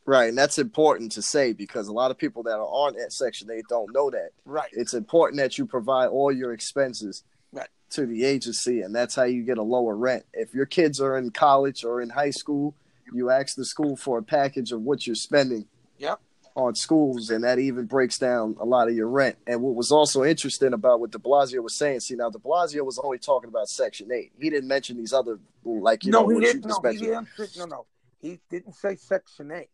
Right, 0.05 0.29
and 0.29 0.37
that's 0.37 0.57
important 0.57 1.11
to 1.13 1.21
say 1.21 1.51
because 1.51 1.89
a 1.89 1.93
lot 1.93 2.11
of 2.11 2.17
people 2.17 2.41
that 2.43 2.55
are 2.55 2.61
on 2.61 2.97
at 2.97 3.11
Section 3.11 3.51
8 3.51 3.65
don't 3.67 3.93
know 3.93 4.09
that. 4.09 4.29
Right. 4.45 4.69
It's 4.71 4.93
important 4.93 5.37
that 5.41 5.57
you 5.57 5.65
provide 5.65 6.07
all 6.07 6.31
your 6.31 6.53
expenses 6.53 7.23
Right. 7.51 7.67
to 7.91 8.05
the 8.05 8.23
agency, 8.23 8.81
and 8.81 8.95
that's 8.95 9.15
how 9.15 9.25
you 9.25 9.43
get 9.43 9.57
a 9.57 9.63
lower 9.63 9.97
rent. 9.97 10.25
If 10.33 10.53
your 10.53 10.65
kids 10.65 11.01
are 11.01 11.17
in 11.17 11.31
college 11.31 11.83
or 11.83 12.01
in 12.01 12.09
high 12.09 12.31
school, 12.31 12.73
you 13.13 13.29
ask 13.29 13.55
the 13.57 13.65
school 13.65 13.97
for 13.97 14.17
a 14.17 14.23
package 14.23 14.71
of 14.71 14.81
what 14.81 15.05
you're 15.05 15.15
spending 15.15 15.67
Yep. 15.97 16.19
On 16.57 16.73
schools, 16.73 17.29
and 17.29 17.43
that 17.43 17.59
even 17.59 17.85
breaks 17.85 18.17
down 18.17 18.55
a 18.59 18.65
lot 18.65 18.87
of 18.89 18.95
your 18.95 19.07
rent. 19.07 19.37
And 19.45 19.61
what 19.61 19.75
was 19.75 19.91
also 19.91 20.23
interesting 20.23 20.73
about 20.73 20.99
what 20.99 21.11
de 21.11 21.19
Blasio 21.19 21.61
was 21.61 21.75
saying, 21.77 21.99
see, 21.99 22.15
now 22.15 22.31
de 22.31 22.39
Blasio 22.39 22.83
was 22.83 22.97
only 22.97 23.19
talking 23.19 23.47
about 23.47 23.69
Section 23.69 24.11
8. 24.11 24.31
He 24.39 24.49
didn't 24.49 24.67
mention 24.67 24.97
these 24.97 25.13
other, 25.13 25.39
like, 25.63 26.03
you 26.03 26.11
no, 26.11 26.23
know, 26.23 26.29
he 26.29 26.33
what 26.35 26.41
you 26.43 26.47
didn't. 26.53 26.63
just 26.67 26.83
No, 26.83 26.89
he 26.89 26.97
mentioned. 26.97 27.15
answered. 27.39 27.49
No, 27.59 27.65
no, 27.65 27.85
he 28.19 28.39
didn't 28.49 28.73
say 28.73 28.95
Section 28.95 29.51
Eight. 29.51 29.69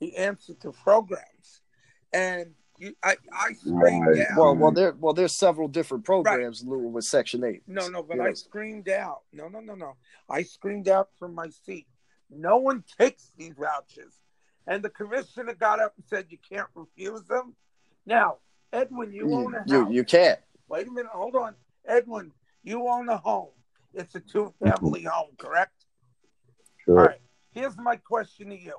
He 0.00 0.16
answered 0.16 0.60
to 0.62 0.72
programs, 0.72 1.60
and 2.12 2.54
you, 2.78 2.94
I, 3.02 3.16
I 3.32 3.52
screamed 3.52 4.06
Right. 4.06 4.26
out. 4.30 4.38
Well, 4.38 4.56
well, 4.56 4.72
there, 4.72 4.92
well, 4.98 5.12
there's 5.12 5.36
several 5.36 5.68
different 5.68 6.04
programs, 6.06 6.64
Lou, 6.64 6.88
with 6.88 7.04
Section 7.04 7.44
Eight. 7.44 7.62
No, 7.66 7.86
no, 7.88 8.02
but 8.02 8.16
You 8.16 8.22
I 8.22 8.26
know, 8.28 8.34
screamed 8.34 8.88
out. 8.88 9.20
No, 9.32 9.48
no, 9.48 9.60
no, 9.60 9.74
no. 9.74 9.96
I 10.28 10.42
screamed 10.42 10.88
out 10.88 11.10
from 11.18 11.34
my 11.34 11.50
seat. 11.50 11.86
No 12.30 12.56
one 12.56 12.82
takes 12.98 13.30
these 13.36 13.52
vouchers. 13.52 14.14
And 14.66 14.82
the 14.82 14.90
commissioner 14.90 15.54
got 15.54 15.80
up 15.80 15.94
and 15.96 16.04
said, 16.06 16.26
You 16.30 16.38
can't 16.48 16.68
refuse 16.74 17.24
them. 17.24 17.54
Now, 18.06 18.38
Edwin, 18.72 19.12
you, 19.12 19.28
you, 19.28 19.34
own 19.36 19.54
a 19.54 19.64
you, 19.66 19.80
house. 19.84 19.92
you 19.92 20.04
can't. 20.04 20.40
Wait 20.68 20.86
a 20.86 20.90
minute. 20.90 21.12
Hold 21.12 21.36
on. 21.36 21.54
Edwin, 21.86 22.32
you 22.62 22.88
own 22.88 23.08
a 23.08 23.16
home. 23.16 23.50
It's 23.92 24.14
a 24.14 24.20
two 24.20 24.52
family 24.62 25.02
home, 25.10 25.30
correct? 25.38 25.84
Sure. 26.84 26.98
All 26.98 27.06
right. 27.06 27.20
Here's 27.52 27.76
my 27.76 27.96
question 27.96 28.48
to 28.50 28.58
you. 28.58 28.74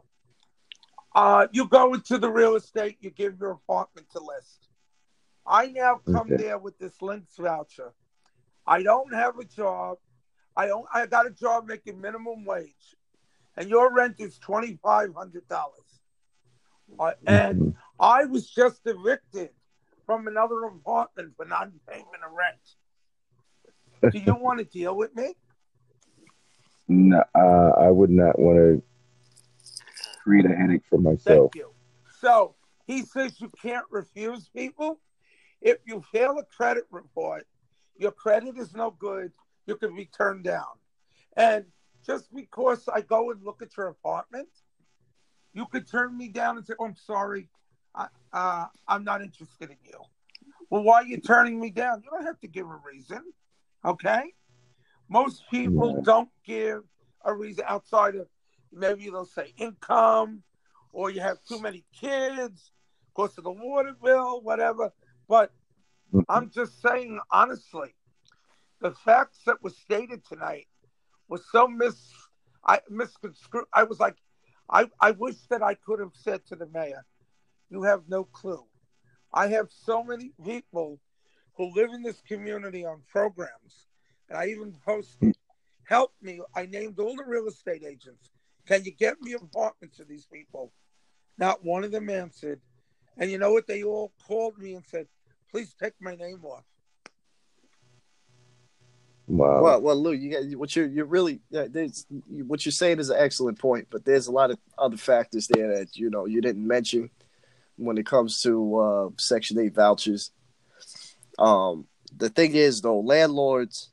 Uh, 1.14 1.48
you 1.52 1.66
go 1.68 1.94
into 1.94 2.18
the 2.18 2.30
real 2.30 2.56
estate, 2.56 2.98
you 3.00 3.10
give 3.10 3.40
your 3.40 3.52
apartment 3.52 4.08
to 4.12 4.20
list. 4.20 4.68
I 5.48 5.68
now 5.68 6.02
come 6.12 6.32
Okay. 6.34 6.44
there 6.44 6.58
with 6.58 6.78
this 6.78 7.02
links 7.02 7.38
voucher. 7.38 7.94
I 8.68 8.84
don't 8.84 9.14
have 9.14 9.38
a 9.40 9.46
job. 9.46 9.98
I 10.58 10.68
don't, 10.68 10.86
I 10.94 11.06
got 11.06 11.28
a 11.28 11.30
job 11.30 11.68
making 11.68 12.02
minimum 12.02 12.44
wage, 12.44 12.96
and 13.58 13.70
your 13.70 13.94
rent 13.94 14.16
is 14.20 14.38
twenty 14.40 14.78
five 14.84 15.14
hundred 15.16 15.48
dollars. 15.48 16.02
Uh, 17.00 17.14
and 17.26 17.60
Mhm. 17.60 17.76
I 18.00 18.26
was 18.26 18.50
just 18.50 18.82
evicted 18.86 19.50
from 20.06 20.28
another 20.28 20.64
apartment 20.66 21.34
for 21.36 21.46
non-payment 21.46 22.24
of 22.26 22.32
rent. 22.32 24.14
Do 24.14 24.20
you 24.20 24.36
want 24.40 24.60
to 24.60 24.66
deal 24.66 24.96
with 24.96 25.16
me? 25.16 25.36
No, 26.88 27.24
uh, 27.34 27.72
I 27.78 27.90
would 27.90 28.12
not 28.12 28.38
want 28.38 28.58
to 28.58 28.84
create 30.24 30.46
a 30.46 30.56
headache 30.56 30.84
for 30.90 31.00
myself. 31.00 31.52
Thank 31.54 31.56
you. 31.56 31.72
So 32.20 32.56
he 32.86 33.02
says 33.02 33.42
you 33.42 33.50
can't 33.62 33.86
refuse 33.90 34.48
people. 34.50 35.00
If 35.62 35.80
you 35.86 36.02
fail 36.12 36.38
a 36.38 36.46
credit 36.46 36.86
report, 36.92 37.48
your 37.98 38.12
credit 38.12 38.58
is 38.58 38.74
no 38.76 38.92
good. 38.92 39.32
You 39.66 39.76
can 39.78 39.96
be 39.96 40.06
turned 40.06 40.44
down. 40.44 40.78
And 41.36 41.66
just 42.06 42.34
because 42.34 42.88
I 42.94 43.02
go 43.02 43.32
and 43.32 43.44
look 43.44 43.62
at 43.62 43.76
your 43.76 43.88
apartment, 43.88 44.50
you 45.54 45.66
could 45.66 45.90
turn 45.90 46.18
me 46.18 46.28
down 46.28 46.58
and 46.58 46.66
say, 46.66 46.74
oh, 46.80 46.86
I'm 46.86 46.96
sorry. 46.96 47.50
I, 47.96 48.08
uh, 48.34 48.66
I'm 48.88 49.04
not 49.04 49.22
interested 49.22 49.70
in 49.70 49.78
you. 49.84 50.00
Well, 50.70 50.84
why 50.84 50.96
are 50.96 51.06
you 51.06 51.18
turning 51.18 51.60
me 51.60 51.70
down? 51.70 52.02
You 52.04 52.10
don't 52.12 52.26
have 52.26 52.40
to 52.42 52.48
give 52.48 52.68
a 52.68 52.80
reason. 52.86 53.22
Okay? 53.84 54.34
Most 55.10 55.44
people 55.50 56.02
don't 56.02 56.30
give 56.46 56.84
a 57.24 57.34
reason 57.34 57.64
outside 57.68 58.16
of 58.16 58.28
maybe 58.72 59.06
they'll 59.06 59.26
say 59.26 59.54
income 59.58 60.44
or 60.92 61.10
you 61.10 61.22
have 61.22 61.38
too 61.48 61.62
many 61.62 61.84
kids 62.00 62.72
because 63.16 63.38
of 63.38 63.44
the 63.44 63.52
water 63.52 63.96
bill, 64.04 64.42
whatever. 64.42 64.92
But 65.30 65.52
I'm 66.28 66.50
just 66.50 66.82
saying 66.82 67.20
honestly, 67.32 67.96
the 68.82 68.92
facts 68.92 69.40
that 69.46 69.62
were 69.64 69.70
stated 69.70 70.26
tonight 70.26 70.68
was 71.28 71.44
so 71.52 71.68
mis 71.68 72.12
I 72.66 72.80
misconstrued. 72.90 73.66
I 73.74 73.84
was 73.84 74.00
like, 74.00 74.16
I, 74.70 74.90
I 75.00 75.12
wish 75.12 75.36
that 75.50 75.62
I 75.62 75.76
could 75.76 76.00
have 76.00 76.14
said 76.14 76.46
to 76.48 76.56
the 76.56 76.68
mayor, 76.68 77.06
you 77.70 77.84
have 77.84 78.04
no 78.08 78.24
clue. 78.24 78.66
I 79.34 79.48
have 79.48 79.68
so 79.70 80.04
many 80.04 80.32
people 80.44 81.00
who 81.58 81.74
live 81.76 81.92
in 81.94 82.02
this 82.02 82.22
community 82.28 82.86
on 82.86 83.02
programs, 83.12 83.88
and 84.30 84.38
I 84.38 84.48
even 84.48 84.74
posted, 84.86 85.36
help 85.84 86.14
me. 86.22 86.42
I 86.56 86.66
named 86.66 87.00
all 87.00 87.16
the 87.16 87.24
real 87.26 87.48
estate 87.48 87.84
agents. 87.88 88.30
Can 88.66 88.84
you 88.84 88.92
get 88.92 89.22
me 89.22 89.34
apartments 89.34 89.98
for 89.98 90.06
these 90.06 90.26
people? 90.26 90.72
Not 91.38 91.64
one 91.64 91.84
of 91.84 91.92
them 91.92 92.10
answered. 92.10 92.62
And 93.18 93.30
you 93.30 93.38
know 93.38 93.52
what? 93.52 93.68
They 93.68 93.84
all 93.84 94.12
called 94.28 94.58
me 94.58 94.74
and 94.74 94.84
said, 94.86 95.08
please 95.52 95.76
take 95.82 95.94
my 96.02 96.16
name 96.16 96.44
off. 96.44 96.64
Wow. 99.28 99.64
Well, 99.64 99.82
well, 99.82 99.96
Lou, 100.02 100.12
you 100.12 100.32
got 100.32 100.60
what 100.60 100.76
you're 100.76 100.88
you're 100.88 101.06
really 101.06 101.40
there's, 101.50 102.06
what 102.30 102.66
you're 102.66 102.72
saying 102.72 103.00
is 103.00 103.10
an 103.10 103.18
excellent 103.20 103.58
point, 103.58 103.88
but 103.90 104.06
there's 104.06 104.28
a 104.28 104.32
lot 104.32 104.52
of 104.52 104.60
other 104.78 104.98
factors 104.98 105.48
there 105.48 105.80
that 105.80 105.96
you 105.96 106.12
know 106.12 106.26
you 106.26 106.42
didn't 106.42 106.66
mention 106.66 107.10
when 107.78 107.98
it 107.98 108.06
comes 108.06 108.42
to 108.42 108.78
uh, 108.78 109.10
Section 109.18 109.60
Eight 109.60 109.74
vouchers. 109.74 110.32
Um, 111.40 111.88
the 112.16 112.30
thing 112.30 112.54
is, 112.54 112.82
though, 112.82 113.00
landlords 113.00 113.90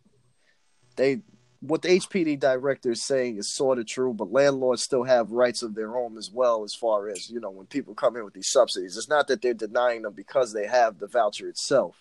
they 0.96 1.22
what 1.60 1.80
the 1.80 1.88
HPD 1.88 2.40
director 2.40 2.90
is 2.90 3.02
saying 3.02 3.36
is 3.38 3.48
sort 3.48 3.78
of 3.78 3.86
true, 3.86 4.12
but 4.12 4.32
landlords 4.32 4.82
still 4.82 5.04
have 5.04 5.30
rights 5.30 5.62
of 5.62 5.74
their 5.74 5.96
own 5.96 6.18
as 6.18 6.30
well. 6.30 6.64
As 6.64 6.74
far 6.74 7.08
as 7.08 7.30
you 7.30 7.40
know, 7.40 7.50
when 7.50 7.66
people 7.66 7.94
come 7.94 8.16
in 8.16 8.24
with 8.24 8.34
these 8.34 8.50
subsidies, 8.50 8.98
it's 8.98 9.08
not 9.08 9.28
that 9.28 9.40
they're 9.40 9.54
denying 9.54 10.02
them 10.02 10.12
because 10.12 10.52
they 10.52 10.66
have 10.66 10.98
the 10.98 11.06
voucher 11.06 11.48
itself 11.48 11.96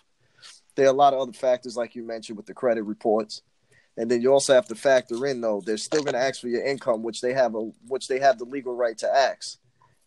there 0.74 0.86
are 0.86 0.90
a 0.90 0.92
lot 0.92 1.14
of 1.14 1.20
other 1.20 1.32
factors 1.32 1.76
like 1.76 1.94
you 1.94 2.02
mentioned 2.02 2.36
with 2.36 2.46
the 2.46 2.54
credit 2.54 2.82
reports 2.82 3.42
and 3.96 4.10
then 4.10 4.22
you 4.22 4.32
also 4.32 4.54
have 4.54 4.66
to 4.66 4.74
factor 4.74 5.26
in 5.26 5.40
though 5.40 5.62
they're 5.64 5.76
still 5.76 6.02
going 6.02 6.14
to 6.14 6.20
ask 6.20 6.40
for 6.40 6.48
your 6.48 6.64
income 6.64 7.02
which 7.02 7.20
they 7.20 7.32
have 7.32 7.54
a 7.54 7.60
which 7.86 8.08
they 8.08 8.18
have 8.18 8.38
the 8.38 8.44
legal 8.44 8.74
right 8.74 8.98
to 8.98 9.08
ask 9.08 9.58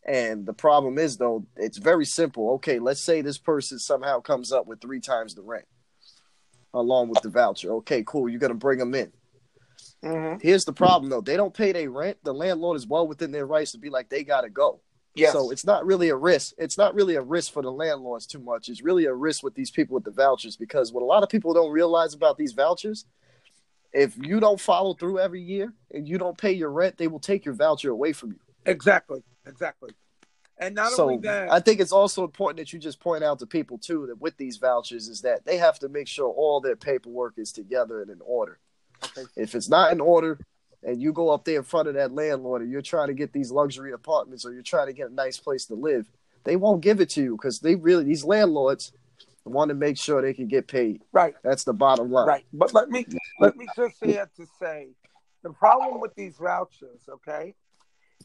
and 0.07 0.45
the 0.45 0.53
problem 0.53 0.97
is 0.97 1.17
though 1.17 1.45
it's 1.55 1.77
very 1.77 2.05
simple 2.05 2.51
okay 2.51 2.79
let's 2.79 3.01
say 3.01 3.21
this 3.21 3.37
person 3.37 3.79
somehow 3.79 4.19
comes 4.19 4.51
up 4.51 4.67
with 4.67 4.81
three 4.81 4.99
times 4.99 5.35
the 5.35 5.41
rent 5.41 5.65
along 6.73 7.09
with 7.09 7.21
the 7.21 7.29
voucher 7.29 7.73
okay 7.73 8.03
cool 8.03 8.27
you're 8.29 8.39
going 8.39 8.51
to 8.51 8.57
bring 8.57 8.79
them 8.79 8.95
in 8.95 9.11
Mhm. 10.03 10.41
Here's 10.41 10.65
the 10.65 10.73
problem 10.73 11.09
though. 11.09 11.21
They 11.21 11.35
don't 11.35 11.53
pay 11.53 11.71
their 11.71 11.89
rent. 11.89 12.17
The 12.23 12.33
landlord 12.33 12.77
is 12.77 12.85
well 12.85 13.07
within 13.07 13.31
their 13.31 13.45
rights 13.45 13.71
to 13.71 13.77
be 13.77 13.89
like, 13.89 14.09
they 14.09 14.23
gotta 14.23 14.49
go. 14.49 14.81
Yes. 15.15 15.31
So 15.31 15.49
it's 15.49 15.65
not 15.65 15.85
really 15.85 16.09
a 16.09 16.15
risk. 16.15 16.53
It's 16.57 16.77
not 16.77 16.93
really 16.93 17.15
a 17.15 17.21
risk 17.21 17.53
for 17.53 17.61
the 17.61 17.71
landlords 17.71 18.27
too 18.27 18.39
much. 18.39 18.67
It's 18.67 18.81
really 18.83 19.05
a 19.05 19.13
risk 19.13 19.43
with 19.43 19.55
these 19.55 19.71
people 19.71 19.95
with 19.95 20.03
the 20.03 20.11
vouchers 20.11 20.57
because 20.57 20.91
what 20.91 21.01
a 21.01 21.05
lot 21.05 21.23
of 21.23 21.29
people 21.29 21.53
don't 21.53 21.71
realize 21.71 22.13
about 22.13 22.37
these 22.37 22.51
vouchers, 22.51 23.05
if 23.93 24.17
you 24.17 24.41
don't 24.41 24.59
follow 24.59 24.93
through 24.93 25.19
every 25.19 25.41
year 25.41 25.73
and 25.91 26.07
you 26.07 26.17
don't 26.17 26.37
pay 26.37 26.51
your 26.51 26.69
rent, 26.69 26.97
they 26.97 27.07
will 27.07 27.19
take 27.19 27.45
your 27.45 27.53
voucher 27.53 27.89
away 27.91 28.11
from 28.11 28.31
you. 28.31 28.39
exactly. 28.65 29.23
Exactly. 29.47 29.91
And 30.57 30.75
not 30.75 30.91
so 30.91 31.03
only 31.03 31.17
that, 31.19 31.51
I 31.51 31.59
think 31.59 31.79
it's 31.79 31.91
also 31.91 32.23
important 32.23 32.57
that 32.57 32.73
you 32.73 32.79
just 32.79 32.99
point 32.99 33.23
out 33.23 33.39
to 33.39 33.45
people 33.45 33.77
too 33.77 34.07
that 34.07 34.19
with 34.21 34.37
these 34.37 34.57
vouchers 34.57 35.07
is 35.07 35.21
that 35.21 35.45
they 35.45 35.57
have 35.57 35.79
to 35.79 35.89
make 35.89 36.07
sure 36.07 36.29
all 36.29 36.61
their 36.61 36.75
paperwork 36.75 37.33
is 37.37 37.51
together 37.51 38.01
and 38.01 38.09
in 38.09 38.19
order. 38.21 38.59
okay, 39.03 39.27
If 39.35 39.53
it's 39.53 39.69
not 39.69 39.91
in 39.91 39.99
order 39.99 40.39
and 40.83 41.01
you 41.01 41.13
go 41.13 41.29
up 41.29 41.45
there 41.45 41.57
in 41.57 41.63
front 41.63 41.87
of 41.87 41.95
that 41.95 42.13
landlord 42.13 42.61
and 42.61 42.71
you're 42.71 42.81
trying 42.81 43.07
to 43.07 43.13
get 43.13 43.33
these 43.33 43.51
luxury 43.51 43.91
apartments 43.91 44.45
or 44.45 44.53
you're 44.53 44.61
trying 44.63 44.87
to 44.87 44.93
get 44.93 45.09
a 45.09 45.13
nice 45.13 45.37
place 45.37 45.65
to 45.65 45.75
live, 45.75 46.07
they 46.43 46.55
won't 46.55 46.81
give 46.81 47.01
it 47.01 47.09
to 47.11 47.23
you 47.23 47.35
because 47.35 47.59
they 47.59 47.75
really 47.75 48.03
these 48.03 48.23
landlords 48.23 48.91
want 49.45 49.69
to 49.69 49.75
make 49.75 49.97
sure 49.97 50.21
they 50.21 50.33
can 50.33 50.47
get 50.47 50.67
paid. 50.67 51.01
right, 51.11 51.35
That's 51.43 51.63
the 51.63 51.73
bottom 51.73 52.11
line. 52.11 52.27
right. 52.27 52.45
But 52.53 52.73
let 52.73 52.89
me 52.89 53.05
let 53.39 53.55
me 53.55 53.67
just 53.75 54.01
add 54.03 54.29
to 54.37 54.45
say 54.59 54.89
the 55.43 55.51
problem 55.51 56.01
with 56.01 56.15
these 56.15 56.37
vouchers, 56.37 57.01
okay? 57.09 57.53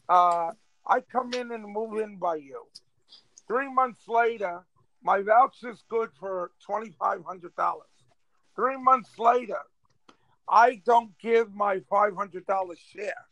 Uh, 0.09 0.53
I 0.87 1.01
come 1.01 1.33
in 1.35 1.53
and 1.53 1.63
move 1.65 1.99
in 1.99 2.17
by 2.17 2.37
you. 2.37 2.67
Three 3.47 3.73
months 3.73 4.09
later, 4.09 4.65
my 5.03 5.21
voucher's 5.23 5.83
good 5.89 6.11
for 6.19 6.53
twenty 6.65 6.93
five 6.99 7.23
hundred 7.25 7.55
dollars. 7.57 7.87
Three 8.57 8.77
months 8.79 9.19
later, 9.19 9.59
I 10.51 10.83
don't 10.85 11.17
give 11.19 11.55
my 11.55 11.81
five 11.89 12.17
hundred 12.17 12.47
dollar 12.47 12.75
share. 12.93 13.25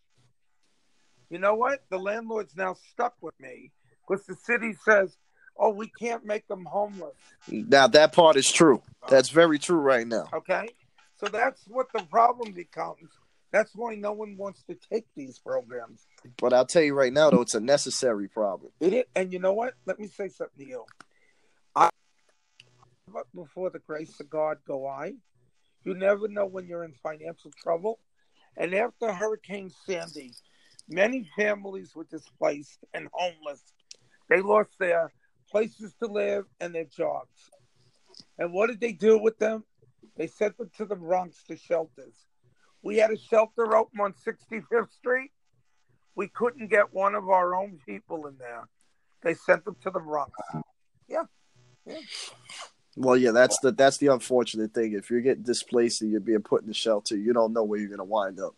You 1.28 1.38
know 1.38 1.54
what? 1.54 1.80
The 1.90 1.98
landlord's 1.98 2.56
now 2.56 2.76
stuck 2.92 3.14
with 3.20 3.34
me 3.40 3.72
because 4.06 4.24
the 4.26 4.36
city 4.36 4.74
says, 4.84 5.16
"Oh, 5.56 5.70
we 5.70 5.88
can't 5.88 6.24
make 6.24 6.46
them 6.46 6.64
homeless." 6.64 7.16
Now 7.48 7.88
that 7.88 8.12
part 8.12 8.36
is 8.36 8.50
true. 8.50 8.82
That's 9.08 9.30
very 9.30 9.58
true 9.58 9.80
right 9.80 10.06
now. 10.06 10.26
Okay, 10.32 10.68
so 11.16 11.26
that's 11.26 11.66
what 11.66 11.88
the 11.92 12.04
problem 12.04 12.52
becomes. 12.52 13.10
That's 13.50 13.74
why 13.74 13.94
no 13.94 14.12
one 14.12 14.36
wants 14.36 14.62
to 14.64 14.76
take 14.90 15.06
these 15.16 15.38
programs. 15.38 16.06
But 16.38 16.52
I'll 16.52 16.66
tell 16.66 16.82
you 16.82 16.94
right 16.94 17.12
now 17.12 17.30
though, 17.30 17.40
it's 17.40 17.54
a 17.54 17.60
necessary 17.60 18.28
problem. 18.28 18.70
It 18.80 18.92
is, 18.92 19.04
and 19.16 19.32
you 19.32 19.40
know 19.40 19.54
what? 19.54 19.74
Let 19.86 19.98
me 19.98 20.06
say 20.06 20.28
something 20.28 20.64
to 20.64 20.70
you. 20.70 20.84
I, 21.74 21.90
before 23.34 23.70
the 23.70 23.80
grace 23.80 24.20
of 24.20 24.30
God 24.30 24.58
go 24.66 24.86
I. 24.86 25.14
You 25.88 25.94
never 25.94 26.28
know 26.28 26.44
when 26.44 26.66
you're 26.66 26.84
in 26.84 26.92
financial 27.02 27.50
trouble. 27.56 27.98
And 28.58 28.74
after 28.74 29.10
Hurricane 29.10 29.72
Sandy, 29.86 30.34
many 30.86 31.26
families 31.34 31.96
were 31.96 32.04
displaced 32.04 32.84
and 32.92 33.08
homeless. 33.10 33.62
They 34.28 34.42
lost 34.42 34.78
their 34.78 35.10
places 35.50 35.94
to 36.00 36.06
live 36.06 36.44
and 36.60 36.74
their 36.74 36.84
jobs. 36.84 37.50
And 38.36 38.52
what 38.52 38.66
did 38.66 38.82
they 38.82 38.92
do 38.92 39.16
with 39.16 39.38
them? 39.38 39.64
They 40.18 40.26
sent 40.26 40.58
them 40.58 40.70
to 40.76 40.84
the 40.84 40.94
Bronx 40.94 41.42
to 41.44 41.56
shelters. 41.56 42.26
We 42.82 42.98
had 42.98 43.10
a 43.10 43.16
shelter 43.16 43.74
open 43.74 43.98
on 43.98 44.12
65th 44.12 44.92
Street. 44.92 45.30
We 46.14 46.28
couldn't 46.28 46.68
get 46.68 46.92
one 46.92 47.14
of 47.14 47.30
our 47.30 47.54
own 47.54 47.78
people 47.86 48.26
in 48.26 48.36
there. 48.36 48.68
They 49.22 49.32
sent 49.32 49.64
them 49.64 49.76
to 49.84 49.90
the 49.90 50.00
Bronx. 50.00 50.32
Well, 53.00 53.16
yeah, 53.16 53.30
that's 53.30 53.58
the 53.60 53.70
that's 53.70 53.98
the 53.98 54.08
unfortunate 54.08 54.74
thing. 54.74 54.92
If 54.92 55.08
you're 55.08 55.20
getting 55.20 55.44
displaced 55.44 56.02
and 56.02 56.10
you're 56.10 56.20
being 56.20 56.42
put 56.42 56.62
in 56.62 56.68
the 56.68 56.74
shelter, 56.74 57.16
you 57.16 57.32
don't 57.32 57.52
know 57.52 57.62
where 57.62 57.78
you're 57.78 57.88
gonna 57.88 58.04
wind 58.04 58.40
up. 58.40 58.54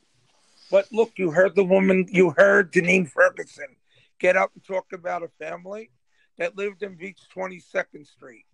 But 0.71 0.87
look, 0.93 1.13
you 1.19 1.31
heard 1.31 1.55
the 1.55 1.65
woman, 1.65 2.07
you 2.11 2.31
heard 2.31 2.73
Janine 2.73 3.09
Ferguson 3.11 3.77
get 4.19 4.37
up 4.37 4.51
and 4.55 4.65
talk 4.65 4.93
about 4.95 5.23
a 5.23 5.29
family 5.39 5.91
that 6.39 6.57
lived 6.57 6.83
in 6.83 6.95
Beach 6.95 7.21
22nd 7.37 8.07
Street 8.07 8.47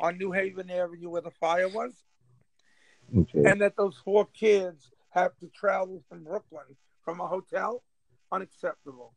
on 0.00 0.18
New 0.18 0.32
Haven 0.32 0.70
Avenue 0.70 1.10
where 1.10 1.20
the 1.22 1.30
fire 1.30 1.68
was, 1.68 2.02
Okay. 3.16 3.44
and 3.48 3.60
that 3.60 3.76
those 3.76 3.96
four 4.04 4.26
kids 4.34 4.90
have 5.10 5.36
to 5.38 5.46
travel 5.48 6.02
from 6.08 6.24
Brooklyn 6.24 6.64
from 7.04 7.20
a 7.20 7.28
hotel. 7.28 7.82
Unacceptable. 8.32 9.12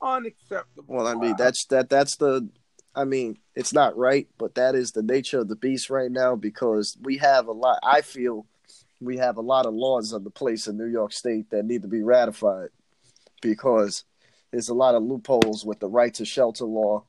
Unacceptable. 0.00 0.94
Well, 0.94 1.06
I 1.08 1.14
mean, 1.14 1.34
that's 1.36 1.66
that 1.66 1.90
that's 1.90 2.16
the 2.16 2.48
I 2.94 3.04
mean, 3.04 3.38
it's 3.54 3.72
not 3.72 3.96
right, 3.96 4.28
but 4.38 4.54
that 4.56 4.74
is 4.74 4.92
the 4.92 5.02
nature 5.02 5.40
of 5.40 5.48
the 5.48 5.56
beast 5.56 5.90
right 5.90 6.10
now 6.10 6.36
because 6.36 6.96
we 7.00 7.18
have 7.18 7.46
a 7.46 7.52
lot 7.52 7.78
I 7.82 8.02
feel 8.02 8.46
we 9.00 9.16
have 9.16 9.36
a 9.36 9.42
lot 9.42 9.66
of 9.66 9.74
laws 9.74 10.12
on 10.12 10.24
the 10.24 10.30
place 10.30 10.66
in 10.66 10.76
New 10.76 10.86
York 10.86 11.12
State 11.12 11.50
that 11.50 11.64
need 11.64 11.82
to 11.82 11.88
be 11.88 12.02
ratified 12.02 12.68
because 13.40 14.04
there's 14.50 14.68
a 14.68 14.74
lot 14.74 14.94
of 14.94 15.02
loopholes 15.02 15.64
with 15.64 15.80
the 15.80 15.88
right 15.88 16.14
to 16.14 16.24
shelter 16.24 16.64
law 16.64 17.04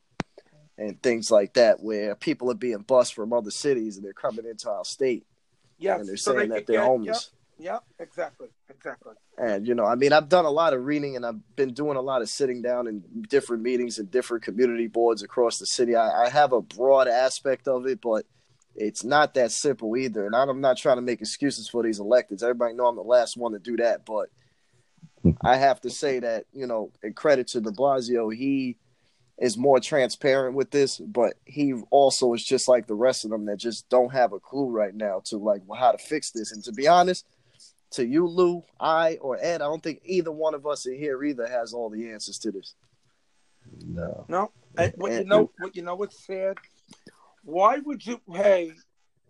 and 0.77 1.01
things 1.03 1.29
like 1.29 1.53
that 1.53 1.81
where 1.81 2.15
people 2.15 2.49
are 2.49 2.55
being 2.55 2.79
bused 2.79 3.13
from 3.13 3.31
other 3.31 3.51
cities 3.51 3.97
and 3.97 4.05
they're 4.05 4.13
coming 4.13 4.45
into 4.45 4.69
our 4.69 4.85
state 4.85 5.25
yes. 5.77 5.99
and 5.99 6.09
they're 6.09 6.17
so 6.17 6.35
saying 6.35 6.49
they 6.49 6.55
that 6.55 6.67
they're 6.67 6.79
get- 6.79 6.87
homeless. 6.87 7.29
Yeah, 7.59 7.79
exactly. 7.99 8.47
Exactly. 8.69 9.13
And 9.37 9.67
you 9.67 9.75
know, 9.75 9.85
I 9.85 9.95
mean, 9.95 10.13
I've 10.13 10.29
done 10.29 10.45
a 10.45 10.49
lot 10.49 10.73
of 10.73 10.85
reading, 10.85 11.15
and 11.15 11.25
I've 11.25 11.55
been 11.55 11.73
doing 11.73 11.97
a 11.97 12.01
lot 12.01 12.21
of 12.21 12.29
sitting 12.29 12.61
down 12.61 12.87
in 12.87 13.03
different 13.29 13.63
meetings 13.63 13.99
and 13.99 14.09
different 14.11 14.43
community 14.43 14.87
boards 14.87 15.23
across 15.23 15.57
the 15.57 15.65
city. 15.65 15.95
I, 15.95 16.25
I 16.25 16.29
have 16.29 16.53
a 16.53 16.61
broad 16.61 17.07
aspect 17.07 17.67
of 17.67 17.85
it, 17.85 18.01
but 18.01 18.25
it's 18.75 19.03
not 19.03 19.35
that 19.35 19.51
simple 19.51 19.95
either. 19.95 20.25
And 20.25 20.35
I'm 20.35 20.61
not 20.61 20.77
trying 20.77 20.97
to 20.97 21.01
make 21.01 21.21
excuses 21.21 21.69
for 21.69 21.83
these 21.83 21.99
electeds. 21.99 22.43
Everybody 22.43 22.73
know 22.73 22.87
I'm 22.87 22.95
the 22.95 23.01
last 23.01 23.37
one 23.37 23.53
to 23.53 23.59
do 23.59 23.77
that, 23.77 24.05
but 24.05 24.29
I 25.41 25.57
have 25.57 25.79
to 25.81 25.89
say 25.89 26.19
that 26.19 26.45
you 26.53 26.67
know, 26.67 26.91
in 27.01 27.13
credit 27.13 27.47
to 27.49 27.61
De 27.61 27.71
Blasio, 27.71 28.33
he 28.35 28.77
is 29.39 29.57
more 29.57 29.79
transparent 29.79 30.55
with 30.55 30.71
this, 30.71 30.97
but 30.97 31.33
he 31.45 31.73
also 31.89 32.33
is 32.33 32.43
just 32.43 32.67
like 32.67 32.87
the 32.87 32.93
rest 32.93 33.25
of 33.25 33.31
them 33.31 33.45
that 33.45 33.57
just 33.57 33.89
don't 33.89 34.13
have 34.13 34.31
a 34.31 34.39
clue 34.39 34.69
right 34.69 34.93
now 34.93 35.21
to 35.25 35.37
like 35.37 35.61
well, 35.65 35.79
how 35.79 35.91
to 35.91 35.97
fix 35.97 36.31
this. 36.31 36.51
And 36.51 36.63
to 36.65 36.71
be 36.71 36.87
honest 36.87 37.25
to 37.93 38.05
you, 38.05 38.27
Lou, 38.27 38.63
I, 38.79 39.17
or 39.21 39.37
Ed, 39.41 39.61
I 39.61 39.65
don't 39.65 39.81
think 39.83 40.01
either 40.05 40.31
one 40.31 40.53
of 40.53 40.65
us 40.67 40.85
in 40.85 40.95
here 40.97 41.23
either 41.23 41.47
has 41.47 41.73
all 41.73 41.89
the 41.89 42.09
answers 42.11 42.37
to 42.39 42.51
this. 42.51 42.75
No. 43.85 44.25
No, 44.27 44.51
and 44.77 44.93
what 44.97 45.11
you 45.11 45.17
And- 45.19 45.29
know, 45.29 45.51
what 45.59 45.75
you 45.75 45.81
know, 45.83 45.95
what's 45.95 46.25
sad? 46.25 46.57
Why 47.43 47.79
would 47.79 48.05
you 48.05 48.19
pay 48.31 48.71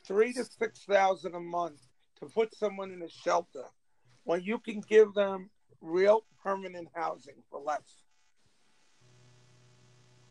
three 0.06 0.34
to 0.34 0.44
six 0.46 0.84
thousand 0.86 1.36
a 1.36 1.40
month 1.40 1.82
to 2.20 2.26
put 2.28 2.54
someone 2.56 2.92
in 2.92 3.02
a 3.02 3.10
shelter 3.10 3.64
when 4.24 4.42
you 4.42 4.60
can 4.60 4.82
give 4.82 5.14
them 5.14 5.50
real 5.82 6.26
permanent 6.44 6.90
housing 6.96 7.36
for 7.50 7.60
less? 7.60 8.03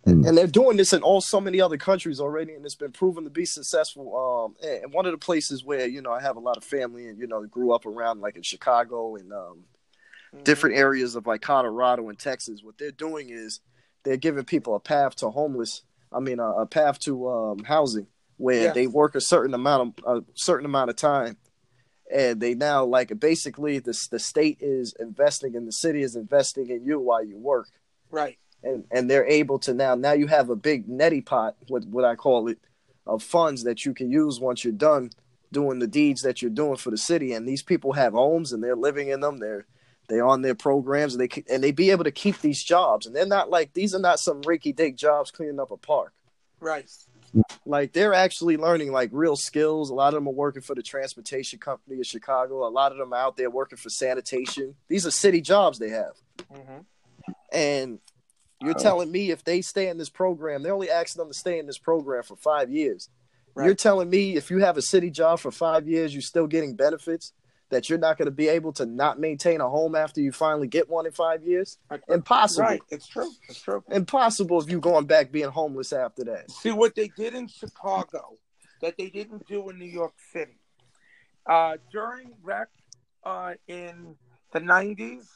And 0.04 0.36
they're 0.36 0.46
doing 0.48 0.76
this 0.76 0.92
in 0.92 1.02
all 1.02 1.20
so 1.20 1.40
many 1.40 1.60
other 1.60 1.76
countries 1.76 2.20
already, 2.20 2.54
and 2.54 2.64
it's 2.64 2.74
been 2.74 2.90
proven 2.92 3.24
to 3.24 3.30
be 3.30 3.44
successful. 3.44 4.16
Um, 4.16 4.56
and 4.68 4.92
one 4.92 5.06
of 5.06 5.12
the 5.12 5.18
places 5.18 5.64
where 5.64 5.86
you 5.86 6.02
know 6.02 6.12
I 6.12 6.20
have 6.20 6.36
a 6.36 6.40
lot 6.40 6.56
of 6.56 6.64
family, 6.64 7.08
and 7.08 7.18
you 7.18 7.26
know, 7.26 7.42
grew 7.46 7.72
up 7.72 7.86
around 7.86 8.20
like 8.20 8.34
in 8.36 8.42
Chicago 8.42 9.14
and 9.16 9.32
um, 9.32 9.64
different 10.44 10.76
areas 10.76 11.14
of 11.14 11.26
like 11.26 11.40
Colorado 11.40 12.08
and 12.08 12.18
Texas. 12.18 12.62
What 12.62 12.78
they're 12.78 12.90
doing 12.90 13.30
is 13.30 13.60
they're 14.02 14.16
giving 14.16 14.44
people 14.44 14.74
a 14.74 14.80
path 14.80 15.14
to 15.16 15.30
homeless. 15.30 15.82
I 16.12 16.18
mean, 16.20 16.40
a, 16.40 16.50
a 16.50 16.66
path 16.66 16.98
to 17.00 17.28
um, 17.30 17.58
housing 17.64 18.06
where 18.38 18.64
Yes. 18.64 18.74
they 18.74 18.86
work 18.88 19.14
a 19.14 19.20
certain 19.20 19.54
amount 19.54 20.00
of 20.04 20.18
a 20.18 20.24
certain 20.34 20.66
amount 20.66 20.90
of 20.90 20.96
time, 20.96 21.36
and 22.12 22.40
they 22.40 22.54
now 22.54 22.84
like 22.84 23.18
basically 23.20 23.78
the 23.78 23.96
the 24.10 24.18
state 24.18 24.58
is 24.60 24.94
investing 24.98 25.54
and 25.54 25.66
the 25.66 25.72
city 25.72 26.02
is 26.02 26.16
investing 26.16 26.70
in 26.70 26.84
you 26.84 26.98
while 26.98 27.24
you 27.24 27.38
work 27.38 27.68
Right. 28.10 28.38
And 28.62 28.84
and 28.90 29.10
they're 29.10 29.26
able 29.26 29.58
to 29.60 29.74
now 29.74 29.94
now 29.94 30.12
you 30.12 30.26
have 30.26 30.50
a 30.50 30.56
big 30.56 30.86
neti 30.88 31.24
pot 31.24 31.56
what 31.68 31.84
what 31.86 32.04
I 32.04 32.14
call 32.14 32.48
it 32.48 32.58
of 33.06 33.22
funds 33.22 33.64
that 33.64 33.84
you 33.84 33.94
can 33.94 34.10
use 34.10 34.38
once 34.40 34.64
you're 34.64 34.72
done 34.72 35.10
doing 35.52 35.78
the 35.78 35.86
deeds 35.86 36.22
that 36.22 36.40
you're 36.40 36.50
doing 36.50 36.76
for 36.76 36.90
the 36.90 36.96
city. 36.98 37.32
And 37.32 37.46
these 37.46 37.62
people 37.62 37.92
have 37.92 38.14
homes 38.14 38.52
and 38.52 38.62
they're 38.62 38.76
living 38.76 39.08
in 39.08 39.20
them. 39.20 39.38
They're 39.38 39.66
they're 40.08 40.26
on 40.26 40.42
their 40.42 40.54
programs 40.54 41.14
and 41.14 41.20
they 41.20 41.42
and 41.50 41.62
they 41.62 41.72
be 41.72 41.90
able 41.90 42.04
to 42.04 42.10
keep 42.10 42.40
these 42.40 42.62
jobs. 42.62 43.06
And 43.06 43.14
they're 43.14 43.26
not 43.26 43.50
like 43.50 43.72
these 43.72 43.94
are 43.94 44.00
not 44.00 44.18
some 44.18 44.42
rinky 44.42 44.74
dink 44.74 44.96
jobs 44.96 45.30
cleaning 45.30 45.60
up 45.60 45.70
a 45.70 45.76
park. 45.76 46.12
Right. 46.60 46.90
like 47.66 47.92
they're 47.92 48.14
actually 48.14 48.56
learning 48.56 48.92
like 48.92 49.10
real 49.12 49.36
skills. 49.36 49.90
A 49.90 49.94
lot 49.94 50.08
of 50.08 50.14
them 50.14 50.28
are 50.28 50.32
working 50.32 50.62
for 50.62 50.74
the 50.74 50.82
transportation 50.82 51.58
company 51.58 51.98
of 51.98 52.06
chicago. 52.06 52.66
A 52.66 52.70
lot 52.70 52.92
of 52.92 52.98
them 52.98 53.12
are 53.12 53.20
out 53.20 53.36
there 53.36 53.50
working 53.50 53.78
for 53.78 53.90
sanitation. 53.90 54.74
These 54.88 55.06
are 55.06 55.10
city 55.10 55.40
jobs 55.40 55.78
they 55.78 55.90
have. 55.90 56.12
Hmm 56.50 56.80
and 57.52 57.98
you're 58.62 58.74
Oh. 58.78 58.82
telling 58.82 59.10
me 59.10 59.30
if 59.30 59.44
they 59.44 59.60
stay 59.62 59.88
in 59.88 59.98
this 59.98 60.08
program, 60.10 60.62
they're 60.62 60.72
only 60.74 60.90
asking 60.90 61.20
them 61.20 61.28
to 61.28 61.38
stay 61.38 61.58
in 61.58 61.66
this 61.66 61.78
program 61.78 62.22
for 62.22 62.36
five 62.36 62.70
years. 62.70 63.08
Right. 63.54 63.66
You're 63.66 63.74
telling 63.74 64.08
me 64.08 64.36
if 64.36 64.50
you 64.50 64.58
have 64.58 64.76
a 64.78 64.82
city 64.82 65.10
job 65.10 65.38
for 65.40 65.50
five 65.50 65.86
years, 65.86 66.14
you're 66.14 66.22
still 66.22 66.46
getting 66.46 66.74
benefits, 66.74 67.32
that 67.68 67.88
you're 67.88 67.98
not 67.98 68.18
going 68.18 68.26
to 68.26 68.30
be 68.30 68.48
able 68.48 68.72
to 68.74 68.84
not 68.86 69.18
maintain 69.18 69.60
a 69.60 69.68
home 69.68 69.94
after 69.94 70.20
you 70.20 70.30
finally 70.32 70.68
get 70.68 70.88
one 70.90 71.06
in 71.06 71.12
five 71.12 71.42
years? 71.42 71.78
Impossible. 72.08 72.64
Right. 72.66 72.82
It's 72.90 73.06
true. 73.06 73.30
It's 73.48 73.60
true. 73.60 73.82
Impossible 73.90 74.60
if 74.60 74.70
you 74.70 74.78
going 74.80 75.06
back 75.06 75.32
being 75.32 75.48
homeless 75.48 75.92
after 75.92 76.22
that. 76.24 76.50
See 76.50 76.70
what 76.72 76.94
they 76.94 77.08
did 77.08 77.34
in 77.34 77.48
Chicago 77.48 78.36
that 78.82 78.96
they 78.98 79.08
didn't 79.08 79.46
do 79.46 79.68
in 79.70 79.78
New 79.78 79.86
York 79.86 80.12
City. 80.32 80.58
Uh, 81.46 81.76
during 81.90 82.30
rec, 82.42 82.68
uh, 83.24 83.54
in 83.68 84.16
the 84.52 84.60
90s 84.60 85.26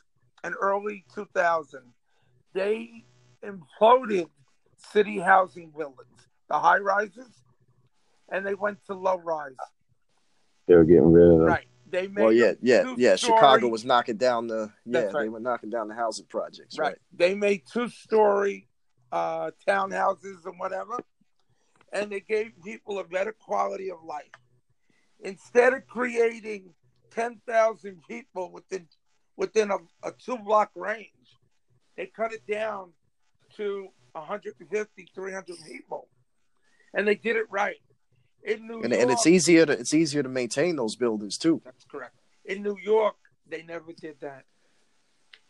and 0.44 0.54
early 0.60 1.04
2000, 1.14 1.80
they 2.52 3.04
imploded 3.44 4.28
city 4.92 5.18
housing 5.18 5.70
buildings, 5.70 6.28
the 6.48 6.58
high 6.58 6.78
rises, 6.78 7.42
and 8.30 8.46
they 8.46 8.54
went 8.54 8.78
to 8.86 8.94
low 8.94 9.18
rise. 9.18 9.52
They 10.66 10.74
were 10.74 10.84
getting 10.84 11.12
rid 11.12 11.32
of 11.32 11.38
them. 11.38 11.46
Right. 11.46 11.66
They 11.88 12.08
made 12.08 12.22
Well, 12.24 12.32
yeah, 12.32 12.52
yeah, 12.60 12.94
yeah. 12.96 13.16
story- 13.16 13.38
Chicago 13.38 13.68
was 13.68 13.84
knocking 13.84 14.16
down 14.16 14.48
the 14.48 14.72
yeah, 14.84 15.02
right. 15.02 15.22
they 15.22 15.28
were 15.28 15.40
knocking 15.40 15.70
down 15.70 15.88
the 15.88 15.94
housing 15.94 16.26
projects, 16.26 16.78
right. 16.78 16.88
right? 16.88 16.98
They 17.12 17.34
made 17.34 17.62
two 17.72 17.88
story 17.88 18.68
uh, 19.12 19.52
townhouses 19.66 20.44
and 20.44 20.58
whatever, 20.58 20.98
and 21.92 22.10
they 22.10 22.20
gave 22.20 22.52
people 22.64 22.98
a 22.98 23.04
better 23.04 23.32
quality 23.32 23.90
of 23.90 23.98
life. 24.04 24.24
Instead 25.20 25.74
of 25.74 25.86
creating 25.86 26.74
10,000 27.12 28.02
people 28.08 28.50
within 28.52 28.88
within 29.36 29.70
a, 29.70 29.76
a 30.02 30.12
two 30.12 30.38
block 30.38 30.70
range, 30.74 31.10
they 31.96 32.06
cut 32.06 32.32
it 32.32 32.46
down 32.46 32.90
to 33.56 33.88
150, 34.12 35.08
300 35.14 35.56
people. 35.66 36.08
And 36.94 37.06
they 37.06 37.14
did 37.14 37.36
it 37.36 37.46
right. 37.50 37.76
In 38.42 38.66
New 38.66 38.80
And, 38.82 38.92
York, 38.92 39.02
and 39.02 39.10
it's 39.10 39.26
easier 39.26 39.66
to 39.66 39.72
it's 39.72 39.92
easier 39.92 40.22
to 40.22 40.28
maintain 40.28 40.76
those 40.76 40.94
buildings 40.94 41.36
too. 41.36 41.60
That's 41.64 41.84
correct. 41.84 42.14
In 42.44 42.62
New 42.62 42.76
York, 42.80 43.16
they 43.48 43.62
never 43.64 43.92
did 43.92 44.20
that. 44.20 44.44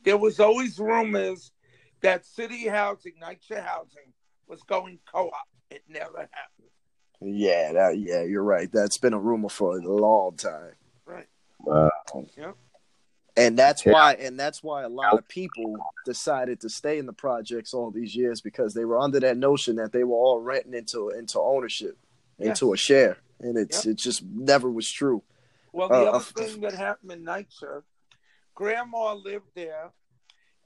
There 0.02 0.16
was 0.16 0.40
always 0.40 0.78
rumors 0.78 1.52
that 2.00 2.24
city 2.24 2.68
housing, 2.68 3.12
NYCHA 3.22 3.62
housing, 3.64 4.12
was 4.48 4.62
going 4.62 4.98
co-op. 5.12 5.32
It 5.70 5.82
never 5.88 6.18
happened. 6.18 6.70
Yeah, 7.20 7.72
that, 7.72 7.98
yeah, 7.98 8.22
you're 8.22 8.42
right. 8.42 8.70
That's 8.72 8.98
been 8.98 9.14
a 9.14 9.18
rumor 9.18 9.48
for 9.48 9.78
a 9.78 9.82
long 9.82 10.36
time. 10.36 10.72
Right. 11.04 11.26
Wow. 11.61 11.90
And 13.37 13.59
that's 13.59 13.84
Yeah. 13.84 13.93
why 13.93 14.14
and 14.14 14.41
that's 14.41 14.62
why 14.62 14.82
a 14.82 14.89
lot 14.89 15.18
of 15.18 15.28
people 15.28 15.78
decided 16.05 16.61
to 16.61 16.70
stay 16.70 16.99
in 16.99 17.07
the 17.07 17.12
projects 17.12 17.74
all 17.74 17.91
these 17.91 18.16
years 18.16 18.41
because 18.41 18.72
they 18.72 18.84
were 18.84 18.99
under 18.99 19.20
that 19.20 19.37
notion 19.37 19.76
that 19.76 19.93
they 19.93 20.05
were 20.05 20.16
all 20.16 20.41
renting 20.41 20.74
into 20.74 21.11
into 21.11 21.39
ownership, 21.39 21.99
into 22.39 22.72
a 22.72 22.76
share. 22.76 23.18
And 23.41 23.59
it's 23.59 23.84
it 23.84 23.97
just 23.97 24.22
never 24.24 24.70
was 24.70 24.91
true. 24.91 25.22
Well, 25.72 25.89
the 25.89 25.95
Uh, 25.95 26.12
other 26.12 26.24
thing 26.24 26.62
that 26.62 26.72
happened 26.72 27.12
in 27.12 27.24
NYCHA, 27.24 27.82
Grandma 28.55 29.12
lived 29.12 29.51
there, 29.55 29.91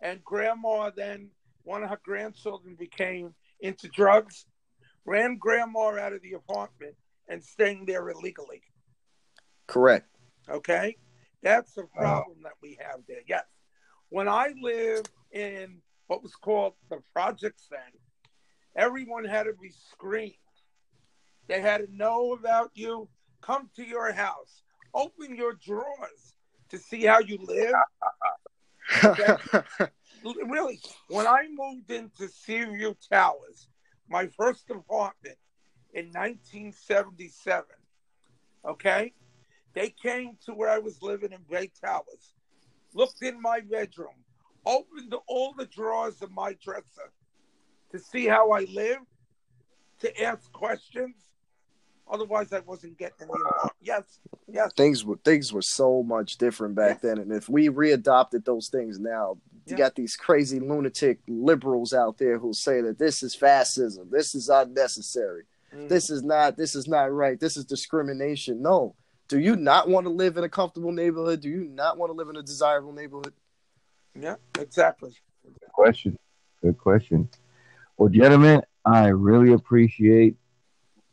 and 0.00 0.22
Grandma 0.24 0.90
then 0.90 1.30
one 1.64 1.82
of 1.82 1.90
her 1.90 2.00
grandchildren 2.04 2.76
became 2.76 3.34
into 3.58 3.88
drugs, 3.88 4.46
ran 5.04 5.36
Grandma 5.36 5.98
out 5.98 6.12
of 6.12 6.22
the 6.22 6.34
apartment 6.34 6.94
and 7.28 7.42
staying 7.42 7.86
there 7.86 8.08
illegally. 8.08 8.62
Correct. 9.66 10.06
Okay, 10.48 10.96
that's 11.42 11.76
a 11.76 11.82
uh, 11.82 11.86
problem 11.96 12.38
that 12.42 12.52
we 12.62 12.78
have 12.80 13.00
there. 13.08 13.22
Yes, 13.26 13.44
when 14.08 14.28
I 14.28 14.52
lived 14.60 15.10
in 15.32 15.80
what 16.06 16.22
was 16.22 16.34
called 16.34 16.74
the 16.90 16.98
projects 17.12 17.68
then, 17.70 17.80
everyone 18.76 19.24
had 19.24 19.44
to 19.44 19.52
be 19.60 19.72
screened. 19.92 20.34
They 21.48 21.60
had 21.60 21.78
to 21.78 21.96
know 21.96 22.32
about 22.32 22.70
you, 22.74 23.08
come 23.40 23.70
to 23.76 23.84
your 23.84 24.12
house, 24.12 24.62
open 24.94 25.34
your 25.34 25.54
drawers 25.54 26.34
to 26.68 26.78
see 26.78 27.04
how 27.04 27.20
you 27.20 27.38
live. 27.42 27.74
Really, 30.22 30.78
when 31.08 31.26
I 31.26 31.46
moved 31.50 31.90
into 31.90 32.28
Seaview 32.28 32.92
Towers, 33.10 33.68
my 34.08 34.26
first 34.26 34.68
apartment 34.68 35.38
in 35.94 36.06
1977, 36.06 37.64
okay, 38.68 39.14
they 39.74 39.90
came 39.90 40.36
to 40.46 40.52
where 40.52 40.68
I 40.68 40.78
was 40.78 41.02
living 41.02 41.32
in 41.32 41.40
Bay 41.48 41.70
Towers, 41.80 42.32
looked 42.94 43.22
in 43.22 43.40
my 43.40 43.60
bedroom, 43.60 44.14
opened 44.66 45.14
all 45.26 45.54
the 45.56 45.66
drawers 45.66 46.22
of 46.22 46.30
my 46.32 46.54
dresser 46.62 47.12
to 47.92 47.98
see 47.98 48.26
how 48.26 48.50
I 48.50 48.66
lived, 48.72 49.06
to 50.00 50.22
ask 50.22 50.50
questions. 50.52 51.14
Otherwise, 52.10 52.52
I 52.52 52.58
wasn't 52.60 52.98
getting 52.98 53.22
in 53.22 53.28
the. 53.28 53.70
Yes, 53.82 54.18
yes. 54.48 54.72
things 54.76 55.04
were 55.04 55.18
things 55.24 55.52
were 55.52 55.62
so 55.62 56.02
much 56.02 56.38
different 56.38 56.74
back 56.74 57.00
then. 57.00 57.18
And 57.18 57.32
if 57.32 57.48
we 57.48 57.68
readopted 57.68 58.44
those 58.44 58.68
things 58.68 58.98
now, 58.98 59.38
you 59.66 59.76
got 59.76 59.94
these 59.94 60.16
crazy 60.16 60.58
lunatic 60.58 61.20
liberals 61.28 61.92
out 61.92 62.18
there 62.18 62.38
who 62.38 62.52
say 62.52 62.80
that 62.80 62.98
this 62.98 63.22
is 63.22 63.36
fascism, 63.36 64.08
this 64.10 64.34
is 64.34 64.48
unnecessary. 64.48 65.44
Mm. 65.72 65.88
this 65.88 66.10
is 66.10 66.24
not 66.24 66.56
this 66.56 66.74
is 66.74 66.88
not 66.88 67.12
right 67.12 67.38
this 67.38 67.56
is 67.56 67.64
discrimination 67.64 68.60
no 68.60 68.96
do 69.30 69.38
you 69.38 69.56
not 69.56 69.88
want 69.88 70.04
to 70.04 70.10
live 70.10 70.36
in 70.36 70.44
a 70.44 70.48
comfortable 70.48 70.92
neighborhood 70.92 71.40
do 71.40 71.48
you 71.48 71.64
not 71.64 71.96
want 71.96 72.10
to 72.10 72.14
live 72.14 72.28
in 72.28 72.36
a 72.36 72.42
desirable 72.42 72.92
neighborhood 72.92 73.32
Yeah, 74.14 74.36
exactly. 74.58 75.12
Good 75.44 75.72
question. 75.72 76.18
Good 76.62 76.78
question. 76.78 77.28
Well, 77.96 78.08
gentlemen, 78.08 78.62
I 78.84 79.08
really 79.08 79.52
appreciate 79.52 80.36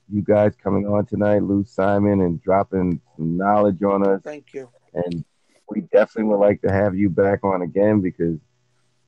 you 0.10 0.22
guys 0.22 0.54
coming 0.62 0.88
on 0.88 1.06
tonight, 1.06 1.44
Lou 1.44 1.64
Simon, 1.64 2.22
and 2.22 2.42
dropping 2.42 3.00
some 3.16 3.38
knowledge 3.38 3.82
on 3.84 4.08
us. 4.08 4.22
Thank 4.24 4.54
you. 4.54 4.70
And 4.94 5.24
we 5.70 5.82
definitely 5.82 6.32
would 6.32 6.40
like 6.40 6.62
to 6.62 6.72
have 6.72 6.96
you 6.96 7.10
back 7.10 7.44
on 7.44 7.62
again 7.62 8.02
because 8.02 8.40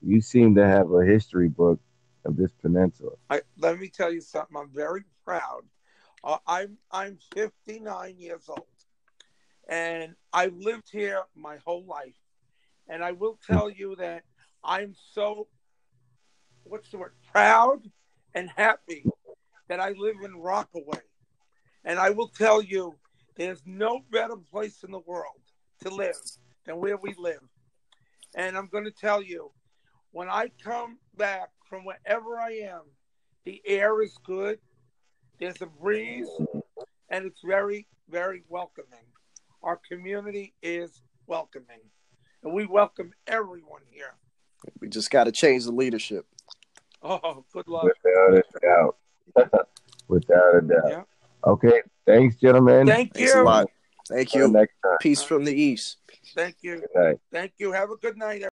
you 0.01 0.21
seem 0.21 0.55
to 0.55 0.65
have 0.65 0.91
a 0.91 1.05
history 1.05 1.49
book 1.49 1.79
of 2.25 2.37
this 2.37 2.51
peninsula. 2.61 3.11
I, 3.29 3.41
let 3.57 3.79
me 3.79 3.87
tell 3.87 4.13
you 4.13 4.21
something. 4.21 4.55
I'm 4.57 4.69
very 4.69 5.03
proud. 5.25 5.63
Uh, 6.23 6.37
I'm 6.45 6.77
I'm 6.91 7.17
59 7.33 8.15
years 8.17 8.49
old, 8.49 8.65
and 9.69 10.15
I've 10.33 10.57
lived 10.57 10.89
here 10.91 11.21
my 11.35 11.57
whole 11.63 11.85
life. 11.85 12.15
And 12.87 13.03
I 13.03 13.11
will 13.11 13.37
tell 13.45 13.69
you 13.69 13.95
that 13.97 14.23
I'm 14.63 14.95
so 15.13 15.47
what's 16.63 16.89
the 16.89 16.97
word 16.97 17.13
proud 17.31 17.79
and 18.33 18.49
happy 18.55 19.05
that 19.67 19.79
I 19.79 19.91
live 19.91 20.17
in 20.23 20.35
Rockaway. 20.35 21.01
And 21.85 21.99
I 21.99 22.09
will 22.09 22.29
tell 22.29 22.61
you, 22.61 22.95
there's 23.37 23.61
no 23.65 24.01
better 24.11 24.35
place 24.51 24.83
in 24.83 24.91
the 24.91 24.99
world 24.99 25.39
to 25.81 25.89
live 25.89 26.19
than 26.65 26.77
where 26.77 26.97
we 26.97 27.13
live. 27.17 27.41
And 28.35 28.57
I'm 28.57 28.67
going 28.67 28.83
to 28.85 28.91
tell 28.91 29.21
you, 29.21 29.51
when 30.11 30.29
I 30.29 30.51
come 30.63 30.97
back 31.15 31.49
from 31.69 31.85
wherever 31.85 32.37
I 32.37 32.51
am, 32.63 32.81
the 33.45 33.61
air 33.65 34.01
is 34.01 34.17
good. 34.25 34.59
There's 35.39 35.61
a 35.61 35.67
breeze, 35.67 36.29
and 37.09 37.25
it's 37.25 37.41
very, 37.43 37.87
very 38.09 38.43
welcoming. 38.49 39.05
Our 39.61 39.79
community 39.89 40.53
is 40.63 41.01
welcoming, 41.27 41.81
and 42.43 42.53
we 42.53 42.65
welcome 42.65 43.13
everyone 43.27 43.81
here. 43.89 44.13
we 44.79 44.87
just 44.89 45.11
got 45.11 45.25
to 45.25 45.31
change 45.31 45.65
the 45.65 45.71
leadership 45.71 46.25
Oh, 47.01 47.45
good 47.53 47.67
luck. 47.67 47.85
Without 47.85 48.33
a 48.33 48.43
doubt. 48.61 48.97
Without 50.07 50.55
a 50.55 50.61
doubt. 50.61 50.89
Yeah. 50.89 51.01
Okay. 51.45 51.81
Thanks, 52.05 52.35
gentlemen. 52.37 52.87
Thank 52.87 53.13
thanks 53.13 53.33
a 53.33 53.37
you. 53.37 53.43
lot 53.45 53.67
thank 54.09 54.33
you 54.33 54.47
next 54.47 54.73
time. 54.83 54.97
peace 54.99 55.21
from 55.21 55.45
the 55.45 55.53
east 55.53 55.97
Thank 56.35 56.57
you. 56.61 56.79
Good 56.81 56.89
night. 56.95 57.19
Thank 57.31 57.53
you. 57.57 57.71
Have 57.71 57.89
a 57.91 57.95
good 57.95 58.17
night. 58.17 58.43